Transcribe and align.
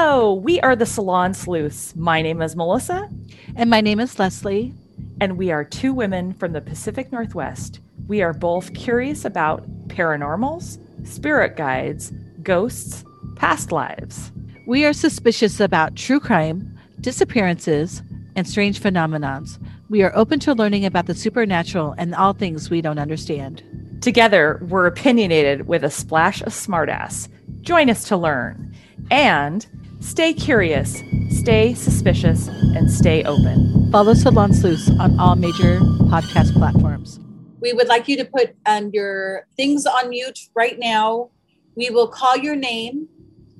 Hello, 0.00 0.32
we 0.32 0.60
are 0.60 0.76
the 0.76 0.86
Salon 0.86 1.34
Sleuths. 1.34 1.96
My 1.96 2.22
name 2.22 2.40
is 2.40 2.54
Melissa. 2.54 3.10
And 3.56 3.68
my 3.68 3.80
name 3.80 3.98
is 3.98 4.16
Leslie. 4.16 4.72
And 5.20 5.36
we 5.36 5.50
are 5.50 5.64
two 5.64 5.92
women 5.92 6.34
from 6.34 6.52
the 6.52 6.60
Pacific 6.60 7.10
Northwest. 7.10 7.80
We 8.06 8.22
are 8.22 8.32
both 8.32 8.74
curious 8.74 9.24
about 9.24 9.68
paranormals, 9.88 10.78
spirit 11.04 11.56
guides, 11.56 12.12
ghosts, 12.44 13.04
past 13.34 13.72
lives. 13.72 14.30
We 14.68 14.84
are 14.84 14.92
suspicious 14.92 15.58
about 15.58 15.96
true 15.96 16.20
crime, 16.20 16.78
disappearances, 17.00 18.00
and 18.36 18.46
strange 18.46 18.80
phenomenons. 18.80 19.58
We 19.90 20.04
are 20.04 20.14
open 20.14 20.38
to 20.40 20.54
learning 20.54 20.84
about 20.84 21.06
the 21.06 21.14
supernatural 21.16 21.96
and 21.98 22.14
all 22.14 22.34
things 22.34 22.70
we 22.70 22.82
don't 22.82 23.00
understand. 23.00 23.64
Together, 24.00 24.64
we're 24.68 24.86
opinionated 24.86 25.66
with 25.66 25.82
a 25.82 25.90
splash 25.90 26.40
of 26.42 26.52
smartass. 26.52 27.28
Join 27.62 27.90
us 27.90 28.04
to 28.04 28.16
learn. 28.16 28.76
And 29.10 29.66
stay 30.00 30.32
curious, 30.32 31.02
stay 31.30 31.74
suspicious, 31.74 32.48
and 32.48 32.90
stay 32.90 33.22
open. 33.24 33.90
Follow 33.90 34.14
Salon 34.14 34.52
Sleuths 34.52 34.90
on 34.98 35.18
all 35.18 35.36
major 35.36 35.78
podcast 36.10 36.52
platforms. 36.54 37.20
We 37.60 37.72
would 37.72 37.88
like 37.88 38.08
you 38.08 38.16
to 38.18 38.24
put 38.24 38.54
um, 38.66 38.90
your 38.92 39.46
things 39.56 39.86
on 39.86 40.10
mute 40.10 40.38
right 40.54 40.78
now. 40.78 41.30
We 41.74 41.90
will 41.90 42.08
call 42.08 42.36
your 42.36 42.56
name. 42.56 43.08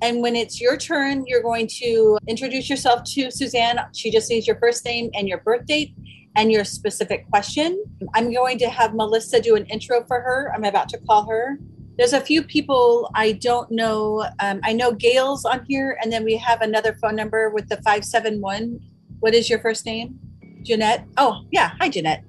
And 0.01 0.21
when 0.21 0.35
it's 0.35 0.61
your 0.61 0.77
turn, 0.77 1.25
you're 1.27 1.41
going 1.41 1.67
to 1.79 2.17
introduce 2.27 2.69
yourself 2.69 3.03
to 3.15 3.29
Suzanne. 3.31 3.79
She 3.93 4.11
just 4.11 4.29
needs 4.29 4.47
your 4.47 4.57
first 4.57 4.85
name 4.85 5.09
and 5.13 5.27
your 5.27 5.39
birth 5.39 5.65
date 5.65 5.93
and 6.35 6.51
your 6.51 6.63
specific 6.63 7.29
question. 7.29 7.83
I'm 8.13 8.31
going 8.31 8.57
to 8.59 8.69
have 8.69 8.93
Melissa 8.93 9.41
do 9.41 9.55
an 9.55 9.65
intro 9.65 10.05
for 10.07 10.21
her. 10.21 10.53
I'm 10.55 10.63
about 10.63 10.87
to 10.89 10.97
call 10.99 11.29
her. 11.29 11.57
There's 11.99 12.13
a 12.13 12.21
few 12.21 12.43
people 12.43 13.11
I 13.13 13.33
don't 13.33 13.69
know. 13.69 14.25
Um, 14.39 14.61
I 14.63 14.71
know 14.71 14.93
Gail's 14.93 15.43
on 15.43 15.65
here, 15.67 15.99
and 16.01 16.09
then 16.09 16.23
we 16.23 16.37
have 16.37 16.61
another 16.61 16.93
phone 17.01 17.13
number 17.13 17.49
with 17.49 17.67
the 17.67 17.75
571. 17.75 18.79
What 19.19 19.35
is 19.35 19.49
your 19.49 19.59
first 19.59 19.85
name? 19.85 20.17
Jeanette. 20.61 21.05
Oh, 21.17 21.41
yeah. 21.51 21.71
Hi, 21.81 21.89
Jeanette. 21.89 22.23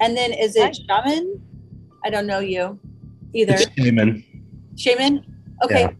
And 0.00 0.16
then 0.16 0.32
is 0.32 0.56
it 0.56 0.76
Hi. 0.88 1.04
Shaman? 1.04 1.40
I 2.04 2.10
don't 2.10 2.26
know 2.26 2.40
you 2.40 2.80
either. 3.34 3.54
It's 3.54 3.70
Shaman. 3.78 4.24
Shaman? 4.76 5.24
Okay. 5.62 5.82
Yeah. 5.82 5.90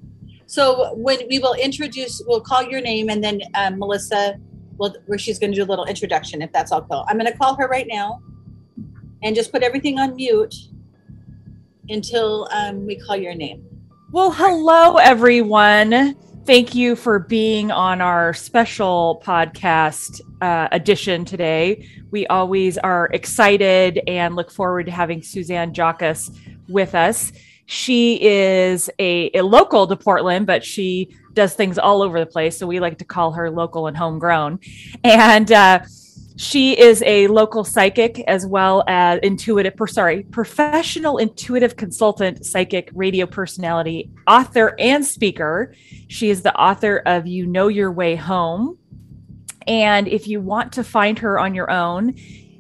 So 0.47 0.93
when 0.97 1.21
we 1.29 1.39
will 1.39 1.55
introduce, 1.55 2.21
we'll 2.27 2.41
call 2.41 2.65
your 2.65 2.81
name, 2.81 3.11
and 3.11 3.23
then 3.23 3.43
um, 3.55 3.79
Melissa 3.79 4.41
will, 4.77 4.97
where 5.07 5.21
she's 5.21 5.39
going 5.39 5.53
to 5.53 5.57
do 5.57 5.63
a 5.63 5.71
little 5.71 5.85
introduction, 5.85 6.43
if 6.43 6.51
that's 6.51 6.73
all 6.73 6.83
cool. 6.83 7.05
I'm 7.07 7.17
going 7.17 7.31
to 7.31 7.39
call 7.39 7.55
her 7.61 7.69
right 7.69 7.87
now 7.89 8.21
and 9.23 9.37
just 9.37 9.53
put 9.53 9.63
everything 9.63 10.01
on 10.01 10.17
mute 10.17 10.53
until 11.89 12.49
um, 12.53 12.87
we 12.87 12.99
call 12.99 13.17
your 13.17 13.35
name. 13.35 13.65
Well, 14.11 14.31
hello, 14.31 14.97
everyone. 14.97 16.17
Thank 16.47 16.75
you 16.75 16.97
for 16.97 17.19
being 17.19 17.71
on 17.71 18.01
our 18.01 18.33
special 18.33 19.23
podcast 19.23 20.23
uh, 20.41 20.69
edition 20.73 21.27
today. 21.27 21.87
We 22.11 22.27
always 22.29 22.79
are 22.79 23.11
excited 23.13 24.01
and 24.07 24.35
look 24.35 24.51
forward 24.51 24.87
to 24.87 24.93
having 24.93 25.23
Suzanne 25.23 25.75
Jauchius 25.75 26.35
with 26.69 26.95
us. 26.95 27.33
She 27.67 28.19
is 28.23 28.89
a, 28.99 29.31
a 29.35 29.43
local 29.43 29.87
to 29.87 29.95
Portland, 29.95 30.47
but 30.47 30.65
she 30.65 31.15
does 31.35 31.53
things 31.53 31.79
all 31.79 32.01
over 32.01 32.19
the 32.19 32.25
place. 32.25 32.57
So 32.57 32.67
we 32.67 32.81
like 32.81 32.97
to 32.99 33.05
call 33.05 33.33
her 33.33 33.51
local 33.51 33.87
and 33.87 33.97
homegrown. 33.97 34.61
And 35.05 35.53
uh, 35.53 35.81
she 36.39 36.79
is 36.79 37.03
a 37.03 37.27
local 37.27 37.65
psychic 37.65 38.21
as 38.29 38.47
well 38.47 38.85
as 38.87 39.19
intuitive, 39.25 39.75
sorry, 39.89 40.23
professional 40.23 41.19
intuitive 41.19 41.75
consultant, 41.75 42.47
psychic, 42.47 42.91
radio 42.95 43.27
personality, 43.27 44.09
author, 44.29 44.77
and 44.79 45.05
speaker. 45.05 45.75
She 46.07 46.31
is 46.31 46.43
the 46.43 46.55
author 46.55 47.03
of 47.07 47.27
You 47.27 47.45
Know 47.45 47.67
Your 47.67 47.91
Way 47.91 48.15
Home. 48.15 48.79
And 49.67 50.07
if 50.07 50.29
you 50.29 50.41
want 50.41 50.73
to 50.75 50.85
find 50.85 51.19
her 51.19 51.41
on 51.41 51.57
your 51.57 51.73
own, 51.73 52.15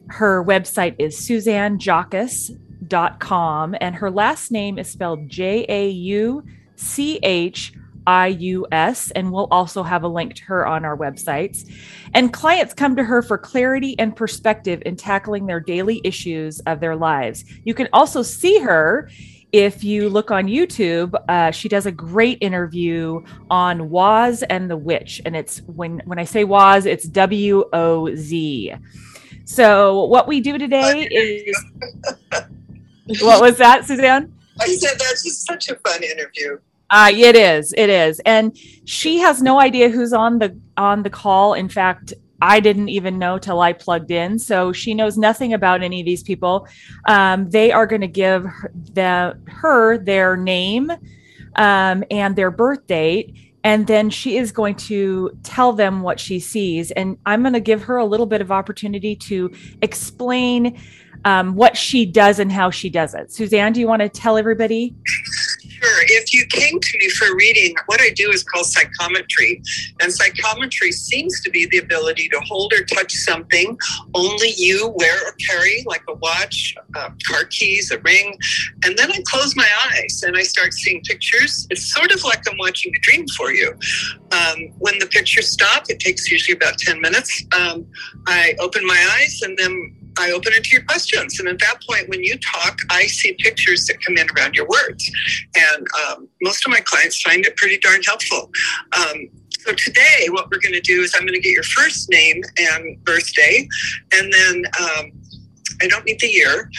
her 0.08 0.44
website 0.44 0.96
is 0.98 1.16
suzannejauchius.com 1.16 3.76
and 3.80 3.94
her 3.94 4.10
last 4.10 4.50
name 4.50 4.80
is 4.80 4.90
spelled 4.90 5.28
J 5.28 5.64
A 5.68 5.88
U 5.88 6.44
C 6.74 7.20
H 7.22 7.74
IUS, 8.08 9.12
and 9.14 9.30
we'll 9.30 9.48
also 9.50 9.82
have 9.82 10.02
a 10.02 10.08
link 10.08 10.34
to 10.36 10.44
her 10.44 10.66
on 10.66 10.84
our 10.86 10.96
websites. 10.96 11.70
And 12.14 12.32
clients 12.32 12.72
come 12.72 12.96
to 12.96 13.04
her 13.04 13.20
for 13.20 13.36
clarity 13.36 13.98
and 13.98 14.16
perspective 14.16 14.82
in 14.86 14.96
tackling 14.96 15.46
their 15.46 15.60
daily 15.60 16.00
issues 16.02 16.60
of 16.60 16.80
their 16.80 16.96
lives. 16.96 17.44
You 17.64 17.74
can 17.74 17.88
also 17.92 18.22
see 18.22 18.58
her 18.60 19.10
if 19.52 19.82
you 19.82 20.08
look 20.10 20.30
on 20.30 20.46
YouTube, 20.46 21.14
uh, 21.28 21.50
she 21.50 21.68
does 21.68 21.86
a 21.86 21.92
great 21.92 22.38
interview 22.42 23.22
on 23.50 23.88
Woz 23.88 24.42
and 24.42 24.70
the 24.70 24.76
Witch, 24.76 25.22
and 25.24 25.34
it's 25.34 25.62
when 25.62 26.02
when 26.04 26.18
I 26.18 26.24
say 26.24 26.44
Woz, 26.44 26.84
it's 26.84 27.04
W 27.08 27.64
O 27.72 28.14
Z. 28.14 28.74
So 29.44 30.04
what 30.04 30.28
we 30.28 30.40
do 30.40 30.58
today 30.58 31.08
is 31.10 31.56
what 33.22 33.40
was 33.40 33.56
that, 33.56 33.86
Suzanne? 33.86 34.34
I 34.60 34.74
said 34.74 34.98
that's 34.98 35.22
just 35.24 35.46
such 35.46 35.70
a 35.70 35.76
fun 35.76 36.02
interview. 36.02 36.58
Uh, 36.90 37.10
it 37.12 37.36
is. 37.36 37.74
It 37.76 37.90
is. 37.90 38.20
And 38.20 38.56
she 38.84 39.18
has 39.18 39.42
no 39.42 39.60
idea 39.60 39.90
who's 39.90 40.12
on 40.12 40.38
the 40.38 40.58
on 40.76 41.02
the 41.02 41.10
call. 41.10 41.54
In 41.54 41.68
fact, 41.68 42.14
I 42.40 42.60
didn't 42.60 42.88
even 42.88 43.18
know 43.18 43.38
till 43.38 43.60
I 43.60 43.72
plugged 43.72 44.10
in. 44.10 44.38
So 44.38 44.72
she 44.72 44.94
knows 44.94 45.18
nothing 45.18 45.54
about 45.54 45.82
any 45.82 46.00
of 46.00 46.06
these 46.06 46.22
people. 46.22 46.68
Um, 47.06 47.50
they 47.50 47.72
are 47.72 47.86
going 47.86 48.00
to 48.02 48.08
give 48.08 48.44
the, 48.94 49.38
her 49.48 49.98
their 49.98 50.36
name 50.36 50.90
um, 51.56 52.04
and 52.10 52.36
their 52.36 52.50
birth 52.50 52.86
date. 52.86 53.34
And 53.64 53.86
then 53.86 54.08
she 54.08 54.36
is 54.36 54.52
going 54.52 54.76
to 54.76 55.36
tell 55.42 55.72
them 55.72 56.00
what 56.00 56.20
she 56.20 56.38
sees. 56.38 56.92
And 56.92 57.18
I'm 57.26 57.42
going 57.42 57.54
to 57.54 57.60
give 57.60 57.82
her 57.82 57.96
a 57.96 58.04
little 58.04 58.26
bit 58.26 58.40
of 58.40 58.52
opportunity 58.52 59.16
to 59.16 59.50
explain 59.82 60.80
um, 61.24 61.56
what 61.56 61.76
she 61.76 62.06
does 62.06 62.38
and 62.38 62.52
how 62.52 62.70
she 62.70 62.88
does 62.88 63.14
it. 63.14 63.32
Suzanne, 63.32 63.72
do 63.72 63.80
you 63.80 63.88
want 63.88 64.00
to 64.00 64.08
tell 64.08 64.38
everybody? 64.38 64.94
Sure. 65.82 66.02
If 66.08 66.34
you 66.34 66.44
came 66.46 66.80
to 66.80 66.98
me 66.98 67.08
for 67.10 67.34
reading, 67.36 67.74
what 67.86 68.00
I 68.00 68.10
do 68.10 68.30
is 68.30 68.42
called 68.42 68.66
psychometry. 68.66 69.62
And 70.00 70.12
psychometry 70.12 70.92
seems 70.92 71.40
to 71.42 71.50
be 71.50 71.66
the 71.66 71.78
ability 71.78 72.28
to 72.30 72.40
hold 72.40 72.72
or 72.72 72.84
touch 72.84 73.12
something 73.12 73.78
only 74.14 74.52
you 74.56 74.92
wear 74.96 75.16
or 75.26 75.32
carry, 75.32 75.84
like 75.86 76.02
a 76.08 76.14
watch, 76.14 76.74
uh, 76.96 77.10
car 77.26 77.44
keys, 77.44 77.90
a 77.90 77.98
ring. 78.00 78.36
And 78.84 78.96
then 78.98 79.12
I 79.12 79.22
close 79.26 79.54
my 79.54 79.68
eyes 79.92 80.22
and 80.26 80.36
I 80.36 80.42
start 80.42 80.74
seeing 80.74 81.02
pictures. 81.02 81.66
It's 81.70 81.92
sort 81.92 82.12
of 82.12 82.24
like 82.24 82.42
I'm 82.50 82.58
watching 82.58 82.92
a 82.94 82.98
dream 83.00 83.26
for 83.36 83.52
you. 83.52 83.72
Um, 84.32 84.68
when 84.78 84.98
the 84.98 85.06
pictures 85.06 85.48
stop, 85.48 85.84
it 85.88 86.00
takes 86.00 86.30
usually 86.30 86.56
about 86.56 86.78
10 86.78 87.00
minutes. 87.00 87.44
Um, 87.56 87.86
I 88.26 88.54
open 88.58 88.84
my 88.86 89.16
eyes 89.18 89.40
and 89.42 89.56
then 89.56 89.94
I 90.18 90.32
open 90.32 90.52
it 90.52 90.64
to 90.64 90.70
your 90.70 90.84
questions. 90.84 91.38
And 91.38 91.48
at 91.48 91.58
that 91.60 91.82
point, 91.88 92.08
when 92.08 92.22
you 92.22 92.38
talk, 92.38 92.78
I 92.90 93.06
see 93.06 93.34
pictures 93.38 93.86
that 93.86 94.02
come 94.04 94.16
in 94.16 94.26
around 94.36 94.54
your 94.54 94.66
words. 94.66 95.10
And 95.56 95.86
um, 96.08 96.28
most 96.42 96.66
of 96.66 96.70
my 96.70 96.80
clients 96.80 97.20
find 97.20 97.44
it 97.46 97.56
pretty 97.56 97.78
darn 97.78 98.02
helpful. 98.02 98.50
Um, 98.96 99.28
so 99.60 99.72
today, 99.74 100.28
what 100.30 100.50
we're 100.50 100.60
going 100.60 100.74
to 100.74 100.80
do 100.80 101.02
is 101.02 101.14
I'm 101.14 101.22
going 101.22 101.34
to 101.34 101.40
get 101.40 101.52
your 101.52 101.62
first 101.62 102.08
name 102.10 102.42
and 102.58 103.04
birthday, 103.04 103.68
and 104.14 104.32
then 104.32 104.64
um, 104.80 105.12
I 105.82 105.88
don't 105.88 106.04
need 106.04 106.20
the 106.20 106.28
year. 106.28 106.70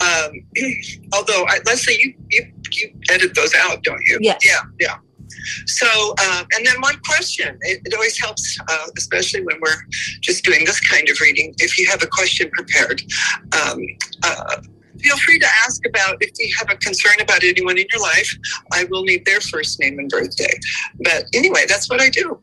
Um, 0.00 0.46
although, 1.12 1.44
I, 1.46 1.60
Leslie, 1.66 1.98
you, 2.00 2.14
you 2.30 2.52
you 2.72 2.92
edit 3.10 3.34
those 3.34 3.54
out, 3.54 3.82
don't 3.82 4.02
you? 4.06 4.18
Yes. 4.20 4.40
Yeah, 4.44 4.62
yeah. 4.80 4.96
So, 5.66 6.14
uh, 6.18 6.44
and 6.56 6.66
then 6.66 6.80
one 6.80 6.98
question. 7.06 7.58
It, 7.62 7.80
it 7.84 7.94
always 7.94 8.18
helps, 8.18 8.58
uh, 8.68 8.86
especially 8.96 9.42
when 9.42 9.58
we're 9.60 9.82
just 10.20 10.44
doing 10.44 10.64
this 10.64 10.80
kind 10.80 11.08
of 11.08 11.20
reading. 11.20 11.54
If 11.58 11.78
you 11.78 11.88
have 11.90 12.02
a 12.02 12.06
question 12.06 12.50
prepared, 12.50 13.02
um, 13.52 13.78
uh, 14.22 14.62
feel 14.98 15.16
free 15.18 15.38
to 15.38 15.46
ask 15.64 15.84
about 15.86 16.16
if 16.20 16.30
you 16.38 16.54
have 16.58 16.70
a 16.70 16.76
concern 16.76 17.20
about 17.20 17.42
anyone 17.42 17.78
in 17.78 17.86
your 17.92 18.02
life. 18.02 18.34
I 18.72 18.84
will 18.84 19.02
need 19.02 19.24
their 19.24 19.40
first 19.40 19.80
name 19.80 19.98
and 19.98 20.08
birthday. 20.08 20.52
But 21.00 21.24
anyway, 21.34 21.64
that's 21.68 21.90
what 21.90 22.00
I 22.00 22.08
do. 22.08 22.38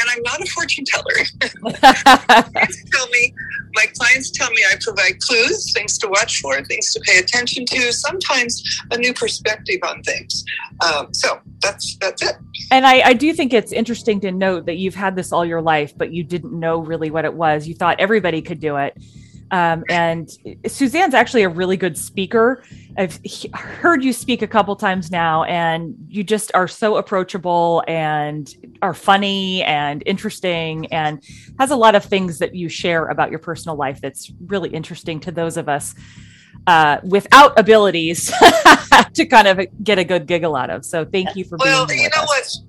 And 0.00 0.10
I'm 0.10 0.22
not 0.22 0.40
a 0.40 0.46
fortune 0.50 0.84
teller. 0.84 1.04
tell 2.92 3.08
me, 3.08 3.34
my 3.74 3.86
clients 3.96 4.30
tell 4.30 4.50
me 4.50 4.62
I 4.70 4.76
provide 4.80 5.20
clues, 5.20 5.72
things 5.72 5.98
to 5.98 6.08
watch 6.08 6.40
for, 6.40 6.62
things 6.64 6.92
to 6.94 7.00
pay 7.00 7.18
attention 7.18 7.64
to, 7.66 7.92
sometimes 7.92 8.62
a 8.90 8.98
new 8.98 9.12
perspective 9.14 9.80
on 9.86 10.02
things. 10.02 10.44
Um, 10.84 11.12
so 11.12 11.40
that's 11.60 11.96
that's 11.96 12.22
it. 12.22 12.36
And 12.70 12.86
I, 12.86 13.00
I 13.00 13.12
do 13.14 13.32
think 13.32 13.52
it's 13.52 13.72
interesting 13.72 14.20
to 14.20 14.32
note 14.32 14.66
that 14.66 14.76
you've 14.76 14.94
had 14.94 15.16
this 15.16 15.32
all 15.32 15.44
your 15.44 15.62
life, 15.62 15.96
but 15.96 16.12
you 16.12 16.24
didn't 16.24 16.58
know 16.58 16.78
really 16.80 17.10
what 17.10 17.24
it 17.24 17.34
was. 17.34 17.66
You 17.66 17.74
thought 17.74 18.00
everybody 18.00 18.42
could 18.42 18.60
do 18.60 18.76
it. 18.76 18.96
Um, 19.50 19.84
and 19.88 20.28
Suzanne's 20.66 21.14
actually 21.14 21.42
a 21.42 21.48
really 21.48 21.76
good 21.76 21.96
speaker. 21.96 22.64
I've 22.96 23.18
he- 23.22 23.50
heard 23.54 24.02
you 24.02 24.12
speak 24.12 24.42
a 24.42 24.46
couple 24.46 24.74
times 24.76 25.10
now, 25.10 25.44
and 25.44 25.94
you 26.08 26.24
just 26.24 26.50
are 26.54 26.68
so 26.68 26.96
approachable 26.96 27.82
and 27.86 28.48
are 28.82 28.94
funny 28.94 29.62
and 29.62 30.02
interesting, 30.06 30.86
and 30.92 31.22
has 31.58 31.70
a 31.70 31.76
lot 31.76 31.94
of 31.94 32.04
things 32.04 32.38
that 32.38 32.54
you 32.54 32.68
share 32.68 33.06
about 33.06 33.30
your 33.30 33.38
personal 33.38 33.76
life 33.76 34.00
that's 34.00 34.32
really 34.46 34.70
interesting 34.70 35.20
to 35.20 35.30
those 35.30 35.56
of 35.56 35.68
us 35.68 35.94
uh, 36.66 36.98
without 37.04 37.58
abilities 37.58 38.26
to 39.14 39.26
kind 39.26 39.46
of 39.48 39.60
get 39.82 39.98
a 39.98 40.04
good 40.04 40.26
giggle 40.26 40.56
out 40.56 40.70
of. 40.70 40.84
So 40.84 41.04
thank 41.04 41.36
you 41.36 41.44
for 41.44 41.58
being 41.58 41.72
Well, 41.72 41.86
here 41.86 41.96
you 41.96 42.10
know 42.16 42.22
us. 42.22 42.28
what's 42.28 42.62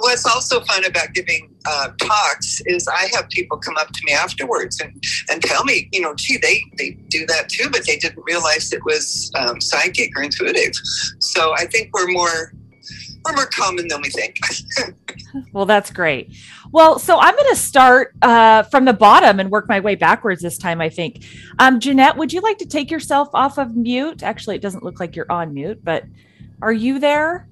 what's 0.00 0.26
also 0.26 0.60
fun 0.60 0.84
about 0.84 1.12
giving 1.14 1.54
uh, 1.66 1.90
talks 2.00 2.60
is 2.66 2.88
I 2.88 3.08
have 3.14 3.28
people 3.30 3.58
come 3.58 3.76
up 3.76 3.88
to 3.88 4.00
me 4.04 4.12
afterwards 4.12 4.80
and, 4.80 4.92
and 5.30 5.42
tell 5.42 5.64
me, 5.64 5.88
you 5.92 6.00
know, 6.00 6.14
gee, 6.14 6.38
they, 6.38 6.60
they 6.76 6.90
do 7.08 7.26
that 7.26 7.48
too, 7.48 7.68
but 7.70 7.86
they 7.86 7.96
didn't 7.96 8.22
realize 8.24 8.72
it 8.72 8.84
was 8.84 9.30
um, 9.38 9.60
psychic 9.60 10.10
or 10.16 10.22
intuitive. 10.22 10.72
So 11.18 11.54
I 11.56 11.66
think 11.66 11.90
we're 11.94 12.10
more 12.10 12.52
we're 13.24 13.34
more 13.34 13.46
common 13.46 13.88
than 13.88 14.00
we 14.00 14.10
think. 14.10 14.38
Well, 15.52 15.64
that's 15.64 15.92
great. 15.92 16.34
Well, 16.72 16.98
so 16.98 17.16
I'm 17.20 17.36
going 17.36 17.50
to 17.50 17.56
start 17.56 18.14
uh, 18.20 18.64
from 18.64 18.84
the 18.84 18.92
bottom 18.92 19.38
and 19.38 19.48
work 19.48 19.68
my 19.68 19.78
way 19.78 19.94
backwards 19.94 20.42
this 20.42 20.58
time, 20.58 20.80
I 20.80 20.88
think. 20.88 21.24
Um, 21.60 21.78
Jeanette, 21.78 22.16
would 22.16 22.32
you 22.32 22.40
like 22.40 22.58
to 22.58 22.66
take 22.66 22.90
yourself 22.90 23.28
off 23.32 23.56
of 23.56 23.76
mute? 23.76 24.24
Actually, 24.24 24.56
it 24.56 24.62
doesn't 24.62 24.82
look 24.82 24.98
like 24.98 25.14
you're 25.14 25.30
on 25.30 25.54
mute, 25.54 25.84
but 25.84 26.04
are 26.62 26.72
you 26.72 26.98
there? 26.98 27.48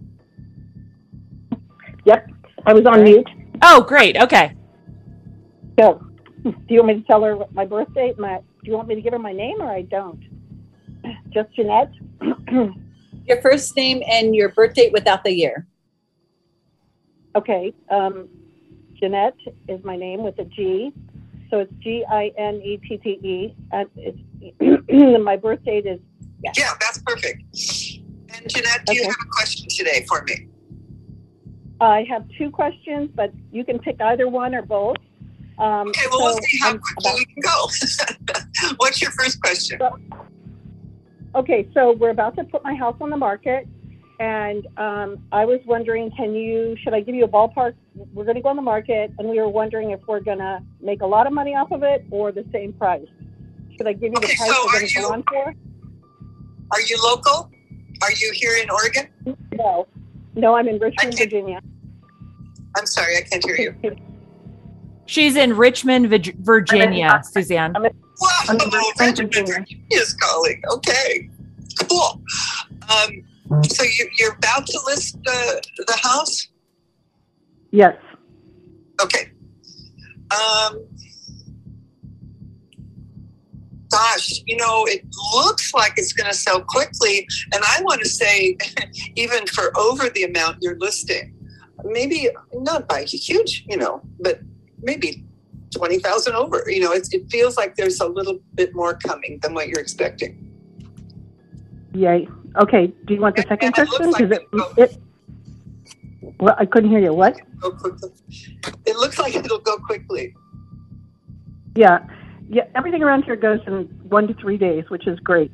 Yep, 2.05 2.31
I 2.69 2.75
was 2.75 2.85
on 2.85 3.03
mute. 3.03 3.27
Oh, 3.63 3.81
great. 3.81 4.15
Okay. 4.19 4.55
So, 5.81 6.05
do 6.45 6.53
you 6.69 6.83
want 6.83 6.89
me 6.89 7.01
to 7.01 7.07
tell 7.07 7.23
her 7.23 7.35
what 7.35 7.51
my 7.55 7.65
birthday? 7.65 8.13
My, 8.19 8.41
do 8.63 8.71
you 8.71 8.75
want 8.75 8.89
me 8.89 8.95
to 8.95 9.01
give 9.01 9.15
her 9.15 9.19
my 9.19 9.33
name 9.33 9.63
or 9.63 9.71
I 9.71 9.83
don't? 9.83 10.23
Just 11.31 11.55
Jeanette. 11.57 11.91
Your 13.27 13.41
first 13.41 13.75
name 13.75 14.03
and 14.07 14.35
your 14.35 14.51
birth 14.51 14.75
date 14.75 14.93
without 14.93 15.25
the 15.25 15.33
year. 15.33 15.67
okay, 17.37 17.75
um, 17.91 18.29
Jeanette 18.99 19.37
is 19.69 19.83
my 19.85 19.97
name 19.97 20.23
with 20.23 20.39
a 20.39 20.45
G, 20.45 20.93
so 21.51 21.61
it's 21.61 21.73
G 21.83 22.05
I 22.11 22.33
N 22.39 22.57
E 22.63 22.79
T 22.79 22.97
T 22.97 23.11
E, 23.23 23.55
and 23.71 23.89
it's 23.97 25.21
my 25.23 25.37
birth 25.37 25.63
date 25.65 25.85
is 25.85 26.01
yeah, 26.57 26.73
that's 26.81 27.03
perfect. 27.03 27.43
And 28.35 28.49
Jeanette, 28.49 28.87
do 28.87 28.95
you 28.95 29.03
have 29.03 29.17
a 29.21 29.29
question 29.31 29.67
today 29.69 30.07
for 30.09 30.23
me? 30.23 30.49
I 31.81 32.05
have 32.09 32.25
two 32.37 32.51
questions, 32.51 33.11
but 33.15 33.33
you 33.53 33.65
can 33.65 33.79
pick 33.79 34.01
either 34.01 34.29
one 34.29 34.55
or 34.55 34.63
both. 34.63 34.97
Um, 35.59 35.89
Okay, 35.89 36.07
well, 36.11 36.21
we'll 36.25 36.39
see 36.43 36.59
how 36.61 36.71
I'm 36.71 36.79
quickly 36.79 37.13
we 37.17 37.25
can 37.27 37.43
go. 37.43 37.69
What's 38.79 39.01
your 39.01 39.11
first 39.13 39.41
question? 39.41 39.81
Okay, 41.35 41.69
so 41.75 41.93
we're 41.93 42.11
about 42.11 42.37
to 42.37 42.45
put 42.45 42.65
my 42.65 42.75
house 42.75 42.97
on 43.01 43.11
the 43.11 43.17
market, 43.17 43.69
and 44.19 44.67
um, 44.77 45.19
I 45.31 45.45
was 45.45 45.61
wondering, 45.67 46.11
can 46.17 46.35
you, 46.35 46.77
should 46.83 46.95
I 46.95 47.01
give 47.01 47.15
you 47.15 47.25
a 47.25 47.29
ballpark? 47.29 47.75
We're 48.13 48.25
going 48.25 48.37
to 48.37 48.43
go 48.43 48.49
on 48.49 48.57
the 48.57 48.63
market, 48.63 49.13
and 49.19 49.29
we 49.29 49.39
were 49.41 49.49
wondering 49.49 49.91
if 49.91 50.01
we're 50.09 50.21
going 50.21 50.39
to 50.39 50.61
make 50.81 51.03
a 51.03 51.07
lot 51.07 51.27
of 51.27 51.33
money 51.33 51.55
off 51.55 51.71
of 51.71 51.83
it 51.83 52.05
or 52.11 52.33
the 52.33 52.45
same 52.53 52.73
price. 52.73 53.07
Should 53.77 53.87
I 53.87 53.93
give 53.93 54.13
you 54.13 54.21
the 54.21 54.35
price 54.37 54.39
so 54.39 54.67
we're 54.67 54.73
going 54.73 54.87
to 54.87 55.01
go 55.01 55.13
on 55.13 55.23
for? 55.29 55.55
Are 56.73 56.81
you 56.81 56.97
local? 57.03 57.51
Are 58.03 58.13
you 58.13 58.33
here 58.33 58.57
in 58.57 58.71
Oregon? 58.71 59.09
No, 59.53 59.87
no, 60.39 60.55
I'm 60.57 60.69
in 60.69 60.79
Richmond, 60.79 61.19
Virginia. 61.19 61.61
I'm 62.77 62.87
sorry, 62.87 63.17
I 63.17 63.23
can't 63.23 63.45
hear 63.45 63.77
you. 63.83 63.97
She's 65.07 65.37
in 65.37 65.57
Richmond, 65.57 66.09
Vir- 66.09 66.33
Virginia, 66.39 67.21
Suzanne. 67.25 67.73
I'm 67.77 67.85
in- 67.85 67.93
Wow, 68.21 68.29
I'm 68.49 68.57
in 68.57 68.69
Richmond, 68.71 68.99
Richmond, 69.01 69.33
Virginia. 69.49 69.85
Virginia 69.91 70.15
calling. 70.15 70.63
Okay, 70.73 71.31
cool. 71.89 72.21
Um, 72.91 73.63
so 73.65 73.85
you, 73.85 74.09
you're 74.19 74.35
about 74.35 74.67
to 74.67 74.81
list 74.87 75.17
the, 75.25 75.63
the 75.87 75.99
house? 76.03 76.49
Yes. 77.71 77.97
Okay. 79.01 79.31
Um, 80.33 80.85
gosh, 83.91 84.43
you 84.47 84.57
know, 84.57 84.85
it 84.87 85.05
looks 85.35 85.75
like 85.75 85.95
it's 85.97 86.13
going 86.13 86.31
to 86.31 86.37
sell 86.37 86.63
quickly. 86.63 87.27
And 87.53 87.63
I 87.65 87.81
want 87.83 88.01
to 88.03 88.09
say, 88.09 88.57
even 89.17 89.47
for 89.47 89.77
over 89.79 90.09
the 90.09 90.25
amount 90.25 90.59
you're 90.61 90.79
listing, 90.79 91.35
maybe 91.85 92.29
not 92.53 92.89
by 92.89 93.05
huge, 93.05 93.65
you 93.69 93.77
know, 93.77 94.03
but 94.21 94.41
maybe 94.83 95.25
20,000 95.75 96.35
over. 96.35 96.65
You 96.67 96.81
know, 96.81 96.93
it, 96.93 97.09
it 97.13 97.31
feels 97.31 97.57
like 97.57 97.77
there's 97.77 98.01
a 98.01 98.07
little 98.07 98.39
bit 98.55 98.75
more 98.75 98.95
coming 98.95 99.39
than 99.43 99.55
what 99.55 99.69
you're 99.69 99.81
expecting. 99.81 100.45
Yay. 101.95 102.29
Okay, 102.57 102.93
do 103.05 103.15
you 103.15 103.21
want 103.21 103.37
the 103.37 103.43
second 103.43 103.77
looks 103.77 103.97
question? 103.97 104.31
like 104.31 104.41
it, 104.41 104.49
it, 104.77 104.99
well, 106.41 106.55
I 106.59 106.67
couldn't 106.67 106.91
hear 106.91 106.99
you. 106.99 107.13
What? 107.13 107.39
It 108.87 108.97
looks 108.97 109.19
like 109.19 109.35
it'll 109.35 109.59
go 109.59 109.77
quickly. 109.79 110.35
Yeah, 111.75 112.05
yeah. 112.49 112.65
Everything 112.75 113.03
around 113.03 113.25
here 113.25 113.37
goes 113.37 113.61
in 113.67 113.85
one 114.09 114.27
to 114.29 114.35
three 114.35 114.57
days, 114.59 114.85
which 114.89 115.07
is 115.07 115.19
great. 115.21 115.53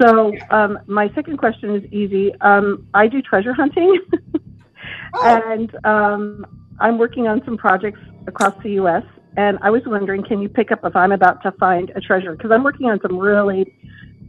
So 0.00 0.32
um, 0.50 0.78
my 0.86 1.12
second 1.14 1.38
question 1.38 1.74
is 1.74 1.84
easy. 1.92 2.32
Um, 2.40 2.86
I 2.94 3.08
do 3.08 3.20
treasure 3.20 3.52
hunting, 3.52 3.98
Oh, 5.14 5.42
and 5.52 5.74
um, 5.84 6.46
I'm 6.80 6.98
working 6.98 7.26
on 7.26 7.42
some 7.44 7.56
projects 7.56 8.00
across 8.26 8.54
the 8.62 8.70
U.S. 8.72 9.02
And 9.36 9.58
I 9.62 9.70
was 9.70 9.82
wondering, 9.86 10.22
can 10.22 10.40
you 10.40 10.48
pick 10.48 10.70
up 10.70 10.80
if 10.84 10.94
I'm 10.94 11.12
about 11.12 11.42
to 11.42 11.52
find 11.52 11.90
a 11.96 12.00
treasure? 12.00 12.32
Because 12.36 12.50
I'm 12.50 12.62
working 12.62 12.86
on 12.86 13.00
some 13.00 13.18
really 13.18 13.74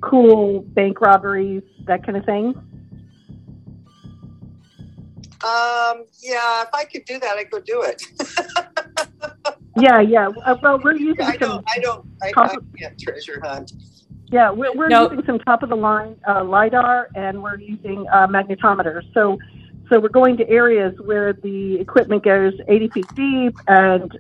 cool 0.02 0.62
bank 0.62 1.02
robberies, 1.02 1.64
that 1.86 2.06
kind 2.06 2.18
of 2.18 2.26
thing. 2.26 2.54
um, 5.44 6.06
yeah, 6.22 6.64
if 6.64 6.70
I 6.74 6.86
could 6.92 7.06
do 7.06 7.20
that, 7.20 7.38
I'd 7.38 7.50
go 7.50 7.60
do 7.60 7.82
it. 7.84 8.04
Yeah, 9.82 10.02
yeah. 10.02 10.30
Uh, 10.46 10.56
well, 10.62 10.80
we're 10.84 10.96
using 10.96 11.26
I 11.26 11.38
some 11.38 11.50
don't, 11.50 11.66
I 11.68 11.80
don't, 11.80 12.06
I, 12.22 12.32
I 12.38 12.56
can't 12.78 13.00
treasure 13.00 13.42
hunt. 13.44 13.72
Yeah, 14.32 14.52
we're, 14.52 14.74
we're 14.76 14.90
No. 14.90 15.04
using 15.10 15.26
some 15.26 15.40
top 15.40 15.64
of 15.64 15.70
the 15.70 15.76
line 15.76 16.16
uh, 16.28 16.44
lidar, 16.44 17.10
and 17.16 17.42
we're 17.42 17.58
using 17.60 18.06
uh, 18.14 18.28
magnetometers. 18.28 19.02
So, 19.14 19.38
so 19.92 20.00
we're 20.00 20.10
going 20.10 20.38
to 20.38 20.48
areas 20.50 20.94
where 21.04 21.34
the 21.34 21.78
equipment 21.80 22.24
goes 22.24 22.54
80 22.68 22.88
feet 22.90 23.16
deep 23.16 23.56
and 23.68 24.12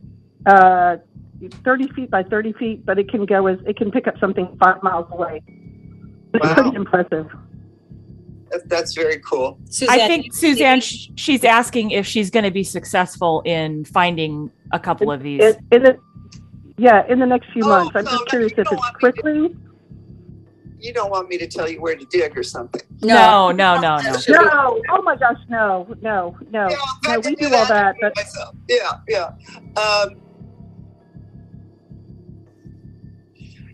uh, 0.47 0.97
30 1.63 1.87
feet 1.95 2.09
by 2.11 2.23
30 2.23 2.53
feet, 2.53 2.85
but 2.85 2.97
it 2.97 3.09
can 3.09 3.25
go 3.25 3.47
as 3.47 3.59
it 3.67 3.77
can 3.77 3.91
pick 3.91 4.07
up 4.07 4.15
something 4.19 4.57
five 4.59 4.81
miles 4.81 5.05
away. 5.11 5.41
It's 6.33 6.43
Wow. 6.43 6.53
pretty 6.55 6.75
impressive. 6.75 7.27
That- 8.51 8.67
That's 8.69 8.93
very 8.93 9.19
cool. 9.19 9.59
I 9.89 10.07
think 10.07 10.33
Suzanne, 10.33 10.81
she's 10.81 11.43
asking 11.43 11.91
if 11.91 12.05
she's 12.05 12.29
going 12.29 12.45
to 12.45 12.51
be 12.51 12.63
successful 12.63 13.41
in 13.45 13.85
finding 13.85 14.51
a 14.71 14.79
couple 14.79 15.11
of 15.11 15.21
these. 15.23 15.41
In, 15.41 15.55
in 15.71 15.83
the, 15.83 15.97
yeah, 16.77 17.05
in 17.07 17.19
the 17.19 17.25
next 17.25 17.51
few 17.51 17.63
Oh, 17.65 17.69
months. 17.69 17.91
I'm 17.95 18.05
no, 18.05 18.11
just 18.11 18.27
curious 18.27 18.51
if 18.53 18.59
it's 18.59 18.71
want 18.71 18.81
me 18.81 18.91
to- 18.91 18.97
quickly. 18.99 19.55
You 20.81 20.93
don't 20.93 21.11
want 21.11 21.27
me 21.27 21.37
to 21.37 21.45
tell 21.45 21.67
you 21.69 21.81
where 21.81 21.97
to 21.97 22.05
dig 22.05 22.37
or 22.37 22.43
something. 22.43 22.81
No, 23.01 23.51
no, 23.51 23.75
no, 23.81 23.97
no. 23.97 24.13
No, 24.29 24.81
oh 24.89 25.01
my 25.01 25.17
gosh, 25.17 25.35
no, 25.49 25.85
no, 26.01 26.37
no. 26.51 26.69
Yeah, 26.69 26.77
No, 27.05 27.19
we 27.19 27.35
do 27.35 27.53
all 27.53 27.65
that, 27.65 27.95
but 27.99 28.15
myself. 28.15 28.55
Yeah, 28.69 28.91
yeah. 29.09 29.31
Um, 29.75 30.21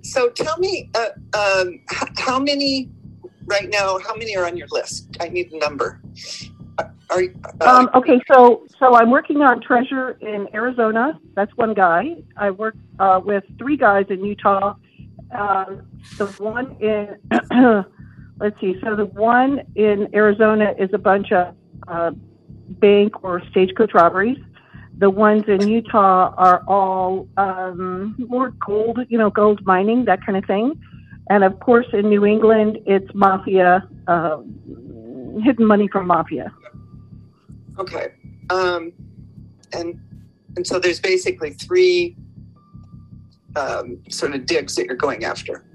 so 0.02 0.30
tell 0.30 0.58
me, 0.58 0.90
uh, 0.96 1.10
um, 1.38 1.80
how 2.18 2.40
many 2.40 2.90
right 3.46 3.70
now? 3.70 4.00
How 4.00 4.16
many 4.16 4.36
are 4.36 4.46
on 4.46 4.58
your 4.58 4.68
list? 4.72 5.16
I 5.20 5.30
need 5.30 5.52
a 5.52 5.58
number. 5.58 6.02
Are- 7.10 7.24
uh, 7.62 7.70
Um, 7.70 7.90
okay, 7.94 8.20
so 8.32 8.66
so 8.80 8.96
I'm 8.96 9.10
working 9.12 9.42
on 9.42 9.62
treasure 9.62 10.12
in 10.22 10.48
Arizona. 10.54 11.20
That's 11.36 11.56
one 11.56 11.74
guy. 11.74 12.18
I 12.36 12.52
work 12.52 12.76
uh, 13.00 13.22
with 13.24 13.44
three 13.58 13.78
guys 13.78 14.06
in 14.10 14.24
Utah. 14.24 14.76
Um, 15.32 15.84
the 16.18 16.28
one 16.38 16.76
in 16.80 17.18
let's 18.40 18.60
see. 18.60 18.76
So 18.84 18.96
the 18.96 19.06
one 19.06 19.62
in 19.76 20.14
Arizona 20.14 20.74
is 20.78 20.90
a 20.94 20.98
bunch 20.98 21.32
of 21.32 21.56
uh, 21.88 22.12
bank 22.68 23.24
or 23.24 23.42
stagecoach 23.52 23.94
robberies. 23.94 24.38
The 24.98 25.10
ones 25.10 25.44
in 25.48 25.68
Utah 25.68 26.34
are 26.38 26.64
all 26.68 27.28
um, 27.38 28.16
more 28.18 28.52
gold, 28.66 29.00
you 29.10 29.18
know, 29.18 29.30
gold 29.30 29.66
mining, 29.66 30.06
that 30.06 30.26
kind 30.26 30.38
of 30.38 30.46
thing. 30.46 30.82
And 31.30 31.44
of 31.44 31.60
course, 31.60 31.88
in 31.94 32.10
New 32.10 32.26
England, 32.26 32.80
it's 32.86 33.10
mafia, 33.14 33.88
uh, 34.08 34.38
hidden 35.44 35.66
money 35.66 35.88
from 35.88 36.08
mafia. 36.08 36.54
Okay. 37.80 38.14
Um, 38.50 38.94
and 39.74 40.00
and 40.56 40.66
so 40.66 40.80
there's 40.80 41.00
basically 41.00 41.52
three 41.52 42.16
um, 43.56 44.02
sort 44.10 44.34
of 44.34 44.46
digs 44.46 44.76
that 44.76 44.86
you're 44.86 44.96
going 44.96 45.26
after. 45.26 45.66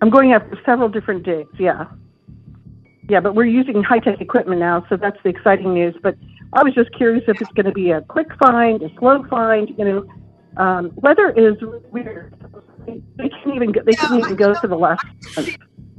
I'm 0.00 0.10
going 0.10 0.32
after 0.32 0.58
several 0.64 0.88
different 0.88 1.24
digs. 1.24 1.50
Yeah, 1.58 1.86
yeah, 3.08 3.20
but 3.20 3.34
we're 3.34 3.46
using 3.46 3.82
high 3.82 3.98
tech 3.98 4.20
equipment 4.20 4.60
now, 4.60 4.86
so 4.88 4.96
that's 4.96 5.18
the 5.22 5.28
exciting 5.30 5.74
news. 5.74 5.94
But 6.02 6.16
I 6.52 6.62
was 6.62 6.74
just 6.74 6.92
curious 6.92 7.24
if 7.28 7.40
it's 7.40 7.52
going 7.52 7.66
to 7.66 7.72
be 7.72 7.90
a 7.90 8.00
quick 8.02 8.28
find, 8.38 8.82
a 8.82 8.90
slow 8.98 9.24
find. 9.24 9.70
You 9.76 9.84
know, 9.84 10.08
um, 10.56 10.92
weather 10.96 11.30
is 11.30 11.56
weird. 11.90 12.34
They 12.86 13.28
can't 13.28 13.54
even 13.54 13.72
go, 13.72 13.80
they 13.84 13.94
couldn't 13.94 14.18
even 14.18 14.36
go 14.36 14.54
to 14.54 14.66
the 14.66 14.76
last. 14.76 15.04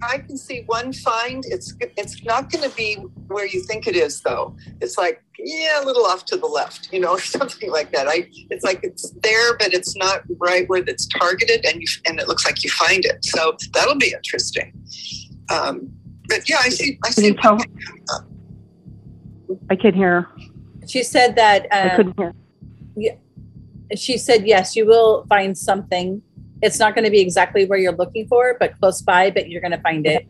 I 0.03 0.19
can 0.19 0.37
see 0.37 0.63
one 0.65 0.93
find. 0.93 1.43
It's 1.47 1.73
it's 1.97 2.23
not 2.23 2.51
going 2.51 2.69
to 2.69 2.75
be 2.75 2.95
where 3.27 3.45
you 3.45 3.61
think 3.61 3.87
it 3.87 3.95
is, 3.95 4.21
though. 4.21 4.55
It's 4.81 4.97
like 4.97 5.23
yeah, 5.39 5.81
a 5.81 5.85
little 5.85 6.05
off 6.05 6.25
to 6.25 6.37
the 6.37 6.45
left, 6.45 6.89
you 6.91 6.99
know, 6.99 7.11
or 7.13 7.19
something 7.19 7.71
like 7.71 7.91
that. 7.93 8.07
I 8.07 8.29
it's 8.49 8.63
like 8.63 8.81
it's 8.83 9.11
there, 9.23 9.57
but 9.57 9.73
it's 9.73 9.95
not 9.95 10.21
right 10.37 10.67
where 10.69 10.83
it's 10.85 11.07
targeted, 11.07 11.65
and 11.65 11.81
you 11.81 11.87
and 12.05 12.19
it 12.19 12.27
looks 12.27 12.45
like 12.45 12.63
you 12.63 12.69
find 12.69 13.05
it. 13.05 13.23
So 13.25 13.57
that'll 13.73 13.97
be 13.97 14.13
interesting. 14.13 14.73
Um, 15.49 15.91
but 16.27 16.49
yeah, 16.49 16.57
I 16.61 16.69
see. 16.69 16.99
I 17.03 17.07
Can 17.09 17.23
see. 17.23 17.33
tell? 17.33 17.59
I 19.69 19.75
can't 19.75 19.95
hear. 19.95 20.29
She 20.87 21.03
said 21.03 21.35
that 21.35 21.67
I 21.71 21.89
um, 21.89 21.95
couldn't 21.95 22.17
hear. 22.17 22.33
Yeah, 22.95 23.15
she 23.95 24.17
said 24.17 24.47
yes, 24.47 24.75
you 24.75 24.85
will 24.85 25.25
find 25.27 25.57
something. 25.57 26.21
It's 26.61 26.79
not 26.79 26.95
going 26.95 27.05
to 27.05 27.11
be 27.11 27.19
exactly 27.19 27.65
where 27.65 27.77
you're 27.77 27.95
looking 27.95 28.27
for, 28.27 28.55
but 28.59 28.77
close 28.79 29.01
by. 29.01 29.31
But 29.31 29.49
you're 29.49 29.61
going 29.61 29.71
to 29.71 29.81
find 29.81 30.05
it. 30.05 30.27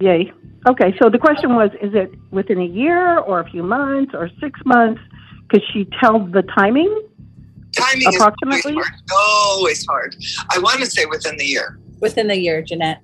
Yay. 0.00 0.32
Okay, 0.68 0.94
so 1.02 1.10
the 1.10 1.18
question 1.18 1.54
was: 1.54 1.70
Is 1.80 1.94
it 1.94 2.12
within 2.30 2.60
a 2.60 2.64
year, 2.64 3.18
or 3.18 3.40
a 3.40 3.50
few 3.50 3.62
months, 3.62 4.12
or 4.14 4.30
six 4.40 4.60
months? 4.64 5.00
Could 5.48 5.62
she 5.72 5.88
tell 6.00 6.20
the 6.20 6.42
timing? 6.56 7.08
Timing 7.72 8.08
is 8.08 8.16
Approximately? 8.16 8.72
always 8.72 8.86
hard. 8.86 9.00
Always 9.12 9.86
hard. 9.86 10.16
I 10.50 10.58
want 10.58 10.80
to 10.80 10.86
say 10.86 11.06
within 11.06 11.36
the 11.36 11.44
year. 11.44 11.78
Within 12.00 12.28
the 12.28 12.36
year, 12.36 12.62
Jeanette. 12.62 13.00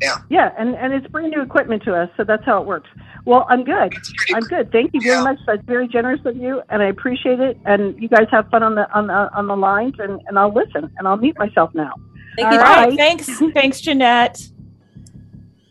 Yeah, 0.00 0.18
Yeah, 0.28 0.52
and 0.58 0.74
and 0.74 0.92
it's 0.92 1.06
brand 1.08 1.30
new 1.30 1.40
equipment 1.40 1.82
to 1.84 1.94
us, 1.94 2.10
so 2.16 2.24
that's 2.24 2.44
how 2.44 2.60
it 2.60 2.66
works. 2.66 2.88
Well, 3.24 3.46
I'm 3.48 3.64
good. 3.64 3.96
I'm 4.34 4.44
good. 4.44 4.72
Thank 4.72 4.92
you 4.92 5.00
very 5.00 5.16
Yeah. 5.16 5.22
much. 5.22 5.38
That's 5.46 5.62
very 5.66 5.86
generous 5.88 6.20
of 6.24 6.36
you, 6.36 6.62
and 6.68 6.82
I 6.82 6.86
appreciate 6.86 7.40
it. 7.40 7.56
And 7.64 8.00
you 8.02 8.08
guys 8.08 8.26
have 8.30 8.48
fun 8.50 8.62
on 8.62 8.74
the 8.74 8.90
on 8.92 9.06
the 9.06 9.30
on 9.34 9.46
the 9.46 9.56
lines, 9.56 9.94
and 9.98 10.20
and 10.26 10.38
I'll 10.38 10.52
listen, 10.52 10.90
and 10.98 11.06
I'll 11.06 11.16
mute 11.16 11.38
myself 11.38 11.70
now. 11.74 11.92
Thank 12.36 12.48
All 12.48 12.54
you. 12.54 12.60
right. 12.60 12.90
Bye. 12.90 12.96
Thanks. 12.96 13.30
Thanks, 13.54 13.80
Jeanette. 13.80 14.40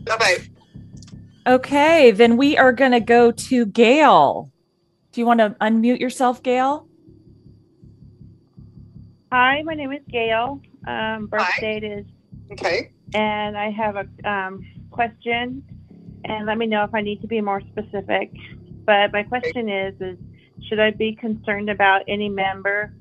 Bye 0.06 0.18
bye. 0.18 0.38
Okay, 1.46 2.12
then 2.12 2.38
we 2.38 2.58
are 2.58 2.72
going 2.72 2.94
to 2.94 3.02
go 3.02 3.30
to 3.32 3.66
Gail. 3.66 4.50
Do 5.12 5.20
you 5.20 5.28
want 5.28 5.42
to 5.42 5.50
unmute 5.60 6.00
yourself, 6.00 6.42
Gail? 6.42 6.88
Hi, 9.34 9.62
my 9.64 9.74
name 9.74 9.92
is 9.92 10.02
Gail. 10.10 10.62
Um, 10.88 11.28
birth 11.28 11.42
Hi. 11.42 11.60
date 11.60 11.84
is, 11.84 12.06
Okay. 12.54 12.93
And 13.14 13.58
I 13.58 13.70
have 13.72 13.96
a 13.96 14.30
um, 14.30 14.66
question, 14.92 15.64
and 16.26 16.46
let 16.46 16.58
me 16.58 16.68
know 16.68 16.84
if 16.84 16.94
I 16.94 17.02
need 17.02 17.22
to 17.22 17.28
be 17.28 17.42
more 17.42 17.62
specific. 17.72 18.32
But 18.86 19.12
my 19.14 19.24
question 19.24 19.70
is, 19.70 19.96
is 20.00 20.18
should 20.68 20.80
I 20.80 20.92
be 20.92 21.16
concerned 21.16 21.70
about 21.70 22.04
any 22.08 22.30
member 22.30 22.94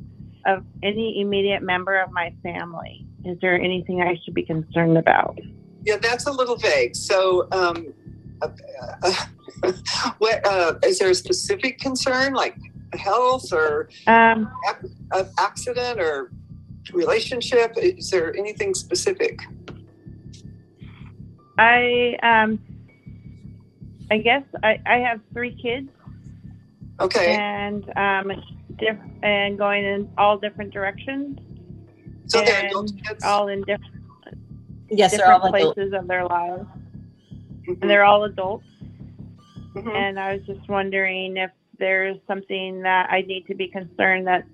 of 0.46 0.64
any 0.82 1.20
immediate 1.20 1.62
member 1.62 2.00
of 2.00 2.10
my 2.12 2.34
family? 2.42 3.06
Is 3.24 3.38
there 3.40 3.60
anything 3.60 4.02
I 4.02 4.18
should 4.24 4.34
be 4.34 4.42
concerned 4.42 4.98
about? 4.98 5.38
Yeah, 5.84 5.96
that's 5.96 6.26
a 6.26 6.32
little 6.32 6.56
vague. 6.56 6.96
So, 6.96 7.48
um, 7.52 7.92
uh, 8.40 8.48
uh, 9.02 9.72
what 10.18 10.44
uh, 10.46 10.74
is 10.84 10.98
there 10.98 11.10
a 11.10 11.14
specific 11.14 11.78
concern 11.78 12.34
like 12.34 12.56
health 12.94 13.52
or 13.52 13.88
Um, 14.06 14.50
uh, 15.12 15.24
accident 15.38 16.00
or 16.00 16.32
relationship? 16.92 17.74
Is 17.76 18.10
there 18.10 18.36
anything 18.36 18.74
specific? 18.74 19.40
I 21.58 22.16
um, 22.22 22.58
I 24.10 24.18
guess 24.18 24.42
I, 24.62 24.78
I 24.86 24.96
have 24.98 25.20
three 25.32 25.54
kids, 25.60 25.88
Okay, 27.00 27.34
and 27.34 27.84
um, 27.96 28.32
diff- 28.78 28.98
and 29.22 29.58
going 29.58 29.84
in 29.84 30.08
all 30.18 30.38
different 30.38 30.72
directions, 30.72 31.38
so 32.28 32.42
they're 32.42 32.56
and 32.56 32.66
adult 32.68 32.92
kids. 33.06 33.20
all 33.24 33.48
in 33.48 33.60
different. 33.60 33.80
Yes, 34.90 35.12
they're 35.16 35.32
all 35.32 35.38
different 35.40 35.56
adult. 35.56 35.76
places 35.76 35.94
of 35.94 36.08
their 36.08 36.24
lives, 36.26 36.66
Mhm, 37.68 37.78
and 37.80 37.90
they're 37.90 38.04
all 38.04 38.24
adults. 38.24 38.66
mhm. 39.74 39.94
And 39.94 40.18
I 40.20 40.34
was 40.34 40.42
just 40.46 40.68
wondering 40.68 41.36
if 41.36 41.50
there's 41.78 42.18
something 42.26 42.82
that 42.82 43.10
I 43.10 43.22
need 43.22 43.46
to 43.46 43.54
be 43.54 43.68
concerned 43.68 44.26
that 44.26 44.44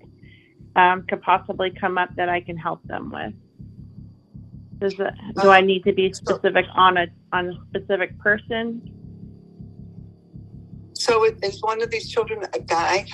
um, 0.75 1.03
could 1.09 1.21
possibly 1.21 1.71
come 1.71 1.97
up 1.97 2.09
that 2.15 2.29
I 2.29 2.41
can 2.41 2.57
help 2.57 2.81
them 2.83 3.11
with. 3.11 3.33
Does 4.79 4.93
it, 4.97 5.13
do 5.41 5.49
I 5.49 5.61
need 5.61 5.83
to 5.83 5.93
be 5.93 6.13
specific 6.13 6.65
on 6.73 6.97
a 6.97 7.07
on 7.33 7.49
a 7.49 7.53
specific 7.69 8.17
person? 8.19 8.81
So, 10.93 11.25
is 11.25 11.61
one 11.61 11.81
of 11.81 11.91
these 11.91 12.09
children 12.09 12.43
a 12.53 12.59
guy, 12.59 13.05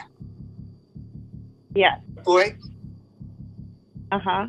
Yes. 1.75 1.99
boy? 2.23 2.55
Uh 4.11 4.19
huh. 4.19 4.47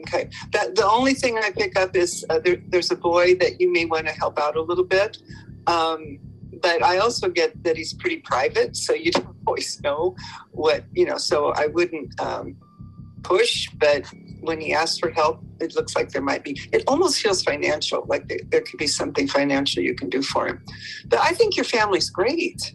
Okay. 0.00 0.28
That 0.52 0.74
the 0.74 0.86
only 0.86 1.14
thing 1.14 1.38
I 1.38 1.50
pick 1.50 1.78
up 1.78 1.94
is 1.94 2.24
uh, 2.30 2.40
there, 2.44 2.56
there's 2.68 2.90
a 2.90 2.96
boy 2.96 3.34
that 3.36 3.60
you 3.60 3.72
may 3.72 3.84
want 3.84 4.06
to 4.06 4.12
help 4.12 4.38
out 4.38 4.56
a 4.56 4.62
little 4.62 4.84
bit. 4.84 5.18
Um, 5.66 6.18
but 6.62 6.82
I 6.82 6.98
also 6.98 7.28
get 7.28 7.62
that 7.64 7.76
he's 7.76 7.92
pretty 7.92 8.18
private, 8.18 8.76
so 8.76 8.94
you 8.94 9.10
don't 9.12 9.36
always 9.46 9.80
know 9.82 10.16
what 10.52 10.84
you 10.92 11.04
know. 11.06 11.18
So 11.18 11.52
I 11.54 11.66
wouldn't 11.66 12.18
um, 12.20 12.56
push, 13.22 13.68
but 13.78 14.06
when 14.40 14.60
he 14.60 14.72
asks 14.74 14.98
for 14.98 15.10
help, 15.10 15.42
it 15.60 15.74
looks 15.74 15.94
like 15.96 16.10
there 16.10 16.22
might 16.22 16.44
be. 16.44 16.60
It 16.72 16.84
almost 16.86 17.20
feels 17.20 17.42
financial, 17.42 18.04
like 18.08 18.28
there, 18.28 18.40
there 18.48 18.60
could 18.62 18.78
be 18.78 18.86
something 18.86 19.28
financial 19.28 19.82
you 19.82 19.94
can 19.94 20.08
do 20.08 20.22
for 20.22 20.46
him. 20.48 20.62
But 21.06 21.20
I 21.20 21.30
think 21.30 21.56
your 21.56 21.64
family's 21.64 22.10
great. 22.10 22.74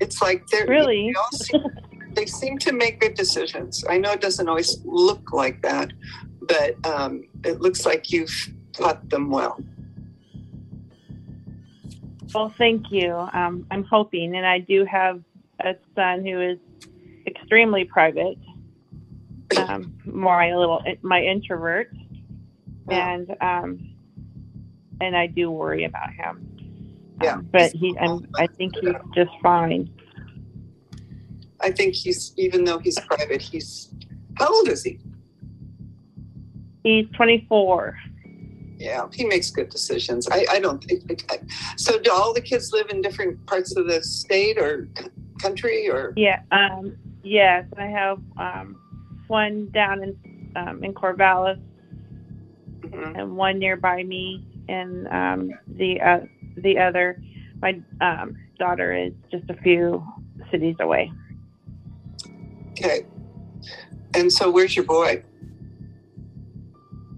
It's 0.00 0.20
like 0.20 0.46
they're 0.48 0.66
Really? 0.66 1.12
they 1.12 1.18
all 1.18 1.38
seem, 1.38 1.62
they 2.14 2.26
seem 2.26 2.58
to 2.58 2.72
make 2.72 3.00
good 3.00 3.14
decisions. 3.14 3.84
I 3.88 3.98
know 3.98 4.12
it 4.12 4.20
doesn't 4.20 4.48
always 4.48 4.78
look 4.84 5.32
like 5.32 5.62
that, 5.62 5.92
but 6.42 6.74
um, 6.86 7.24
it 7.44 7.60
looks 7.60 7.86
like 7.86 8.10
you've 8.10 8.52
taught 8.72 9.08
them 9.10 9.30
well. 9.30 9.58
Well, 12.34 12.52
thank 12.58 12.90
you. 12.90 13.14
Um, 13.32 13.66
I'm 13.70 13.84
hoping, 13.84 14.34
and 14.34 14.44
I 14.44 14.58
do 14.58 14.84
have 14.84 15.22
a 15.60 15.76
son 15.94 16.24
who 16.24 16.40
is 16.40 16.58
extremely 17.26 17.84
private, 17.84 18.36
um, 19.56 19.94
my 20.14 20.54
little 20.54 20.82
my 21.02 21.20
introvert, 21.22 21.90
and 22.88 23.36
um, 23.40 23.94
and 25.00 25.16
I 25.16 25.26
do 25.26 25.50
worry 25.50 25.84
about 25.84 26.12
him. 26.12 26.54
Yeah. 27.22 27.34
Um, 27.34 27.48
but 27.52 27.72
he, 27.72 27.96
I'm, 28.00 28.26
I 28.36 28.46
think 28.46 28.74
he's 28.80 28.94
just 29.14 29.30
fine. 29.42 29.90
I 31.60 31.70
think 31.70 31.94
he's, 31.94 32.34
even 32.36 32.64
though 32.64 32.78
he's 32.78 32.98
private, 33.00 33.40
he's, 33.40 33.90
how 34.36 34.52
old 34.52 34.68
is 34.68 34.82
he? 34.82 34.98
He's 36.82 37.06
24. 37.16 37.96
Yeah, 38.76 39.06
he 39.12 39.24
makes 39.24 39.50
good 39.50 39.70
decisions. 39.70 40.28
I, 40.28 40.44
I 40.50 40.60
don't 40.60 40.82
think. 40.84 41.24
I, 41.30 41.38
so, 41.76 41.98
do 41.98 42.10
all 42.12 42.34
the 42.34 42.40
kids 42.40 42.72
live 42.72 42.90
in 42.90 43.00
different 43.00 43.46
parts 43.46 43.76
of 43.76 43.86
the 43.86 44.02
state 44.02 44.58
or 44.58 44.88
c- 44.98 45.06
country, 45.40 45.88
or 45.88 46.12
Yeah. 46.16 46.40
Um, 46.50 46.96
yes, 47.22 47.64
I 47.78 47.86
have 47.86 48.18
um, 48.36 48.76
one 49.28 49.70
down 49.72 50.02
in 50.02 50.52
um, 50.56 50.84
in 50.84 50.94
Corvallis 50.94 51.60
Mhm. 52.82 53.18
and 53.18 53.36
one 53.36 53.58
nearby 53.58 54.02
me, 54.02 54.44
and 54.68 55.08
um, 55.08 55.50
the 55.66 56.00
uh, 56.00 56.20
the 56.56 56.78
other, 56.78 57.20
my 57.60 57.80
um, 58.00 58.36
daughter 58.58 58.92
is 58.94 59.12
just 59.30 59.48
a 59.50 59.54
few 59.62 60.04
cities 60.50 60.76
away. 60.80 61.10
okay? 62.72 63.06
And 64.14 64.32
so, 64.32 64.50
where's 64.50 64.76
your 64.76 64.84
boy? 64.84 65.24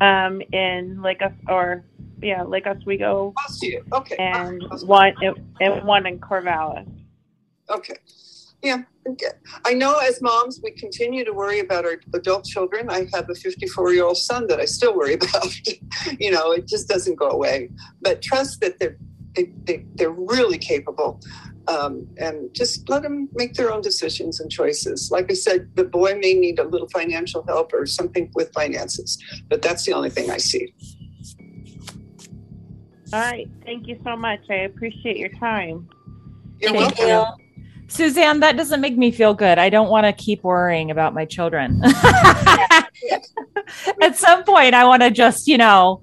Um, 0.00 0.40
in 0.52 1.02
Lake 1.02 1.20
Os- 1.22 1.32
or 1.48 1.84
yeah, 2.22 2.42
Lake 2.44 2.66
Oswego, 2.66 3.34
you. 3.60 3.82
Okay. 3.92 4.16
and 4.16 4.62
Close. 4.62 4.84
one 4.84 5.12
and 5.60 5.84
one 5.86 6.06
in 6.06 6.18
Corvallis. 6.18 6.86
Okay. 7.70 7.96
Yeah. 8.62 8.82
I 9.64 9.74
know 9.74 9.98
as 9.98 10.20
moms, 10.20 10.60
we 10.62 10.72
continue 10.72 11.24
to 11.24 11.32
worry 11.32 11.60
about 11.60 11.84
our 11.84 12.00
adult 12.14 12.44
children. 12.44 12.90
I 12.90 13.06
have 13.14 13.30
a 13.30 13.34
54 13.34 13.92
year 13.92 14.04
old 14.04 14.16
son 14.16 14.46
that 14.48 14.58
I 14.58 14.64
still 14.64 14.96
worry 14.96 15.14
about. 15.20 15.46
you 16.18 16.30
know, 16.30 16.52
it 16.52 16.66
just 16.66 16.88
doesn't 16.88 17.14
go 17.14 17.30
away. 17.30 17.70
But 18.00 18.22
trust 18.22 18.60
that 18.60 18.78
they're, 18.78 18.96
they, 19.34 19.52
they, 19.64 19.84
they're 19.94 20.10
really 20.10 20.58
capable. 20.58 21.20
Um, 21.68 22.06
and 22.18 22.54
just 22.54 22.88
let 22.88 23.02
them 23.02 23.28
make 23.32 23.54
their 23.54 23.72
own 23.72 23.80
decisions 23.80 24.38
and 24.40 24.50
choices. 24.50 25.10
Like 25.10 25.30
I 25.30 25.34
said, 25.34 25.68
the 25.74 25.84
boy 25.84 26.14
may 26.14 26.34
need 26.34 26.58
a 26.60 26.64
little 26.64 26.88
financial 26.88 27.44
help 27.44 27.72
or 27.72 27.86
something 27.86 28.30
with 28.34 28.52
finances, 28.52 29.20
but 29.48 29.62
that's 29.62 29.84
the 29.84 29.92
only 29.92 30.10
thing 30.10 30.30
I 30.30 30.36
see. 30.38 30.72
All 33.12 33.20
right, 33.20 33.48
thank 33.64 33.88
you 33.88 33.98
so 34.04 34.16
much. 34.16 34.40
I 34.48 34.62
appreciate 34.62 35.16
your 35.16 35.28
time. 35.40 35.88
You're 36.60 36.72
Thank 36.72 36.98
welcome. 36.98 37.38
you. 37.38 37.45
Suzanne, 37.88 38.40
that 38.40 38.56
doesn't 38.56 38.80
make 38.80 38.96
me 38.96 39.10
feel 39.10 39.34
good. 39.34 39.58
I 39.58 39.68
don't 39.70 39.88
want 39.88 40.04
to 40.06 40.12
keep 40.12 40.42
worrying 40.42 40.90
about 40.90 41.14
my 41.14 41.24
children. 41.24 41.80
At 44.02 44.16
some 44.16 44.44
point, 44.44 44.74
I 44.74 44.84
want 44.84 45.02
to 45.02 45.10
just, 45.10 45.46
you 45.46 45.58
know, 45.58 46.02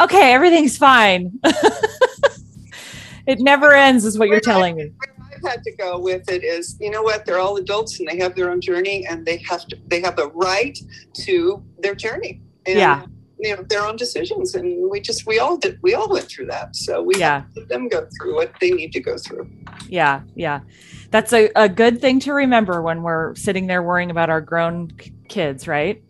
okay, 0.00 0.32
everything's 0.32 0.76
fine. 0.76 1.38
it 3.26 3.40
never 3.40 3.72
ends, 3.72 4.04
is 4.04 4.18
what 4.18 4.28
you're 4.28 4.40
telling 4.40 4.76
me. 4.76 4.92
I've 5.34 5.42
had 5.50 5.62
to 5.64 5.72
go 5.72 5.98
with 5.98 6.28
it 6.30 6.44
is, 6.44 6.76
you 6.80 6.90
know 6.90 7.02
what? 7.02 7.24
They're 7.24 7.38
all 7.38 7.56
adults 7.56 7.98
and 7.98 8.08
they 8.08 8.18
have 8.18 8.34
their 8.34 8.50
own 8.50 8.60
journey, 8.60 9.06
and 9.06 9.24
they 9.26 9.38
have 9.48 9.66
to. 9.68 9.78
They 9.88 10.00
have 10.02 10.18
a 10.18 10.28
right 10.28 10.78
to 11.24 11.62
their 11.78 11.94
journey. 11.94 12.40
And, 12.66 12.78
Yeah. 12.78 13.06
You 13.38 13.56
know 13.56 13.62
their 13.64 13.84
own 13.84 13.96
decisions, 13.96 14.54
and 14.54 14.88
we 14.88 15.00
just 15.00 15.26
we 15.26 15.40
all 15.40 15.56
did. 15.56 15.80
We 15.82 15.94
all 15.94 16.08
went 16.08 16.26
through 16.28 16.46
that, 16.46 16.76
so 16.76 17.02
we 17.02 17.16
Yeah. 17.16 17.40
have 17.40 17.54
to 17.54 17.60
let 17.60 17.68
them 17.70 17.88
go 17.88 18.06
through 18.16 18.36
what 18.36 18.52
they 18.60 18.70
need 18.70 18.92
to 18.92 19.00
go 19.00 19.18
through. 19.18 19.50
Yeah, 19.88 20.20
yeah. 20.36 20.60
That's 21.12 21.32
a, 21.34 21.50
a 21.54 21.68
good 21.68 22.00
thing 22.00 22.18
to 22.20 22.32
remember 22.32 22.82
when 22.82 23.02
we're 23.02 23.34
sitting 23.34 23.66
there 23.66 23.82
worrying 23.82 24.10
about 24.10 24.30
our 24.30 24.40
grown 24.40 24.90
k- 24.92 25.12
kids, 25.28 25.68
right? 25.68 26.02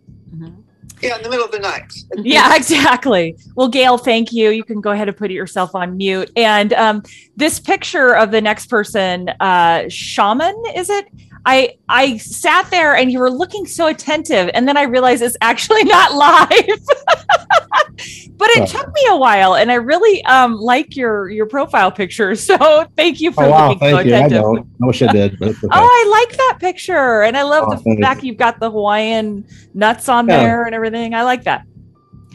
Yeah, 1.03 1.17
in 1.17 1.23
the 1.25 1.29
middle 1.29 1.45
of 1.45 1.51
the 1.51 1.59
night. 1.59 1.93
Yeah, 2.19 2.55
exactly. 2.55 3.37
Well, 3.57 3.67
Gail, 3.69 3.99
thank 3.99 4.33
you. 4.33 4.51
You 4.51 4.63
can 4.63 4.81
go 4.81 4.93
ahead 4.93 5.09
and 5.09 5.17
put 5.17 5.33
yourself 5.33 5.75
on 5.75 5.97
mute. 5.97 6.31
And 6.37 6.73
um, 6.75 7.03
this 7.37 7.59
picture 7.59 8.15
of 8.15 8.31
the 8.31 8.41
next 8.41 8.67
person, 8.71 9.29
uh, 9.41 9.89
shaman, 9.89 10.55
is 10.77 10.89
it? 10.89 11.07
I 11.45 11.77
I 11.89 12.19
sat 12.19 12.71
there 12.71 12.95
and 12.95 13.11
you 13.11 13.19
were 13.19 13.31
looking 13.31 13.67
so 13.67 13.89
attentive, 13.89 14.51
and 14.55 14.67
then 14.69 14.77
I 14.77 14.83
realized 14.83 15.23
it's 15.23 15.37
actually 15.41 15.85
not 15.97 16.15
live. 16.15 16.79
but 18.37 18.49
it 18.51 18.63
Oh. 18.63 18.67
took 18.67 18.93
me 18.93 19.01
a 19.11 19.17
while, 19.17 19.55
and 19.55 19.71
I 19.71 19.75
really 19.77 20.25
um, 20.25 20.55
like 20.57 20.97
your 20.97 21.31
your 21.31 21.47
profile 21.47 21.91
picture. 21.91 22.35
So 22.43 22.87
thank 22.97 23.21
you 23.21 23.33
for 23.33 23.45
Oh 23.45 23.51
wow, 23.51 23.69
looking 23.71 23.89
so 23.91 23.97
thank 23.97 24.09
you. 24.09 24.15
I 24.15 24.19
attentive. 24.19 24.43
don't. 24.43 24.67
I 24.83 24.87
wish 24.87 25.03
I 25.03 25.13
did, 25.13 25.43
okay. 25.43 25.55
Oh, 25.65 25.69
I 25.71 26.27
like 26.27 26.37
that 26.37 26.59
picture, 26.61 27.23
and 27.23 27.37
I 27.37 27.43
love 27.43 27.65
Oh, 27.69 27.77
the 27.77 27.97
fact 28.01 28.23
you've 28.23 28.37
got 28.37 28.61
the 28.61 28.71
Hawaiian 28.71 29.45
nuts 29.75 30.09
on 30.09 30.29
Yeah. 30.29 30.39
there 30.39 30.65
and 30.67 30.75
everything. 30.75 31.15
I 31.15 31.23
like 31.25 31.45
that. 31.45 31.65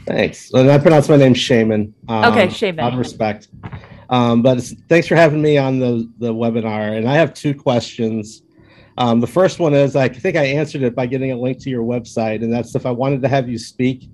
Thanks. 0.06 0.52
And 0.54 0.70
I 0.72 0.78
pronounce 0.78 1.10
my 1.10 1.18
name 1.18 1.34
Shaman. 1.34 1.94
Um, 2.08 2.32
Okay, 2.32 2.50
Shaman. 2.50 2.80
Out 2.84 2.94
of 2.94 3.00
respect. 3.00 3.50
Um, 4.10 4.42
but 4.42 4.62
thanks 4.88 5.06
for 5.08 5.16
having 5.16 5.42
me 5.42 5.58
on 5.58 5.80
the, 5.80 6.10
the 6.20 6.34
webinar. 6.34 6.98
And 6.98 7.10
I 7.10 7.16
have 7.16 7.34
two 7.34 7.54
questions. 7.54 8.42
Um, 8.98 9.20
the 9.20 9.28
first 9.28 9.60
one 9.60 9.74
is 9.74 9.96
I 9.96 10.10
think 10.10 10.36
I 10.36 10.44
answered 10.46 10.82
it 10.82 10.96
by 10.96 11.06
getting 11.06 11.32
a 11.32 11.36
link 11.38 11.60
to 11.60 11.70
your 11.70 11.84
website. 11.84 12.44
And 12.44 12.52
that's 12.52 12.74
if 12.76 12.86
I 12.86 12.92
wanted 12.92 13.22
to 13.22 13.28
have 13.28 13.48
you 13.48 13.58
speak 13.60 14.10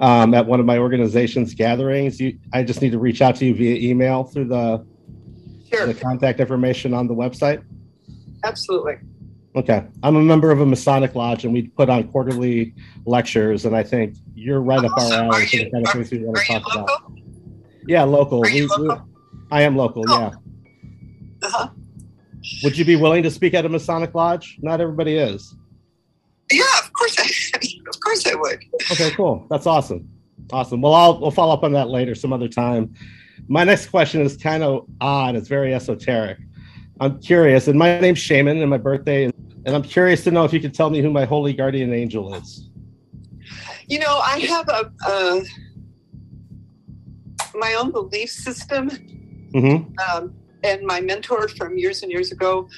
um, 0.00 0.32
at 0.34 0.46
one 0.46 0.60
of 0.60 0.66
my 0.66 0.78
organization's 0.78 1.54
gatherings, 1.54 2.20
you, 2.20 2.38
I 2.52 2.62
just 2.62 2.82
need 2.82 2.92
to 2.92 2.98
reach 2.98 3.20
out 3.20 3.36
to 3.36 3.44
you 3.46 3.54
via 3.54 3.90
email 3.90 4.24
through 4.24 4.46
the, 4.46 4.86
Sure, 5.72 5.86
the 5.86 5.94
contact 5.94 6.38
information 6.38 6.92
on 6.94 7.08
the 7.08 7.14
website. 7.14 7.64
absolutely. 8.44 8.96
Okay. 9.54 9.84
I'm 10.02 10.16
a 10.16 10.22
member 10.22 10.50
of 10.50 10.60
a 10.60 10.66
Masonic 10.66 11.14
lodge 11.14 11.44
and 11.44 11.52
we 11.52 11.68
put 11.68 11.90
on 11.90 12.08
quarterly 12.08 12.74
lectures. 13.04 13.64
And 13.66 13.76
I 13.76 13.82
think 13.82 14.16
you're 14.34 14.60
right 14.62 14.82
up 14.84 14.92
our 14.98 15.12
alley 15.12 15.46
for 15.46 15.56
the 15.58 15.70
kind 15.70 15.86
of 15.86 15.92
things 15.92 16.10
we 16.10 16.18
want 16.24 16.38
to 16.38 16.44
talk 16.44 16.62
about. 16.74 16.88
Yeah, 17.86 18.04
local. 18.04 18.40
Are 18.44 18.48
you 18.48 18.68
We- 18.78 18.88
we- 18.88 18.94
I 19.50 19.62
am 19.62 19.76
local. 19.76 20.04
Oh. 20.08 20.18
Yeah. 20.20 21.46
Uh-huh. 21.48 21.68
Would 22.62 22.76
you 22.76 22.84
be 22.84 22.96
willing 22.96 23.22
to 23.22 23.30
speak 23.30 23.54
at 23.54 23.64
a 23.64 23.68
Masonic 23.68 24.14
lodge? 24.14 24.58
Not 24.60 24.80
everybody 24.80 25.16
is. 25.16 25.54
Yeah, 26.50 26.64
of 26.80 26.92
course. 26.92 27.16
I, 27.18 27.58
of 27.88 28.00
course, 28.00 28.26
I 28.26 28.34
would. 28.34 28.64
Okay, 28.90 29.10
cool. 29.12 29.46
That's 29.50 29.66
awesome. 29.66 30.08
Awesome. 30.52 30.80
Well, 30.80 30.94
I'll 30.94 31.20
we'll 31.20 31.30
follow 31.30 31.54
up 31.54 31.62
on 31.62 31.72
that 31.72 31.88
later, 31.88 32.14
some 32.14 32.32
other 32.32 32.48
time. 32.48 32.94
My 33.48 33.64
next 33.64 33.88
question 33.88 34.20
is 34.20 34.36
kind 34.36 34.62
of 34.62 34.86
odd. 35.00 35.36
It's 35.36 35.48
very 35.48 35.74
esoteric. 35.74 36.38
I'm 37.00 37.20
curious, 37.20 37.68
and 37.68 37.78
my 37.78 37.98
name's 38.00 38.18
Shaman, 38.18 38.58
and 38.60 38.70
my 38.70 38.76
birthday, 38.76 39.24
is, 39.24 39.32
and 39.64 39.74
I'm 39.74 39.82
curious 39.82 40.24
to 40.24 40.30
know 40.30 40.44
if 40.44 40.52
you 40.52 40.60
could 40.60 40.74
tell 40.74 40.90
me 40.90 41.00
who 41.00 41.10
my 41.10 41.24
holy 41.24 41.52
guardian 41.52 41.92
angel 41.92 42.34
is. 42.34 42.68
You 43.86 43.98
know, 43.98 44.18
I 44.18 44.38
have 44.40 44.68
a, 44.68 44.92
uh 45.06 45.40
my 47.54 47.74
own 47.74 47.92
belief 47.92 48.30
system 48.30 48.88
Mm-hmm. 49.54 50.16
um, 50.16 50.34
and 50.62 50.82
my 50.82 51.00
mentor 51.00 51.48
from 51.48 51.76
years 51.76 52.02
and 52.02 52.10
years 52.10 52.32
ago, 52.32 52.68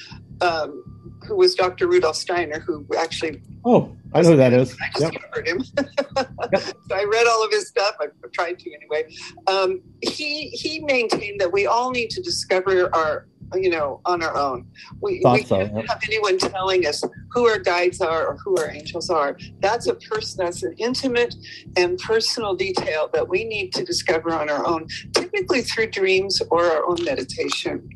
um, 0.41 0.83
who 1.27 1.37
was 1.37 1.55
Dr. 1.55 1.87
Rudolf 1.87 2.15
Steiner, 2.15 2.59
who 2.59 2.85
actually 2.97 3.41
Oh, 3.67 3.95
I 4.13 4.21
know 4.21 4.31
who 4.31 4.37
that 4.37 4.53
is. 4.53 4.75
I 4.79 4.99
Yep. 4.99 5.13
him. 5.47 5.63
so 6.15 6.95
I 6.95 7.03
read 7.11 7.25
all 7.27 7.43
of 7.43 7.51
his 7.51 7.67
stuff. 7.67 7.95
I 7.99 8.05
tried 8.31 8.59
to 8.59 8.71
anyway. 8.71 9.11
Um, 9.47 9.81
he 10.01 10.49
he 10.49 10.81
maintained 10.81 11.41
that 11.41 11.51
we 11.51 11.65
all 11.65 11.89
need 11.89 12.11
to 12.11 12.21
discover 12.21 12.95
our, 12.95 13.27
you 13.53 13.69
know, 13.69 14.01
on 14.05 14.23
our 14.23 14.35
own. 14.35 14.67
We, 15.01 15.21
we 15.23 15.43
so, 15.43 15.57
can't 15.57 15.75
yeah. 15.75 15.81
have 15.87 16.01
anyone 16.03 16.37
telling 16.37 16.85
us 16.85 17.03
who 17.31 17.47
our 17.47 17.59
guides 17.59 18.01
are 18.01 18.27
or 18.27 18.37
who 18.37 18.57
our 18.57 18.71
angels 18.71 19.09
are. 19.09 19.37
That's 19.59 19.87
a 19.87 19.95
person. 19.95 20.45
That's 20.45 20.63
an 20.63 20.75
intimate 20.77 21.35
and 21.77 21.97
personal 21.99 22.55
detail 22.55 23.09
that 23.13 23.27
we 23.27 23.43
need 23.43 23.73
to 23.73 23.83
discover 23.83 24.33
on 24.33 24.49
our 24.49 24.65
own, 24.65 24.87
typically 25.13 25.61
through 25.61 25.91
dreams 25.91 26.41
or 26.49 26.65
our 26.65 26.85
own 26.85 27.03
meditation. 27.03 27.89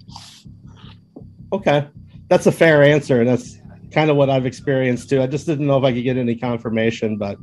Okay, 1.51 1.87
that's 2.27 2.45
a 2.45 2.51
fair 2.51 2.83
answer, 2.83 3.21
and 3.21 3.29
that's 3.29 3.57
kind 3.91 4.11
of 4.11 4.17
what 4.17 4.29
I've 4.29 4.45
experienced 4.45 5.09
too. 5.09 5.21
I 5.21 5.27
just 5.27 5.47
didn't 5.47 5.65
know 5.65 5.77
if 5.77 5.83
I 5.83 5.91
could 5.91 6.03
get 6.03 6.17
any 6.17 6.35
confirmation, 6.35 7.17
but 7.17 7.37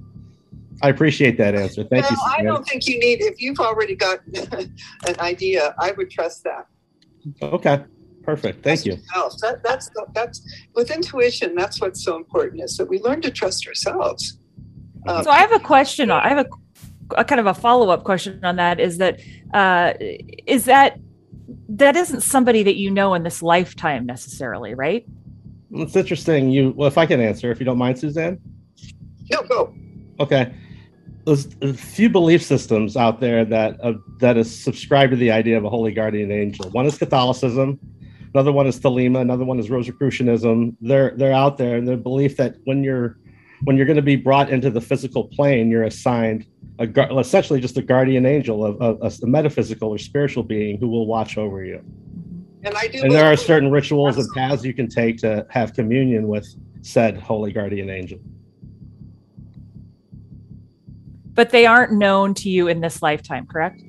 I 0.83 0.91
appreciate 0.91 1.39
that 1.39 1.55
answer. 1.55 1.85
Thank 1.85 2.05
no, 2.05 2.11
you. 2.11 2.17
I 2.27 2.43
don't 2.43 2.67
think 2.67 2.87
you 2.87 2.99
need. 3.01 3.21
If 3.21 3.41
you've 3.41 3.59
already 3.59 3.97
got 3.97 4.21
an 4.53 5.21
idea, 5.21 5.75
I 5.79 5.93
would 5.93 6.11
trust 6.11 6.45
that. 6.45 6.67
Okay, 7.43 7.83
perfect. 8.27 8.63
Thank 8.63 8.85
you. 8.85 8.99
else. 9.15 9.41
That, 9.41 9.63
that's 9.63 9.91
that's 10.13 10.43
with 10.75 10.91
intuition. 10.91 11.55
That's 11.55 11.81
what's 11.81 12.05
so 12.05 12.17
important 12.17 12.63
is 12.63 12.77
that 12.77 12.87
we 12.87 13.01
learn 13.01 13.23
to 13.23 13.31
trust 13.31 13.67
ourselves. 13.67 14.39
Um, 15.07 15.23
So 15.25 15.31
I 15.31 15.39
have 15.39 15.53
a 15.53 15.61
question. 15.61 16.11
I 16.11 16.29
have 16.29 16.47
a, 16.47 16.49
a 17.17 17.25
kind 17.25 17.41
of 17.41 17.47
a 17.47 17.55
follow 17.55 17.89
up 17.91 18.05
question 18.05 18.45
on 18.45 18.57
that. 18.57 18.81
Is 18.81 18.99
that 18.99 19.21
uh, 19.55 19.95
is 20.47 20.65
that 20.67 20.99
that 21.69 21.97
isn't 21.97 22.23
somebody 22.23 22.63
that 22.65 22.77
you 22.77 22.91
know 22.91 23.15
in 23.15 23.23
this 23.23 23.43
lifetime 23.43 24.05
necessarily, 24.05 24.75
right? 24.75 25.07
It's 25.73 25.97
interesting. 25.97 26.51
You 26.51 26.75
well, 26.77 26.89
if 26.89 26.99
I 26.99 27.07
can 27.07 27.21
answer, 27.21 27.51
if 27.51 27.61
you 27.61 27.67
don't 27.67 27.79
mind, 27.79 27.99
Suzanne. 27.99 28.39
no, 29.31 29.43
go. 29.43 29.75
Okay. 30.21 30.53
There's 31.25 31.49
a 31.61 31.75
few 31.75 32.09
belief 32.09 32.43
systems 32.43 32.97
out 32.97 33.21
there 33.21 33.45
that 33.45 33.81
uh, 33.83 33.95
that 34.21 34.37
is 34.37 34.49
subscribed 34.57 35.11
to 35.11 35.17
the 35.17 35.33
idea 35.33 35.57
of 35.57 35.65
a 35.65 35.69
holy 35.69 35.93
guardian 35.93 36.31
angel. 36.31 36.71
One 36.71 36.87
is 36.87 36.97
Catholicism, 36.97 37.81
another 38.37 38.53
one 38.53 38.67
is 38.67 38.79
Thelema, 38.79 39.23
another 39.23 39.47
one 39.47 39.59
is 39.59 39.71
Rosicrucianism. 39.71 40.77
They're 40.83 41.13
they're 41.17 41.33
out 41.33 41.57
there, 41.57 41.77
and 41.77 41.89
the 41.89 41.97
belief 41.97 42.37
that 42.37 42.57
when 42.65 42.85
you're 42.85 43.17
when 43.65 43.79
you're 43.79 43.87
going 43.87 43.97
to 43.97 44.03
be 44.03 44.17
brought 44.17 44.51
into 44.51 44.69
the 44.69 44.81
physical 44.81 45.25
plane, 45.25 45.71
you're 45.71 45.85
assigned 45.85 46.47
a 46.79 47.19
essentially 47.19 47.61
just 47.61 47.79
a 47.79 47.83
guardian 47.83 48.27
angel, 48.27 48.63
of 48.63 48.79
a, 48.83 49.07
a 49.07 49.27
metaphysical 49.27 49.89
or 49.89 49.97
spiritual 49.97 50.43
being 50.43 50.79
who 50.79 50.89
will 50.89 51.07
watch 51.07 51.39
over 51.39 51.65
you. 51.65 51.83
And 52.63 52.75
I 52.75 52.89
do. 52.89 53.03
And 53.03 53.11
there 53.11 53.25
are 53.25 53.37
certain 53.37 53.71
rituals 53.71 54.19
and 54.19 54.29
paths 54.35 54.65
you 54.65 54.75
can 54.75 54.89
take 54.89 55.17
to 55.19 55.47
have 55.49 55.73
communion 55.73 56.29
with 56.29 56.47
said 56.83 57.17
holy 57.17 57.53
guardian 57.53 57.89
angel. 57.89 58.19
But 61.33 61.51
they 61.51 61.65
aren't 61.65 61.93
known 61.93 62.35
to 62.35 62.51
you 62.51 62.69
in 62.69 62.83
this 62.83 63.01
lifetime, 63.01 63.47
correct? 63.47 63.81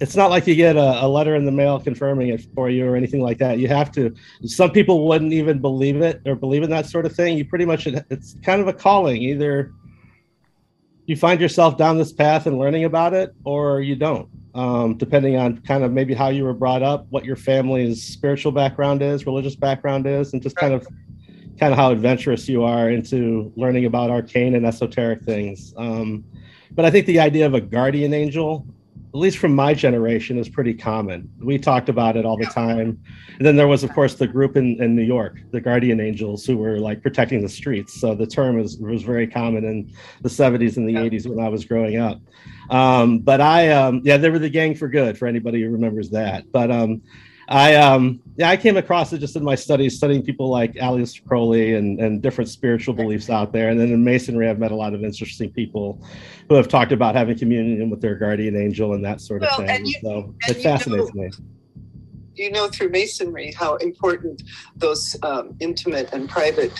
It's 0.00 0.16
not 0.16 0.30
like 0.30 0.46
you 0.46 0.54
get 0.54 0.76
a, 0.76 1.04
a 1.04 1.08
letter 1.08 1.36
in 1.36 1.44
the 1.44 1.52
mail 1.52 1.78
confirming 1.78 2.28
it 2.28 2.46
for 2.54 2.68
you 2.68 2.86
or 2.86 2.96
anything 2.96 3.20
like 3.20 3.38
that. 3.38 3.58
You 3.58 3.68
have 3.68 3.92
to. 3.92 4.14
Some 4.44 4.70
people 4.70 5.06
wouldn't 5.06 5.32
even 5.32 5.60
believe 5.60 6.00
it 6.00 6.20
or 6.26 6.34
believe 6.34 6.62
in 6.62 6.70
that 6.70 6.86
sort 6.86 7.06
of 7.06 7.14
thing. 7.14 7.38
You 7.38 7.44
pretty 7.44 7.64
much 7.64 7.86
it's 7.86 8.36
kind 8.42 8.60
of 8.60 8.68
a 8.68 8.72
calling. 8.72 9.22
Either 9.22 9.72
you 11.06 11.16
find 11.16 11.40
yourself 11.40 11.76
down 11.76 11.98
this 11.98 12.12
path 12.12 12.46
and 12.46 12.58
learning 12.58 12.84
about 12.84 13.14
it, 13.14 13.34
or 13.44 13.80
you 13.80 13.94
don't. 13.94 14.28
Um, 14.54 14.96
depending 14.96 15.36
on 15.36 15.58
kind 15.58 15.82
of 15.82 15.92
maybe 15.92 16.14
how 16.14 16.28
you 16.28 16.44
were 16.44 16.54
brought 16.54 16.82
up, 16.82 17.06
what 17.10 17.24
your 17.24 17.36
family's 17.36 18.02
spiritual 18.02 18.52
background 18.52 19.02
is, 19.02 19.26
religious 19.26 19.56
background 19.56 20.06
is, 20.06 20.32
and 20.32 20.40
just 20.40 20.56
kind 20.56 20.72
of 20.72 20.86
kind 21.58 21.72
of 21.72 21.78
how 21.78 21.90
adventurous 21.90 22.48
you 22.48 22.64
are 22.64 22.90
into 22.90 23.52
learning 23.56 23.84
about 23.84 24.10
arcane 24.10 24.54
and 24.54 24.66
esoteric 24.66 25.22
things. 25.22 25.74
Um, 25.76 26.24
but 26.72 26.84
I 26.84 26.90
think 26.90 27.06
the 27.06 27.20
idea 27.20 27.46
of 27.46 27.54
a 27.54 27.60
guardian 27.60 28.12
angel, 28.12 28.66
at 29.14 29.20
least 29.20 29.38
from 29.38 29.54
my 29.54 29.72
generation, 29.72 30.38
is 30.38 30.48
pretty 30.48 30.74
common. 30.74 31.30
We 31.38 31.56
talked 31.56 31.88
about 31.88 32.16
it 32.16 32.26
all 32.26 32.36
the 32.36 32.46
time. 32.46 33.00
And 33.38 33.46
then 33.46 33.54
there 33.54 33.68
was, 33.68 33.84
of 33.84 33.92
course, 33.92 34.14
the 34.16 34.26
group 34.26 34.56
in, 34.56 34.82
in 34.82 34.96
New 34.96 35.04
York, 35.04 35.38
the 35.52 35.60
guardian 35.60 36.00
angels, 36.00 36.44
who 36.44 36.56
were 36.56 36.80
like 36.80 37.00
protecting 37.00 37.40
the 37.40 37.48
streets. 37.48 38.00
So 38.00 38.16
the 38.16 38.26
term 38.26 38.56
was, 38.56 38.76
was 38.78 39.04
very 39.04 39.28
common 39.28 39.64
in 39.64 39.94
the 40.22 40.28
70s 40.28 40.78
and 40.78 40.88
the 40.88 40.94
80s 40.94 41.28
when 41.28 41.38
I 41.38 41.48
was 41.48 41.64
growing 41.64 41.96
up. 41.96 42.20
Um, 42.70 43.20
but 43.20 43.40
I, 43.40 43.70
um, 43.70 44.00
yeah, 44.02 44.16
they 44.16 44.30
were 44.30 44.40
the 44.40 44.50
gang 44.50 44.74
for 44.74 44.88
good 44.88 45.16
for 45.16 45.28
anybody 45.28 45.62
who 45.62 45.70
remembers 45.70 46.10
that. 46.10 46.50
But 46.50 46.72
um, 46.72 47.00
I 47.48 47.74
um 47.76 48.20
yeah 48.36 48.48
I 48.50 48.56
came 48.56 48.76
across 48.76 49.12
it 49.12 49.18
just 49.18 49.36
in 49.36 49.44
my 49.44 49.54
studies 49.54 49.96
studying 49.96 50.22
people 50.22 50.48
like 50.48 50.74
Aleister 50.74 51.24
Crowley 51.26 51.74
and 51.74 52.00
and 52.00 52.22
different 52.22 52.48
spiritual 52.50 52.94
beliefs 52.94 53.28
out 53.30 53.52
there. 53.52 53.68
And 53.68 53.78
then 53.78 53.90
in 53.92 54.02
masonry 54.02 54.48
I've 54.48 54.58
met 54.58 54.72
a 54.72 54.76
lot 54.76 54.94
of 54.94 55.04
interesting 55.04 55.50
people 55.50 56.02
who 56.48 56.54
have 56.54 56.68
talked 56.68 56.92
about 56.92 57.14
having 57.14 57.38
communion 57.38 57.90
with 57.90 58.00
their 58.00 58.14
guardian 58.14 58.56
angel 58.56 58.94
and 58.94 59.04
that 59.04 59.20
sort 59.20 59.42
of 59.42 59.48
Well, 59.50 59.58
thing. 59.66 59.70
and 59.76 59.86
you- 59.88 59.94
so 60.02 60.34
and 60.46 60.50
it 60.50 60.56
you 60.56 60.62
fascinates 60.62 61.14
know- 61.14 61.22
me. 61.24 61.30
you 62.34 62.50
know 62.50 62.68
through 62.68 62.88
masonry 62.90 63.52
how 63.52 63.76
important 63.76 64.42
those 64.76 65.14
um, 65.22 65.54
intimate 65.60 66.12
and 66.12 66.28
private 66.28 66.72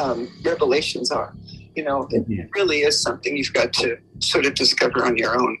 um, 0.00 0.28
revelations 0.44 1.10
are. 1.10 1.34
You 1.76 1.84
know 1.84 2.08
it 2.10 2.24
Yeah. 2.28 2.44
really 2.56 2.80
is 2.80 3.00
something 3.00 3.36
you've 3.36 3.52
got 3.52 3.72
to 3.74 3.98
sort 4.20 4.46
of 4.46 4.54
discover 4.54 5.04
on 5.04 5.16
your 5.16 5.38
own. 5.38 5.56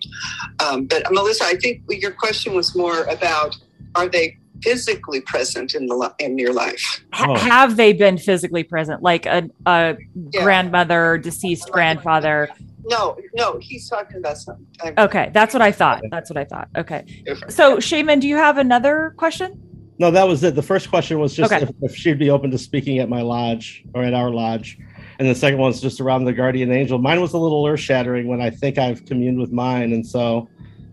Um, 0.64 0.86
but 0.86 1.02
melissa 1.12 1.44
i 1.44 1.54
think 1.62 1.82
your 1.90 2.10
question 2.10 2.54
was 2.54 2.74
more 2.74 3.04
about 3.04 3.56
are 3.94 4.08
they 4.08 4.36
physically 4.62 5.20
present 5.20 5.74
in 5.74 5.86
the 5.86 6.14
in 6.18 6.36
your 6.38 6.52
life 6.52 7.04
Oh. 7.20 7.36
Have 7.36 7.76
they 7.76 7.92
been 7.92 8.18
physically 8.18 8.64
present, 8.64 9.02
like 9.02 9.24
a, 9.26 9.48
a 9.66 9.96
Yeah. 10.32 10.42
grandmother, 10.42 11.18
deceased 11.18 11.70
grandfather? 11.70 12.48
no 12.90 13.16
no 13.34 13.58
he's 13.60 13.88
talking 13.88 14.16
about 14.18 14.36
something 14.38 14.66
I'm 14.82 14.94
Okay, 14.98 15.30
that's 15.32 15.52
what 15.54 15.62
I 15.62 15.70
thought. 15.72 16.02
That's 16.10 16.30
what 16.30 16.36
I 16.38 16.44
thought. 16.44 16.68
Okay. 16.76 17.04
different. 17.24 17.52
So, 17.52 17.78
Shaman, 17.80 18.18
do 18.20 18.26
you 18.28 18.36
have 18.36 18.58
another 18.58 19.14
question? 19.16 19.62
no 20.00 20.10
that 20.12 20.26
was 20.28 20.42
it 20.44 20.54
the 20.54 20.62
first 20.62 20.90
question 20.90 21.18
was 21.18 21.34
just 21.34 21.52
Okay. 21.52 21.62
if, 21.64 21.70
if 21.82 21.94
she'd 21.96 22.18
be 22.18 22.30
open 22.30 22.50
to 22.52 22.58
speaking 22.58 22.98
at 23.00 23.08
my 23.08 23.20
lodge 23.22 23.84
or 23.94 24.02
at 24.04 24.14
our 24.14 24.30
lodge 24.30 24.78
and 25.18 25.26
the 25.28 25.34
second 25.34 25.58
one's 25.58 25.80
just 25.80 26.00
around 26.00 26.24
the 26.24 26.32
guardian 26.32 26.70
angel 26.72 26.98
mine 26.98 27.20
was 27.20 27.32
a 27.32 27.38
little 27.38 27.66
earth 27.66 27.80
shattering 27.80 28.26
when 28.28 28.40
I 28.40 28.50
think 28.50 28.78
I've 28.78 29.04
communed 29.06 29.38
with 29.40 29.50
mine 29.52 29.92
and 29.92 30.06
so 30.06 30.48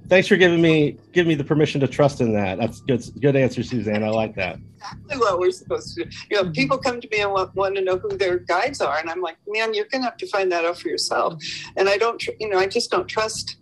thanks 0.07 0.27
for 0.27 0.37
giving 0.37 0.61
me 0.61 0.97
giving 1.11 1.29
me 1.29 1.35
the 1.35 1.43
permission 1.43 1.81
to 1.81 1.87
trust 1.87 2.21
in 2.21 2.33
that 2.33 2.57
that's 2.57 2.81
good 2.81 3.03
good 3.21 3.35
answer 3.35 3.63
Suzanne 3.63 4.03
I 4.03 4.09
like 4.09 4.35
that 4.35 4.57
exactly 4.85 5.17
what 5.17 5.39
we're 5.39 5.51
supposed 5.51 5.95
to 5.95 6.05
do. 6.05 6.09
You 6.31 6.43
know, 6.43 6.51
people 6.51 6.77
come 6.77 7.01
to 7.01 7.07
me 7.11 7.21
and 7.21 7.31
want, 7.31 7.55
want 7.55 7.75
to 7.75 7.81
know 7.81 7.97
who 7.97 8.17
their 8.17 8.39
guides 8.39 8.81
are, 8.81 8.97
and 8.97 9.09
I'm 9.09 9.21
like, 9.21 9.37
man, 9.47 9.73
you're 9.73 9.85
going 9.85 10.01
to 10.01 10.09
have 10.09 10.17
to 10.17 10.27
find 10.27 10.51
that 10.51 10.65
out 10.65 10.77
for 10.77 10.89
yourself. 10.89 11.41
And 11.75 11.89
I 11.89 11.97
don't, 11.97 12.23
you 12.39 12.49
know, 12.49 12.57
I 12.57 12.67
just 12.67 12.91
don't 12.91 13.07
trust. 13.07 13.57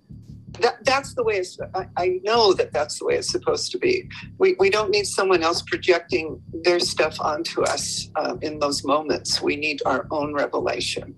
That 0.59 0.85
that's 0.85 1.15
the 1.15 1.23
way 1.23 1.37
it's. 1.37 1.57
I, 1.73 1.87
I 1.97 2.19
know 2.23 2.53
that 2.53 2.71
that's 2.71 2.99
the 2.99 3.05
way 3.05 3.15
it's 3.15 3.31
supposed 3.31 3.71
to 3.71 3.79
be. 3.79 4.07
We 4.37 4.55
we 4.59 4.69
don't 4.69 4.91
need 4.91 5.07
someone 5.07 5.41
else 5.41 5.63
projecting 5.63 6.39
their 6.63 6.79
stuff 6.79 7.19
onto 7.19 7.63
us 7.63 8.07
um, 8.17 8.37
in 8.43 8.59
those 8.59 8.83
moments. 8.83 9.41
We 9.41 9.55
need 9.55 9.81
our 9.87 10.05
own 10.11 10.31
revelation. 10.35 11.15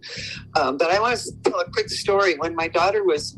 Um, 0.55 0.77
but 0.77 0.89
I 0.89 1.01
want 1.01 1.19
to 1.19 1.33
tell 1.43 1.59
a 1.59 1.69
quick 1.69 1.89
story. 1.89 2.37
When 2.37 2.55
my 2.55 2.69
daughter 2.69 3.03
was 3.03 3.37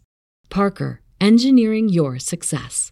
Parker, 0.51 0.99
engineering 1.21 1.87
your 1.87 2.19
success. 2.19 2.91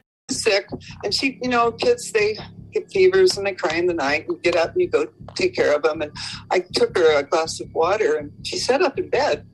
Sick. 0.31 0.67
And 1.03 1.13
she 1.13 1.39
you 1.41 1.49
know 1.49 1.71
kids 1.71 2.11
they 2.11 2.37
get 2.71 2.89
fevers 2.91 3.37
and 3.37 3.45
they 3.45 3.53
cry 3.53 3.75
in 3.75 3.87
the 3.87 3.93
night. 3.93 4.27
And 4.27 4.41
get 4.41 4.55
up 4.55 4.71
and 4.71 4.81
you 4.81 4.87
go 4.87 5.07
take 5.35 5.55
care 5.55 5.75
of 5.75 5.83
them 5.83 6.01
and 6.01 6.11
i 6.49 6.59
took 6.59 6.97
her 6.97 7.19
a 7.19 7.23
glass 7.23 7.59
of 7.59 7.73
water 7.73 8.15
and 8.15 8.31
she 8.43 8.57
sat 8.57 8.81
up 8.81 8.97
in 8.97 9.09
bed. 9.09 9.45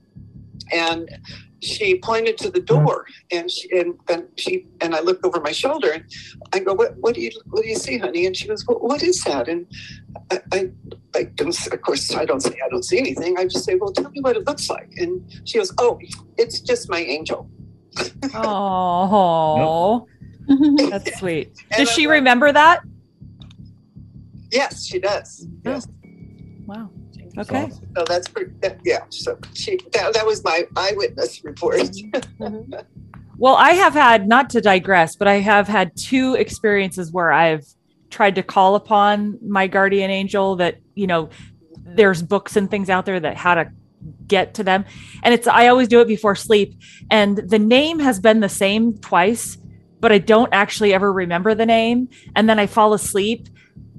And 0.74 1.10
she 1.62 1.98
pointed 2.00 2.38
to 2.38 2.50
the 2.50 2.60
mm-hmm. 2.60 2.86
door 2.86 3.06
and 3.32 3.50
she 3.50 3.70
and, 3.78 3.96
and 4.10 4.28
she 4.38 4.68
and 4.82 4.94
i 4.94 5.00
looked 5.00 5.26
over 5.26 5.40
my 5.40 5.52
shoulder 5.52 5.92
and 5.92 6.04
i 6.54 6.60
go 6.60 6.74
what, 6.74 6.96
what 6.98 7.16
do 7.16 7.22
you 7.22 7.32
what 7.50 7.64
do 7.64 7.70
you 7.70 7.76
see 7.76 7.98
honey? 7.98 8.26
And 8.26 8.36
she 8.36 8.48
goes 8.48 8.66
what, 8.66 8.84
what 8.84 9.04
is 9.04 9.24
that? 9.24 9.48
And 9.48 9.66
I, 10.32 10.40
I 10.52 10.70
I 11.16 11.24
don't 11.24 11.74
of 11.74 11.82
course 11.82 12.14
I 12.14 12.26
don't 12.26 12.42
say 12.42 12.56
I 12.64 12.70
don't 12.70 12.84
see 12.84 13.00
anything. 13.00 13.38
I 13.38 13.46
just 13.46 13.66
say 13.66 13.76
well 13.76 13.92
tell 13.92 14.10
me 14.10 14.22
what 14.22 14.36
it 14.36 14.46
looks 14.46 14.70
like. 14.70 14.92
And 14.98 15.24
she 15.46 15.58
goes 15.58 15.74
oh 15.80 16.00
it's 16.38 16.60
just 16.60 16.90
my 16.90 17.00
angel. 17.00 17.50
Oh, 18.36 20.08
Mm-hmm. 20.48 20.90
that's 20.90 21.20
sweet. 21.20 21.56
Does 21.76 21.90
she 21.92 22.08
like- 22.08 22.16
remember 22.16 22.52
that? 22.52 22.82
yes 24.50 24.86
she 24.86 24.98
does 24.98 25.46
oh. 25.66 25.72
yes 25.72 25.88
Wow. 26.66 26.90
Okay. 27.38 27.64
awesome. 27.64 27.88
So 27.96 28.04
that's 28.06 28.28
pretty, 28.28 28.52
that, 28.62 28.80
yeah. 28.84 29.04
So 29.10 29.38
she 29.54 29.78
that, 29.94 30.14
that 30.14 30.26
was 30.26 30.44
my 30.44 30.68
eyewitness 30.76 31.44
report. 31.44 31.78
Mm-hmm. 31.80 32.74
Well, 33.40 33.54
I 33.54 33.74
have 33.74 33.94
had, 33.94 34.28
not 34.28 34.50
to 34.50 34.62
digress, 34.62 35.16
but 35.16 35.28
I 35.28 35.36
have 35.36 35.68
had 35.68 35.96
two 35.96 36.34
experiences 36.34 37.12
where 37.12 37.32
I've 37.32 37.64
tried 38.10 38.34
to 38.34 38.42
call 38.42 38.74
upon 38.74 39.38
my 39.48 39.68
guardian 39.68 40.10
angel 40.10 40.56
that, 40.56 40.78
you 40.96 41.06
know, 41.06 41.30
there's 41.78 42.24
books 42.24 42.56
and 42.56 42.68
things 42.68 42.90
out 42.90 43.06
there 43.06 43.20
that 43.20 43.38
how 43.38 43.54
to 43.54 43.70
get 44.26 44.56
to 44.56 44.64
them. 44.64 44.86
And 45.22 45.36
it's, 45.36 45.46
I 45.46 45.68
always 45.68 45.88
do 45.88 46.02
it 46.02 46.08
before 46.08 46.36
sleep. 46.36 46.80
And 47.12 47.38
the 47.38 47.60
name 47.60 48.00
has 48.00 48.20
been 48.20 48.40
the 48.40 48.50
same 48.50 48.98
twice, 48.98 49.60
but 50.00 50.12
I 50.12 50.18
don't 50.18 50.54
actually 50.54 50.94
ever 50.94 51.12
remember 51.12 51.56
the 51.56 51.66
name. 51.66 52.10
And 52.36 52.50
then 52.50 52.60
I 52.60 52.68
fall 52.68 52.94
asleep 52.94 53.48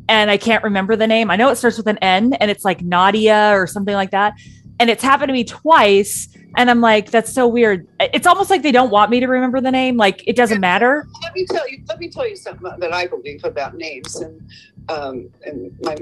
and 0.09 0.31
I 0.31 0.37
can't 0.37 0.65
remember 0.65 0.97
the 0.97 1.07
name. 1.07 1.31
I 1.31 1.37
know 1.37 1.51
it 1.51 1.57
starts 1.57 1.77
with 1.77 1.87
an 1.87 1.99
N 1.99 2.35
and 2.35 2.51
it's 2.51 2.65
like 2.65 2.83
Nadia 2.83 3.51
or 3.53 3.67
something 3.67 3.95
like 3.95 4.11
that. 4.13 4.35
And 4.81 4.91
it's 4.91 5.03
happened 5.03 5.29
to 5.29 5.33
me 5.33 5.45
twice 5.45 6.29
And 6.57 6.71
I'm 6.71 6.81
like, 6.81 7.11
that's 7.11 7.33
so 7.33 7.47
weird. 7.47 7.87
It's 8.01 8.27
almost 8.27 8.51
like 8.51 8.63
they 8.63 8.73
don't 8.73 8.91
want 8.91 9.11
me 9.11 9.21
to 9.21 9.27
remember 9.27 9.61
the 9.61 9.71
name. 9.71 9.97
Like 9.97 10.25
it 10.27 10.37
doesn't 10.37 10.61
matter. 10.61 11.07
Let 11.23 11.35
me 11.35 11.47
tell 11.47 11.69
you. 11.69 11.83
Let 11.89 11.99
me 11.99 12.09
tell 12.09 12.29
you 12.29 12.37
something 12.37 12.71
that 12.79 12.93
I 12.93 13.07
believe 13.07 13.45
about 13.45 13.77
names, 13.77 14.17
and 14.17 14.41
um, 14.88 15.29
and 15.44 15.72
my 15.83 15.96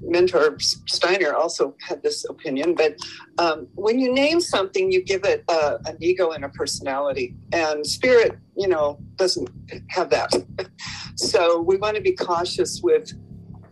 mentor 0.00 0.56
Steiner 0.58 1.34
also 1.34 1.74
had 1.80 2.02
this 2.02 2.24
opinion. 2.28 2.74
But 2.74 2.96
um, 3.38 3.68
when 3.74 3.98
you 3.98 4.12
name 4.12 4.40
something, 4.40 4.90
you 4.90 5.02
give 5.02 5.24
it 5.24 5.44
a, 5.48 5.78
an 5.86 5.96
ego 6.00 6.30
and 6.30 6.44
a 6.44 6.48
personality, 6.48 7.34
and 7.52 7.86
spirit, 7.86 8.38
you 8.56 8.68
know, 8.68 8.98
doesn't 9.16 9.50
have 9.88 10.10
that. 10.10 10.32
so 11.16 11.60
we 11.60 11.76
want 11.76 11.96
to 11.96 12.02
be 12.02 12.12
cautious 12.12 12.80
with 12.82 13.12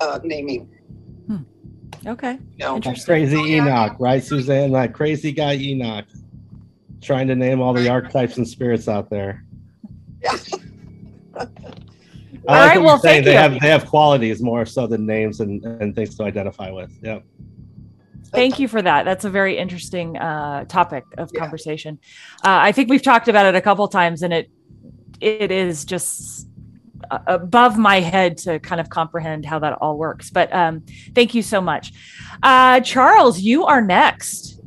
uh, 0.00 0.20
naming. 0.24 0.68
Okay. 2.06 2.38
You 2.56 2.58
know, 2.58 2.78
That 2.78 3.04
crazy 3.04 3.36
Enoch, 3.36 3.96
right, 3.98 4.22
Suzanne? 4.24 4.72
That 4.72 4.94
crazy 4.94 5.32
guy 5.32 5.54
Enoch, 5.56 6.06
trying 7.02 7.28
to 7.28 7.34
name 7.34 7.60
all 7.60 7.74
the 7.74 7.88
archetypes 7.88 8.36
and 8.36 8.48
spirits 8.48 8.88
out 8.88 9.10
there. 9.10 9.44
I 12.50 12.52
All 12.52 12.66
like 12.66 12.68
right, 12.68 12.82
well, 12.82 12.94
you're 12.94 12.98
thank 12.98 13.24
They 13.24 13.32
you. 13.32 13.38
have 13.38 13.60
they 13.60 13.68
have 13.68 13.86
qualities 13.86 14.42
more 14.42 14.66
so 14.66 14.86
than 14.86 15.06
names 15.06 15.40
and, 15.40 15.64
and 15.64 15.94
things 15.94 16.16
to 16.16 16.24
identify 16.24 16.70
with. 16.70 16.90
Yeah. 17.02 17.20
Thank 18.32 18.58
you 18.58 18.66
for 18.68 18.82
that. 18.82 19.04
That's 19.04 19.24
a 19.24 19.30
very 19.30 19.56
interesting 19.56 20.16
uh, 20.16 20.64
topic 20.64 21.04
of 21.18 21.32
conversation. 21.32 21.98
Uh, 22.44 22.58
I 22.68 22.72
think 22.72 22.90
we've 22.90 23.02
talked 23.02 23.28
about 23.28 23.46
it 23.46 23.54
a 23.54 23.60
couple 23.60 23.86
times, 23.88 24.22
and 24.22 24.32
it 24.32 24.50
it 25.20 25.52
is 25.52 25.84
just 25.84 26.48
uh, 27.10 27.18
above 27.26 27.78
my 27.78 28.00
head 28.00 28.36
to 28.38 28.58
kind 28.58 28.80
of 28.80 28.88
comprehend 28.88 29.44
how 29.44 29.58
that 29.60 29.74
all 29.80 29.96
works. 29.96 30.30
But 30.30 30.52
um, 30.52 30.84
thank 31.14 31.34
you 31.34 31.42
so 31.42 31.60
much, 31.60 31.92
uh, 32.42 32.80
Charles. 32.80 33.40
You 33.40 33.64
are 33.64 33.80
next. 33.80 34.60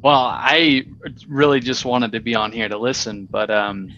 Well, 0.00 0.14
I 0.14 0.86
really 1.28 1.60
just 1.60 1.84
wanted 1.84 2.12
to 2.12 2.20
be 2.20 2.34
on 2.34 2.52
here 2.52 2.68
to 2.68 2.78
listen, 2.78 3.26
but 3.26 3.50
um, 3.50 3.92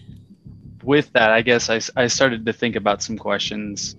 with 0.83 1.11
that, 1.13 1.31
I 1.31 1.41
guess 1.41 1.69
I, 1.69 1.81
I 1.95 2.07
started 2.07 2.45
to 2.45 2.53
think 2.53 2.75
about 2.75 3.03
some 3.03 3.17
questions. 3.17 3.95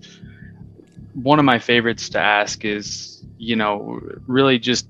One 1.13 1.39
of 1.39 1.45
my 1.45 1.59
favorites 1.59 2.09
to 2.09 2.19
ask 2.19 2.65
is, 2.65 3.23
you 3.37 3.55
know, 3.55 3.99
really 4.27 4.59
just, 4.59 4.87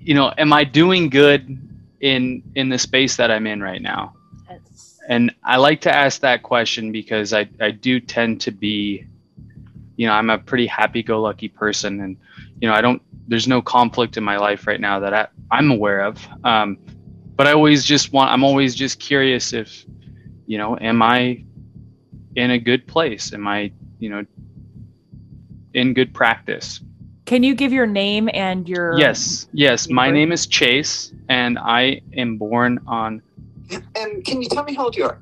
you 0.00 0.14
know, 0.14 0.32
am 0.36 0.52
I 0.52 0.64
doing 0.64 1.08
good 1.08 1.58
in 2.00 2.42
in 2.54 2.68
the 2.68 2.78
space 2.78 3.16
that 3.16 3.30
I'm 3.30 3.46
in 3.46 3.62
right 3.62 3.82
now? 3.82 4.14
And 5.08 5.34
I 5.42 5.56
like 5.56 5.80
to 5.82 5.94
ask 5.94 6.20
that 6.20 6.42
question 6.42 6.92
because 6.92 7.32
I, 7.32 7.48
I 7.60 7.70
do 7.70 7.98
tend 7.98 8.42
to 8.42 8.50
be, 8.50 9.06
you 9.96 10.06
know, 10.06 10.12
I'm 10.12 10.28
a 10.28 10.38
pretty 10.38 10.66
happy 10.66 11.02
go 11.02 11.22
lucky 11.22 11.48
person. 11.48 12.00
And, 12.02 12.18
you 12.60 12.68
know, 12.68 12.74
I 12.74 12.82
don't, 12.82 13.00
there's 13.26 13.48
no 13.48 13.62
conflict 13.62 14.18
in 14.18 14.22
my 14.22 14.36
life 14.36 14.66
right 14.66 14.80
now 14.80 15.00
that 15.00 15.14
I, 15.14 15.28
I'm 15.50 15.70
aware 15.70 16.02
of. 16.02 16.28
Um, 16.44 16.76
but 17.36 17.46
I 17.46 17.52
always 17.52 17.86
just 17.86 18.12
want, 18.12 18.30
I'm 18.30 18.44
always 18.44 18.74
just 18.74 19.00
curious 19.00 19.54
if, 19.54 19.86
you 20.48 20.56
know, 20.56 20.78
am 20.80 21.02
I 21.02 21.44
in 22.34 22.50
a 22.50 22.58
good 22.58 22.86
place? 22.86 23.34
Am 23.34 23.46
I, 23.46 23.70
you 23.98 24.08
know, 24.08 24.24
in 25.74 25.92
good 25.92 26.14
practice? 26.14 26.80
Can 27.26 27.42
you 27.42 27.54
give 27.54 27.70
your 27.70 27.86
name 27.86 28.30
and 28.32 28.66
your 28.66 28.98
Yes, 28.98 29.46
yes. 29.52 29.90
My 29.90 30.10
name 30.10 30.32
is 30.32 30.46
Chase, 30.46 31.12
and 31.28 31.58
I 31.58 32.00
am 32.16 32.38
born 32.38 32.80
on. 32.86 33.20
And 33.94 34.24
can 34.24 34.40
you 34.40 34.48
tell 34.48 34.64
me 34.64 34.74
how 34.74 34.84
old 34.84 34.96
you 34.96 35.04
are? 35.04 35.20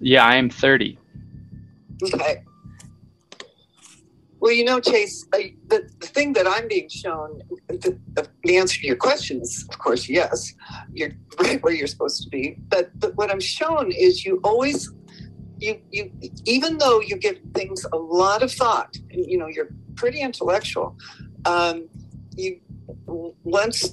Yeah, 0.00 0.26
I 0.26 0.34
am 0.34 0.50
30. 0.50 0.98
Okay. 2.02 2.42
Well, 4.40 4.52
you 4.52 4.64
know, 4.64 4.80
Chase, 4.80 5.26
I, 5.34 5.54
the, 5.68 5.88
the 6.00 6.06
thing 6.06 6.32
that 6.32 6.46
I'm 6.46 6.66
being 6.66 6.88
shown, 6.88 7.42
the, 7.68 7.98
the, 8.14 8.26
the 8.44 8.56
answer 8.56 8.80
to 8.80 8.86
your 8.86 8.96
question 8.96 9.42
is, 9.42 9.66
of 9.70 9.78
course, 9.78 10.08
yes. 10.08 10.54
You're 10.94 11.12
right 11.38 11.62
where 11.62 11.74
you're 11.74 11.86
supposed 11.86 12.22
to 12.22 12.28
be. 12.30 12.56
But, 12.68 12.98
but 12.98 13.14
what 13.16 13.30
I'm 13.30 13.40
shown 13.40 13.92
is 13.92 14.24
you 14.24 14.40
always, 14.42 14.90
you, 15.58 15.78
you, 15.90 16.10
even 16.46 16.78
though 16.78 17.00
you 17.00 17.16
give 17.16 17.38
things 17.54 17.84
a 17.92 17.96
lot 17.96 18.42
of 18.42 18.50
thought, 18.50 18.96
and, 19.10 19.26
you 19.26 19.36
know, 19.36 19.46
you're 19.46 19.68
pretty 19.94 20.20
intellectual, 20.22 20.96
um, 21.44 21.88
you, 22.34 22.60
once 23.06 23.90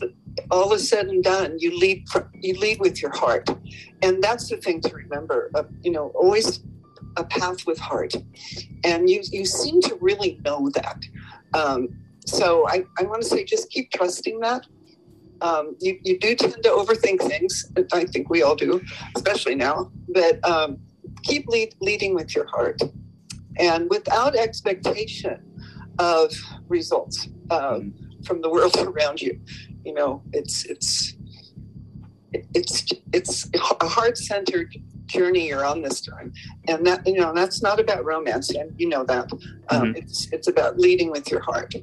all 0.50 0.72
is 0.74 0.88
said 0.88 1.08
and 1.08 1.24
done, 1.24 1.58
you 1.60 1.78
lead, 1.78 2.06
you 2.40 2.58
lead 2.58 2.80
with 2.80 3.02
your 3.02 3.12
heart. 3.16 3.50
And 4.02 4.24
that's 4.24 4.50
the 4.50 4.58
thing 4.58 4.80
to 4.82 4.94
remember, 4.94 5.52
uh, 5.56 5.64
you 5.82 5.92
know, 5.92 6.14
always 6.16 6.62
a 7.18 7.24
path 7.24 7.66
with 7.66 7.80
heart. 7.80 8.14
And 8.84 9.10
you 9.10 9.22
you 9.32 9.46
seem 9.46 9.82
to 9.82 9.98
really 10.00 10.40
know 10.46 10.70
that. 10.76 11.00
Um, 11.54 11.90
so 12.26 12.68
I, 12.68 12.84
I 13.00 13.04
want 13.04 13.22
to 13.22 13.28
say 13.28 13.44
just 13.44 13.70
keep 13.70 13.92
trusting 13.92 14.40
that. 14.42 14.66
Um, 15.42 15.76
you, 15.80 16.00
you 16.02 16.18
do 16.18 16.34
tend 16.36 16.64
to 16.64 16.70
overthink 16.70 17.22
things 17.22 17.72
i 17.94 18.06
think 18.06 18.28
we 18.28 18.42
all 18.42 18.56
do 18.56 18.82
especially 19.16 19.54
now 19.54 19.92
but 20.10 20.44
um, 20.44 20.80
keep 21.24 21.48
lead, 21.48 21.76
leading 21.80 22.16
with 22.16 22.36
your 22.36 22.48
heart. 22.48 22.82
And 23.60 23.90
without 23.90 24.36
expectation 24.36 25.44
of 26.00 26.34
results 26.68 27.28
um, 27.50 27.94
from 28.24 28.42
the 28.42 28.50
world 28.50 28.76
around 28.80 29.22
you 29.22 29.40
you 29.84 29.94
know 29.94 30.22
it's 30.34 30.66
it's 30.66 31.16
it's 32.54 32.86
it's 33.14 33.50
a 33.54 33.88
heart-centered 33.88 34.76
journey 35.08 35.48
you're 35.48 35.66
on 35.66 35.82
this 35.82 36.02
time 36.02 36.32
and 36.68 36.86
that 36.86 37.06
you 37.08 37.16
know 37.20 37.34
that's 37.34 37.62
not 37.64 37.80
about 37.80 38.04
romance 38.06 38.50
and 38.52 38.74
you 38.78 38.88
know 38.90 39.04
that 39.04 39.32
um, 39.70 39.96
it's 39.96 40.28
it's 40.32 40.48
about 40.48 40.78
leading 40.78 41.10
with 41.12 41.32
your 41.32 41.40
heart 41.42 41.74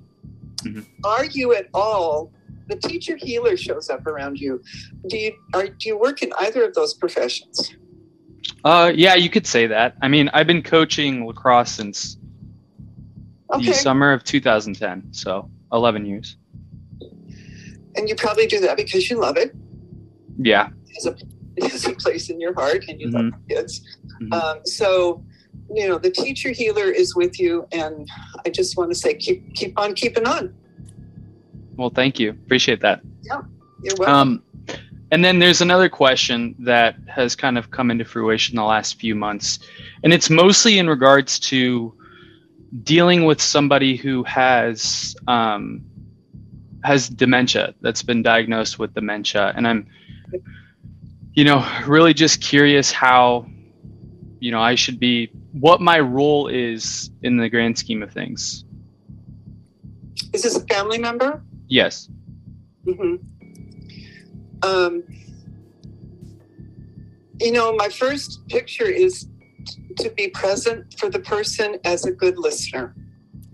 are 1.05 1.25
you 1.27 1.55
at 1.55 1.67
all 1.75 2.31
the 2.69 2.77
teacher 2.77 3.17
healer 3.17 3.57
shows 3.57 3.91
up 3.91 4.07
around 4.07 4.39
you 4.39 4.63
do 5.09 5.17
you 5.19 5.33
are 5.55 5.67
do 5.69 5.89
you 5.89 5.99
work 5.99 6.23
in 6.23 6.33
either 6.41 6.65
of 6.65 6.75
those 6.75 6.95
professions 6.95 7.75
Uh, 8.65 8.91
yeah, 8.95 9.15
you 9.15 9.29
could 9.31 9.47
say 9.47 9.67
that. 9.67 9.95
I 10.03 10.09
mean, 10.09 10.27
I've 10.35 10.47
been 10.47 10.63
coaching 10.63 11.27
lacrosse 11.27 11.73
since 11.73 12.17
Okay. 13.55 13.67
the 13.67 13.75
summer 13.75 14.11
of 14.13 14.25
2010, 14.25 15.13
so 15.13 15.49
11 15.73 16.05
years. 16.07 16.37
and 17.97 18.09
you 18.09 18.15
probably 18.17 18.47
do 18.47 18.59
that 18.61 18.77
because 18.77 19.09
you 19.11 19.17
love 19.19 19.37
it 19.37 19.51
Yeah. 20.39 20.69
it's 20.89 21.07
a, 21.07 21.15
it's 21.57 21.87
a 21.87 21.93
place 21.95 22.31
in 22.31 22.41
your 22.41 22.55
heart 22.55 22.85
and 22.89 23.01
you 23.01 23.09
love 23.11 23.27
Mhm. 23.27 23.49
kids 23.49 23.83
um, 24.33 24.59
so 24.65 25.23
you 25.75 25.89
know 25.89 25.99
the 25.99 26.11
teacher 26.11 26.51
healer 26.51 26.91
is 26.91 27.15
with 27.17 27.39
you 27.41 27.67
and 27.73 28.09
i 28.45 28.51
just 28.51 28.77
want 28.77 28.91
to 28.91 28.95
say 28.95 29.15
keep 29.15 29.55
keep 29.55 29.79
on 29.79 29.95
keeping 29.95 30.27
on 30.27 30.55
Well, 31.77 31.91
thank 31.91 32.21
you. 32.21 32.31
Appreciate 32.31 32.81
that. 32.83 33.01
yeah 33.23 33.41
you're 33.83 33.97
welcome 33.99 34.15
Um, 34.15 34.43
and 35.11 35.25
then 35.25 35.39
there's 35.39 35.61
another 35.61 35.89
question 35.89 36.55
that 36.61 36.97
has 37.09 37.35
kind 37.37 37.57
of 37.59 37.71
come 37.71 37.91
into 37.91 38.05
fruition 38.05 38.57
the 38.57 38.65
last 38.65 38.99
few 38.99 39.15
months, 39.15 39.59
and 40.03 40.13
it's 40.13 40.29
mostly 40.31 40.79
in 40.79 40.89
regards 40.89 41.39
to 41.51 41.95
dealing 42.83 43.25
with 43.25 43.41
somebody 43.41 43.95
who 43.97 44.25
has 44.25 45.15
um, 45.29 45.83
has 46.83 47.09
dementia 47.09 47.75
that's 47.81 48.03
been 48.03 48.23
diagnosed 48.23 48.79
with 48.81 48.93
dementia, 48.95 49.53
and 49.57 49.69
I'm, 49.69 49.87
you 51.35 51.45
know, 51.45 51.67
really 51.87 52.15
just 52.15 52.41
curious 52.41 52.93
how, 52.93 53.47
you 54.41 54.51
know, 54.53 54.61
I 54.61 54.77
should 54.77 54.99
be 55.01 55.31
what 55.53 55.81
my 55.81 55.99
role 56.01 56.49
is 56.49 57.11
in 57.23 57.37
the 57.37 57.49
grand 57.49 57.77
scheme 57.79 58.03
of 58.03 58.13
things. 58.13 58.65
is 60.33 60.43
this 60.43 60.57
a 60.57 60.65
family 60.67 60.99
member 60.99 61.43
Yes. 61.69 62.09
hmm 62.85 63.17
Um, 64.63 65.03
you 67.41 67.53
know, 67.53 67.75
my 67.75 67.89
first 67.89 68.47
picture 68.49 68.87
is 68.87 69.27
t- 69.67 69.95
to 69.99 70.11
be 70.11 70.29
present 70.29 70.95
for 70.99 71.11
the 71.11 71.19
person 71.19 71.79
as 71.85 72.05
a 72.07 72.13
good 72.13 72.39
listener. 72.39 72.95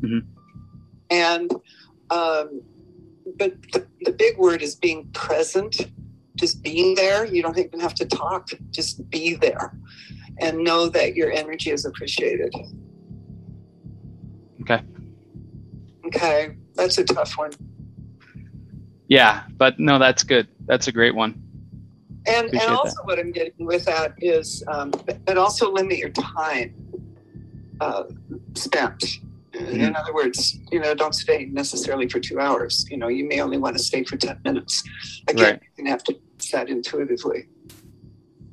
Mhm. 0.02 0.26
And, 1.10 1.50
um, 2.10 2.62
but 3.38 3.54
the, 3.72 3.86
the 4.02 4.12
big 4.12 4.38
word 4.38 4.62
is 4.62 4.74
being 4.76 5.10
present, 5.12 5.80
just 6.36 6.62
being 6.62 6.94
there. 6.94 7.24
You 7.24 7.42
don't 7.42 7.58
even 7.58 7.80
have 7.80 7.94
to 7.94 8.06
talk, 8.06 8.50
just 8.70 9.08
be 9.10 9.34
there 9.34 9.72
and 10.38 10.58
know 10.58 10.88
that 10.88 11.14
your 11.14 11.30
energy 11.30 11.70
is 11.70 11.84
appreciated. 11.84 12.54
Okay. 14.62 14.82
Okay, 16.06 16.56
that's 16.74 16.98
a 16.98 17.04
tough 17.04 17.36
one. 17.36 17.52
Yeah, 19.08 19.42
but 19.56 19.78
no, 19.78 19.98
that's 19.98 20.22
good. 20.22 20.48
That's 20.66 20.88
a 20.88 20.92
great 20.92 21.14
one. 21.14 21.42
And, 22.26 22.46
Appreciate 22.46 22.62
and 22.62 22.72
that. 22.72 22.78
also, 22.78 23.02
what 23.04 23.18
I'm 23.18 23.32
getting 23.32 23.66
with 23.66 23.84
that 23.86 24.14
is, 24.18 24.62
um, 24.68 24.92
but 25.24 25.36
also 25.36 25.72
limit 25.72 25.98
your 25.98 26.10
time 26.10 26.74
uh, 27.80 28.04
spent. 28.54 29.20
Mm-hmm. 29.52 29.80
In 29.80 29.96
other 29.96 30.14
words, 30.14 30.58
you 30.70 30.78
know, 30.80 30.94
don't 30.94 31.14
stay 31.14 31.46
necessarily 31.46 32.08
for 32.08 32.20
two 32.20 32.38
hours. 32.38 32.86
You 32.90 32.96
know, 32.96 33.08
you 33.08 33.26
may 33.26 33.40
only 33.40 33.58
want 33.58 33.76
to 33.76 33.82
stay 33.82 34.04
for 34.04 34.16
10 34.16 34.40
minutes. 34.44 34.82
Again, 35.28 35.44
Right. 35.44 35.60
you 35.62 35.68
can 35.76 35.86
have 35.86 36.04
to 36.04 36.16
set 36.38 36.68
intuitively. 36.68 37.48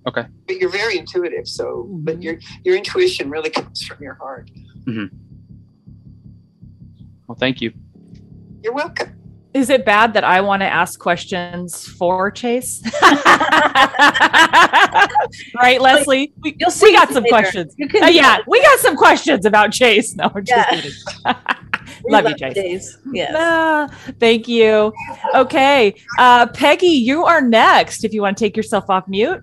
Okay. 0.07 0.25
But 0.47 0.57
you're 0.57 0.69
very 0.71 0.97
intuitive. 0.97 1.47
So, 1.47 1.88
but 1.89 2.21
your, 2.23 2.38
your 2.63 2.75
intuition 2.75 3.29
really 3.29 3.49
comes 3.49 3.83
from 3.83 4.01
your 4.01 4.15
heart. 4.15 4.49
Well, 7.27 7.38
thank 7.38 7.62
you. 7.62 7.73
You're 8.63 8.73
welcome. 8.73 9.16
Is 9.53 9.69
it 9.69 9.86
bad 9.86 10.13
that 10.13 10.23
I 10.23 10.41
want 10.41 10.62
to 10.62 10.65
ask 10.67 10.99
questions 10.99 11.88
for 11.88 12.29
Chase? 12.29 12.81
right, 15.55 15.79
Leslie? 15.81 16.33
We, 16.43 16.55
You'll 16.60 16.67
we 16.67 16.71
see 16.71 16.91
got 16.93 17.10
some 17.10 17.23
later. 17.23 17.33
questions. 17.33 17.75
Uh, 17.81 18.05
yeah, 18.07 18.21
that. 18.38 18.43
we 18.47 18.62
got 18.62 18.79
some 18.79 18.95
questions 18.95 19.45
about 19.45 19.71
Chase. 19.71 20.15
No, 20.15 20.29
we're 20.33 20.41
just 20.41 20.71
Yeah. 20.71 20.81
kidding. 20.81 20.91
We 22.03 22.12
Love 22.12 22.27
you, 22.29 22.36
Chase. 22.38 22.53
Days. 22.53 22.97
Yes. 23.12 23.33
Ah, 23.36 23.88
thank 24.19 24.47
you. 24.47 24.93
Okay. 25.33 25.95
Uh, 26.19 26.45
Peggy, 26.47 26.86
you 26.88 27.25
are 27.25 27.41
next 27.41 28.03
if 28.03 28.13
you 28.13 28.21
want 28.21 28.38
to 28.38 28.43
take 28.43 28.55
yourself 28.55 28.89
off 28.89 29.07
mute. 29.07 29.41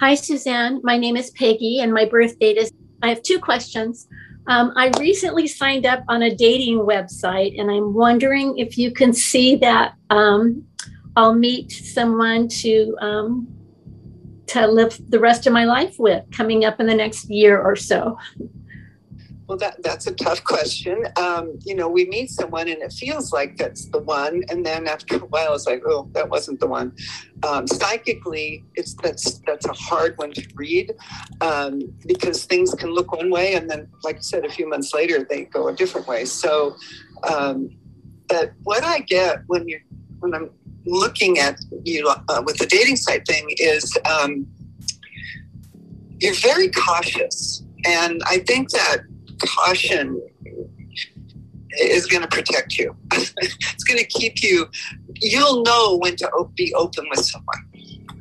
Hi, 0.00 0.14
Suzanne. 0.14 0.80
My 0.84 0.98
name 0.98 1.16
is 1.16 1.30
Peggy, 1.30 1.80
and 1.80 1.92
my 1.94 2.04
birth 2.04 2.38
date 2.38 2.58
is. 2.58 2.70
I 3.02 3.08
have 3.08 3.22
two 3.22 3.38
questions. 3.38 4.08
Um, 4.48 4.72
I 4.76 4.92
recently 5.00 5.46
signed 5.46 5.86
up 5.86 6.04
on 6.08 6.22
a 6.22 6.34
dating 6.34 6.78
website, 6.78 7.58
and 7.60 7.70
I'm 7.70 7.94
wondering 7.94 8.58
if 8.58 8.78
you 8.78 8.92
can 8.92 9.12
see 9.12 9.56
that 9.56 9.94
um, 10.10 10.64
I'll 11.16 11.34
meet 11.34 11.72
someone 11.72 12.48
to 12.48 12.96
um, 13.00 13.48
to 14.48 14.66
live 14.66 14.98
the 15.08 15.18
rest 15.18 15.46
of 15.46 15.52
my 15.52 15.64
life 15.64 15.96
with 15.98 16.24
coming 16.30 16.64
up 16.64 16.78
in 16.78 16.86
the 16.86 16.94
next 16.94 17.28
year 17.28 17.60
or 17.60 17.74
so. 17.74 18.18
Well, 19.48 19.58
that 19.58 19.80
that's 19.84 20.08
a 20.08 20.14
tough 20.14 20.42
question. 20.42 21.04
Um, 21.16 21.58
you 21.64 21.76
know, 21.76 21.88
we 21.88 22.06
meet 22.06 22.30
someone 22.30 22.66
and 22.68 22.82
it 22.82 22.92
feels 22.92 23.32
like 23.32 23.56
that's 23.56 23.86
the 23.86 24.00
one, 24.00 24.42
and 24.48 24.66
then 24.66 24.88
after 24.88 25.16
a 25.16 25.18
while, 25.20 25.54
it's 25.54 25.66
like, 25.66 25.82
oh, 25.86 26.08
that 26.14 26.28
wasn't 26.28 26.58
the 26.58 26.66
one. 26.66 26.92
Um, 27.46 27.66
psychically, 27.68 28.64
it's 28.74 28.94
that's 28.94 29.38
that's 29.46 29.66
a 29.66 29.72
hard 29.72 30.18
one 30.18 30.32
to 30.32 30.44
read 30.56 30.94
um, 31.40 31.80
because 32.06 32.44
things 32.44 32.74
can 32.74 32.90
look 32.90 33.12
one 33.12 33.30
way, 33.30 33.54
and 33.54 33.70
then, 33.70 33.88
like 34.02 34.16
I 34.16 34.20
said, 34.20 34.44
a 34.44 34.50
few 34.50 34.68
months 34.68 34.92
later, 34.92 35.24
they 35.28 35.44
go 35.44 35.68
a 35.68 35.72
different 35.72 36.08
way. 36.08 36.24
So, 36.24 36.76
um, 37.22 37.70
but 38.28 38.52
what 38.64 38.82
I 38.82 38.98
get 39.00 39.42
when 39.46 39.68
you 39.68 39.78
when 40.18 40.34
I'm 40.34 40.50
looking 40.86 41.38
at 41.38 41.60
you 41.84 42.08
uh, 42.08 42.42
with 42.44 42.58
the 42.58 42.66
dating 42.66 42.96
site 42.96 43.24
thing 43.28 43.46
is 43.58 43.96
um, 44.10 44.48
you're 46.18 46.34
very 46.34 46.68
cautious, 46.68 47.62
and 47.84 48.22
I 48.26 48.38
think 48.38 48.70
that 48.70 49.02
caution 49.40 50.20
is 51.78 52.06
going 52.06 52.22
to 52.22 52.28
protect 52.28 52.78
you. 52.78 52.96
it's 53.12 53.84
going 53.84 53.98
to 53.98 54.06
keep 54.06 54.42
you. 54.42 54.66
You'll 55.20 55.62
know 55.62 55.98
when 55.98 56.16
to 56.16 56.30
be 56.54 56.72
open 56.74 57.06
with 57.10 57.24
someone. 57.24 57.58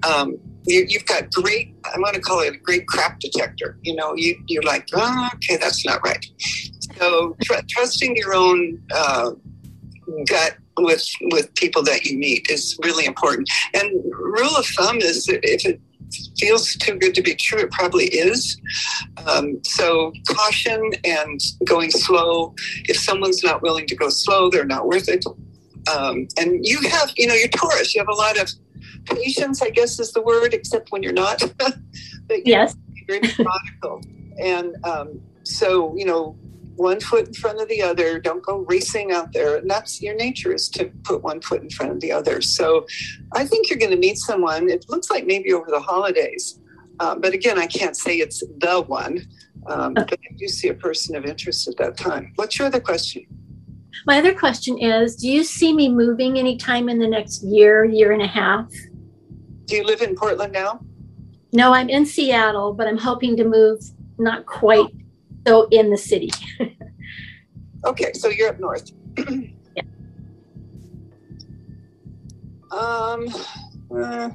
Um, 0.04 0.38
you, 0.66 0.86
you've 0.88 1.06
got 1.06 1.32
great. 1.32 1.76
I'm 1.86 2.02
going 2.02 2.14
to 2.14 2.20
call 2.20 2.42
it 2.42 2.54
a 2.54 2.58
great 2.58 2.88
crap 2.88 3.20
detector. 3.20 3.78
You 3.84 3.96
know, 3.96 4.14
you 4.16 4.42
you're 4.48 4.64
like, 4.64 4.88
oh, 4.94 5.30
okay, 5.36 5.58
that's 5.58 5.86
not 5.86 6.04
right. 6.04 6.26
So 6.98 7.36
tr- 7.44 7.62
trusting 7.70 8.16
your 8.16 8.34
own 8.34 8.82
uh, 8.94 9.32
gut 10.28 10.58
with 10.78 11.08
with 11.32 11.54
people 11.56 11.84
that 11.84 12.06
you 12.06 12.18
meet 12.18 12.50
is 12.50 12.78
really 12.84 13.06
important. 13.06 13.50
And 13.74 13.92
rule 14.12 14.56
of 14.56 14.66
thumb 14.66 14.98
is 14.98 15.28
if 15.30 15.66
it 15.66 15.80
feels 16.38 16.76
too 16.76 16.96
good 16.98 17.14
to 17.16 17.22
be 17.22 17.36
true, 17.36 17.60
it 17.60 17.72
probably 17.72 18.06
is. 18.06 18.60
Um, 19.28 19.64
so 19.64 20.12
caution 20.28 20.92
and 21.04 21.40
going 21.66 21.92
slow. 21.92 22.54
If 22.86 22.98
someone's 22.98 23.44
not 23.44 23.62
willing 23.62 23.88
to 23.88 23.96
go 23.96 24.10
slow, 24.10 24.50
they're 24.50 24.66
not 24.66 24.88
worth 24.88 25.08
it. 25.10 25.26
Um, 25.94 26.28
and 26.38 26.66
you 26.66 26.82
have, 26.90 27.12
you 27.16 27.28
know, 27.28 27.34
you're 27.36 27.48
Taurus. 27.50 27.94
You 27.94 28.02
have 28.02 28.10
a 28.10 28.14
lot 28.14 28.40
of 28.40 28.50
patience, 29.06 29.62
I 29.62 29.70
guess 29.70 30.00
is 30.00 30.12
the 30.14 30.22
word, 30.22 30.54
except 30.54 30.92
when 30.92 31.04
you're 31.04 31.14
not. 31.14 31.42
but 31.58 31.76
you're 32.28 32.42
Yes. 32.46 32.76
very 33.08 33.20
methodical. 33.20 34.02
And 34.40 34.76
um, 34.84 35.22
so, 35.44 35.96
you 35.96 36.06
know, 36.06 36.36
one 36.76 37.00
foot 37.00 37.28
in 37.28 37.34
front 37.34 37.62
of 37.62 37.68
the 37.70 37.82
other. 37.82 38.20
Don't 38.20 38.44
go 38.44 38.60
racing 38.60 39.12
out 39.12 39.34
there. 39.34 39.58
And 39.58 39.70
that's 39.70 40.02
your 40.02 40.16
nature 40.16 40.54
is 40.54 40.70
to 40.70 40.86
put 41.04 41.24
one 41.24 41.42
foot 41.42 41.62
in 41.62 41.70
front 41.70 41.92
of 41.92 42.00
the 42.00 42.12
other. 42.12 42.42
So 42.42 42.86
I 43.34 43.46
think 43.46 43.70
you're 43.70 43.80
going 43.80 43.92
to 43.92 43.98
meet 43.98 44.18
someone. 44.18 44.70
It 44.70 44.86
looks 44.90 45.10
like 45.10 45.26
maybe 45.26 45.54
over 45.54 45.70
the 45.70 45.80
holidays. 45.80 46.60
Um, 47.00 47.22
but 47.22 47.34
again, 47.34 47.58
I 47.58 47.68
can't 47.68 47.96
say 47.96 48.18
it's 48.18 48.44
the 48.60 48.82
one. 48.82 49.28
Um, 49.68 49.94
but 49.94 50.14
I 50.14 50.36
do 50.38 50.48
see 50.48 50.70
a 50.70 50.74
person 50.74 51.16
of 51.16 51.26
interest 51.26 51.68
at 51.68 51.78
that 51.78 51.98
time. 51.98 52.34
What's 52.36 52.60
your 52.60 52.68
other 52.68 52.80
question? 52.80 53.26
My 54.06 54.20
other 54.20 54.34
question 54.34 54.78
is 54.78 55.16
Do 55.16 55.30
you 55.30 55.44
see 55.44 55.74
me 55.74 55.90
moving 55.90 56.38
anytime 56.38 56.90
in 56.90 57.00
the 57.00 57.08
next 57.08 57.44
year, 57.44 57.86
year 57.86 58.12
and 58.12 58.22
a 58.22 58.28
half? 58.28 58.72
Do 59.66 59.76
you 59.76 59.84
live 59.84 60.02
in 60.02 60.16
Portland 60.16 60.54
now? 60.54 60.82
No, 61.54 61.74
I'm 61.74 61.90
in 61.90 62.06
Seattle, 62.06 62.74
but 62.74 62.88
I'm 62.88 62.98
hoping 62.98 63.36
to 63.38 63.46
move 63.46 63.82
not 64.18 64.46
quite 64.46 64.88
so 65.46 65.68
in 65.72 65.90
the 65.90 65.98
city. 65.98 66.32
Okay, 67.86 68.14
so 68.14 68.30
you're 68.30 68.50
up 68.50 68.60
north. 68.60 68.92
yeah. 69.18 69.84
Um, 72.72 73.28
uh, 73.96 74.32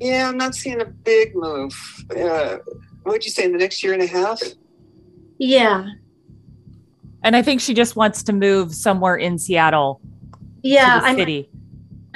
yeah, 0.00 0.28
I'm 0.28 0.36
not 0.36 0.56
seeing 0.56 0.80
a 0.80 0.84
big 0.84 1.36
move. 1.36 1.72
Uh, 2.16 2.56
what'd 3.04 3.24
you 3.24 3.30
say 3.30 3.44
in 3.44 3.52
the 3.52 3.58
next 3.58 3.84
year 3.84 3.92
and 3.92 4.02
a 4.02 4.06
half? 4.06 4.40
Yeah. 5.38 5.86
And 7.22 7.36
I 7.36 7.42
think 7.42 7.60
she 7.60 7.74
just 7.74 7.94
wants 7.94 8.24
to 8.24 8.32
move 8.32 8.74
somewhere 8.74 9.14
in 9.14 9.38
Seattle 9.38 10.00
Yeah. 10.62 10.94
to 10.94 11.00
the 11.00 11.06
I'm, 11.06 11.16
city. 11.16 11.48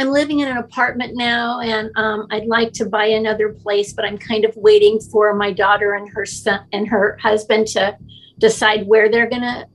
I'm 0.02 0.10
living 0.10 0.40
in 0.40 0.48
an 0.48 0.56
apartment 0.56 1.12
now 1.14 1.60
and 1.60 1.92
um, 1.96 2.26
I'd 2.32 2.46
like 2.46 2.72
to 2.72 2.86
buy 2.86 3.06
another 3.06 3.50
place, 3.50 3.92
but 3.92 4.04
I'm 4.04 4.18
kind 4.18 4.44
of 4.44 4.52
waiting 4.56 4.98
for 4.98 5.32
my 5.32 5.52
daughter 5.52 5.94
and 5.94 6.08
her 6.08 6.26
son 6.26 6.66
and 6.72 6.88
her 6.88 7.16
husband 7.22 7.68
to 7.68 7.96
decide 8.38 8.88
where 8.88 9.08
they're 9.08 9.30
going 9.30 9.42
to 9.42 9.68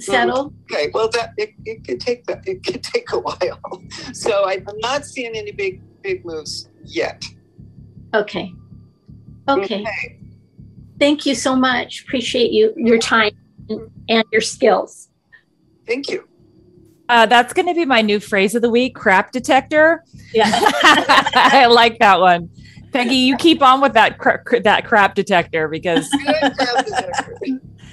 settle. 0.00 0.52
Okay, 0.70 0.90
well, 0.92 1.08
that 1.12 1.32
it, 1.38 1.54
it 1.64 1.82
could 1.82 1.98
take 1.98 2.26
that 2.26 2.46
it 2.46 2.62
could 2.62 2.82
take 2.82 3.10
a 3.12 3.18
while. 3.18 3.58
So 4.12 4.44
I, 4.44 4.62
I'm 4.68 4.78
not 4.80 5.06
seeing 5.06 5.34
any 5.34 5.52
big 5.52 5.80
big 6.02 6.26
moves 6.26 6.68
yet. 6.84 7.24
Okay. 8.14 8.52
Okay. 9.48 9.86
Thank 10.98 11.24
you 11.24 11.34
so 11.34 11.56
much. 11.56 12.02
Appreciate 12.02 12.52
you, 12.52 12.74
your 12.76 12.98
time 12.98 13.32
and, 13.70 13.90
and 14.10 14.24
your 14.30 14.42
skills. 14.42 15.08
Thank 15.86 16.10
you. 16.10 16.27
Uh, 17.08 17.26
that's 17.26 17.52
going 17.52 17.66
to 17.66 17.74
be 17.74 17.84
my 17.84 18.02
new 18.02 18.20
phrase 18.20 18.54
of 18.54 18.62
the 18.62 18.70
week 18.70 18.94
crap 18.94 19.32
detector. 19.32 20.04
Yeah. 20.32 20.50
I 20.52 21.66
like 21.70 21.98
that 22.00 22.20
one. 22.20 22.50
Peggy, 22.92 23.16
you 23.16 23.36
keep 23.36 23.62
on 23.62 23.80
with 23.80 23.92
that 23.94 24.18
cra- 24.18 24.42
cra- 24.42 24.60
that 24.62 24.86
crap 24.86 25.14
detector 25.14 25.68
because 25.68 26.08
Good 26.26 26.56
crowd 26.56 26.84
detector. 26.84 27.38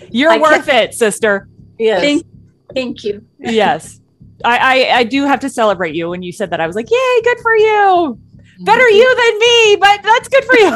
you're 0.09 0.31
I 0.31 0.37
worth 0.37 0.67
it, 0.69 0.93
sister. 0.93 1.47
Yes. 1.77 2.01
Thank, 2.01 2.25
thank 2.73 3.03
you. 3.03 3.25
Yes. 3.39 3.99
I, 4.43 4.57
I 4.57 4.97
I 4.99 5.03
do 5.03 5.23
have 5.23 5.39
to 5.41 5.49
celebrate 5.49 5.95
you 5.95 6.09
when 6.09 6.21
you 6.21 6.31
said 6.31 6.49
that. 6.49 6.59
I 6.59 6.67
was 6.67 6.75
like, 6.75 6.91
"Yay, 6.91 7.21
good 7.23 7.39
for 7.39 7.55
you! 7.55 8.19
Better 8.61 8.89
you 8.89 9.15
than 9.15 9.39
me, 9.39 9.75
but 9.77 10.03
that's 10.03 10.27
good 10.27 10.43
for 10.43 10.55
you." 10.57 10.75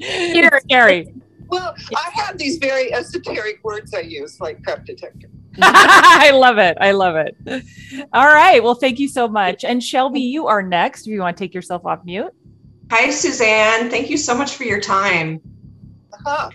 it's 0.00 0.64
scary. 0.64 1.12
Well, 1.48 1.74
I 1.96 2.10
have 2.14 2.38
these 2.38 2.58
very 2.58 2.92
esoteric 2.94 3.62
words 3.64 3.92
I 3.92 4.00
use, 4.00 4.40
like 4.40 4.62
crap 4.62 4.84
detector. 4.84 5.28
I 5.62 6.30
love 6.32 6.58
it. 6.58 6.76
I 6.80 6.92
love 6.92 7.16
it. 7.16 7.36
All 8.12 8.26
right. 8.26 8.62
Well, 8.62 8.74
thank 8.74 8.98
you 8.98 9.08
so 9.08 9.28
much. 9.28 9.64
And 9.64 9.82
Shelby, 9.82 10.20
you 10.20 10.46
are 10.46 10.62
next. 10.62 11.06
If 11.06 11.12
you 11.12 11.20
want 11.20 11.36
to 11.36 11.44
take 11.44 11.54
yourself 11.54 11.84
off 11.86 12.04
mute. 12.04 12.32
Hi, 12.90 13.10
Suzanne. 13.10 13.90
Thank 13.90 14.10
you 14.10 14.16
so 14.16 14.36
much 14.36 14.56
for 14.56 14.64
your 14.64 14.80
time. 14.80 15.40
Uh-huh. 16.12 16.50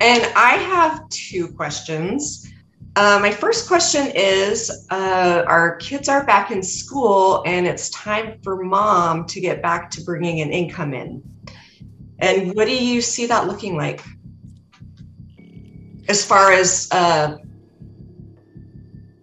And 0.00 0.32
I 0.34 0.52
have 0.52 1.08
two 1.10 1.48
questions. 1.48 2.50
Uh, 2.96 3.18
my 3.22 3.30
first 3.30 3.68
question 3.68 4.10
is 4.14 4.86
uh, 4.90 5.44
Our 5.46 5.76
kids 5.76 6.08
are 6.08 6.24
back 6.24 6.50
in 6.50 6.62
school, 6.62 7.42
and 7.46 7.66
it's 7.66 7.88
time 7.90 8.38
for 8.42 8.64
mom 8.64 9.26
to 9.26 9.40
get 9.40 9.62
back 9.62 9.90
to 9.92 10.02
bringing 10.02 10.40
an 10.40 10.50
income 10.50 10.92
in. 10.92 11.22
And 12.18 12.54
what 12.54 12.66
do 12.66 12.76
you 12.76 13.00
see 13.00 13.26
that 13.26 13.46
looking 13.46 13.76
like? 13.76 14.02
As 16.08 16.24
far 16.24 16.52
as, 16.52 16.88
uh, 16.90 17.36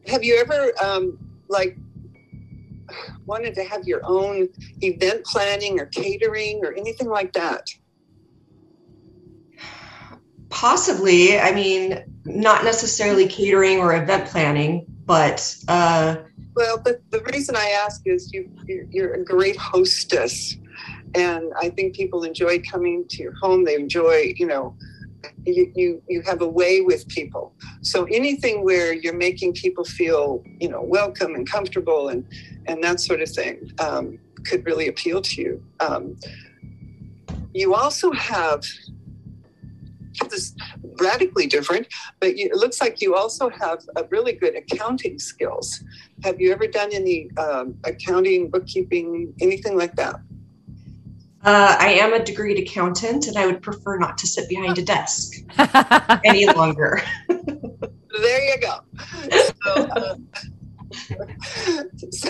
Have 0.07 0.23
you 0.23 0.37
ever 0.37 0.71
um, 0.83 1.17
like 1.49 1.77
wanted 3.25 3.53
to 3.55 3.63
have 3.63 3.85
your 3.85 4.01
own 4.05 4.49
event 4.81 5.25
planning 5.25 5.79
or 5.79 5.85
catering 5.87 6.61
or 6.63 6.73
anything 6.73 7.09
like 7.09 7.33
that? 7.33 7.67
possibly, 10.49 11.39
I 11.39 11.53
mean, 11.53 12.03
not 12.25 12.63
necessarily 12.63 13.27
catering 13.27 13.79
or 13.79 13.95
event 13.95 14.27
planning, 14.27 14.85
but 15.05 15.55
uh, 15.67 16.17
Well, 16.55 16.79
but 16.83 16.99
the 17.11 17.21
reason 17.31 17.55
I 17.55 17.69
ask 17.85 18.01
is 18.05 18.33
you 18.33 18.49
you're, 18.65 18.85
you're 18.89 19.13
a 19.13 19.23
great 19.23 19.55
hostess, 19.55 20.57
and 21.13 21.51
I 21.59 21.69
think 21.69 21.95
people 21.95 22.23
enjoy 22.23 22.61
coming 22.61 23.05
to 23.09 23.21
your 23.21 23.35
home. 23.35 23.65
They 23.65 23.75
enjoy, 23.75 24.33
you 24.35 24.47
know, 24.47 24.75
you 25.45 25.71
you 25.75 26.01
you 26.07 26.21
have 26.23 26.41
a 26.41 26.47
way 26.47 26.81
with 26.81 27.07
people. 27.07 27.53
So 27.81 28.05
anything 28.05 28.63
where 28.63 28.93
you're 28.93 29.15
making 29.15 29.53
people 29.53 29.83
feel, 29.83 30.43
you 30.59 30.69
know, 30.69 30.81
welcome 30.81 31.35
and 31.35 31.49
comfortable 31.49 32.09
and 32.09 32.25
and 32.67 32.83
that 32.83 32.99
sort 32.99 33.21
of 33.21 33.29
thing 33.29 33.71
um, 33.79 34.19
could 34.45 34.65
really 34.65 34.87
appeal 34.87 35.21
to 35.21 35.41
you. 35.41 35.63
Um, 35.79 36.17
you 37.53 37.73
also 37.73 38.11
have 38.11 38.63
this 40.29 40.55
radically 40.99 41.47
different, 41.47 41.87
but 42.19 42.37
you, 42.37 42.47
it 42.47 42.55
looks 42.55 42.81
like 42.81 43.01
you 43.01 43.15
also 43.15 43.49
have 43.49 43.79
a 43.95 44.03
really 44.09 44.33
good 44.33 44.55
accounting 44.55 45.19
skills. 45.19 45.83
Have 46.23 46.41
you 46.41 46.51
ever 46.51 46.67
done 46.67 46.89
any 46.91 47.29
um, 47.37 47.75
accounting, 47.83 48.49
bookkeeping, 48.49 49.33
anything 49.41 49.77
like 49.77 49.95
that? 49.95 50.19
Uh, 51.47 51.77
I 51.79 51.91
am 51.91 52.11
a 52.11 52.19
degreed 52.19 52.61
accountant, 52.61 53.27
and 53.27 53.37
I 53.37 53.45
would 53.45 53.61
prefer 53.61 53.97
not 53.97 54.17
to 54.17 54.27
sit 54.27 54.49
behind 54.49 54.77
a 54.79 54.83
desk 54.83 55.31
any 56.25 56.45
longer. 56.45 57.01
there 57.29 58.43
you 58.43 58.59
go. 58.59 58.79
So, 59.63 59.73
uh, 59.73 60.15
so, 62.11 62.29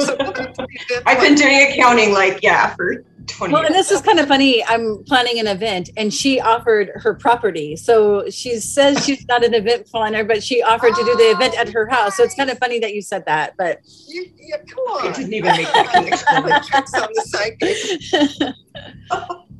so 0.00 0.16
I've 1.06 1.20
been 1.20 1.34
doing 1.34 1.70
accounting 1.72 2.12
like 2.12 2.40
yeah 2.42 2.74
for 2.74 3.04
20 3.26 3.52
Well, 3.52 3.62
years. 3.62 3.68
and 3.70 3.74
this 3.78 3.90
is 3.90 4.00
kind 4.02 4.18
of 4.20 4.28
funny. 4.28 4.64
I'm 4.64 5.02
planning 5.04 5.38
an 5.38 5.46
event, 5.46 5.90
and 5.96 6.12
she 6.12 6.40
offered 6.40 6.90
her 6.94 7.14
property. 7.14 7.76
So 7.76 8.28
she 8.28 8.56
says 8.56 9.04
she's 9.04 9.26
not 9.26 9.44
an 9.44 9.54
event 9.54 9.86
planner, 9.86 10.24
but 10.24 10.42
she 10.42 10.62
offered 10.62 10.94
to 10.94 11.04
do 11.04 11.16
the 11.16 11.30
event 11.30 11.58
at 11.58 11.70
her 11.70 11.86
house. 11.86 12.16
So 12.16 12.22
it's 12.24 12.34
kind 12.34 12.50
of 12.50 12.58
funny 12.58 12.78
that 12.80 12.94
you 12.94 13.02
said 13.02 13.24
that. 13.26 13.54
But 13.56 13.80
you, 14.06 14.30
yeah, 14.38 14.58
come 14.58 14.84
on. 14.84 15.08
I 15.08 15.12
didn't 15.12 15.32
even 15.32 15.56
make 15.56 15.66
that 15.72 15.90
connection. 15.92 16.62
Tricks 16.70 16.94
on 16.94 17.08
the 17.14 17.22
psychic. 17.22 18.54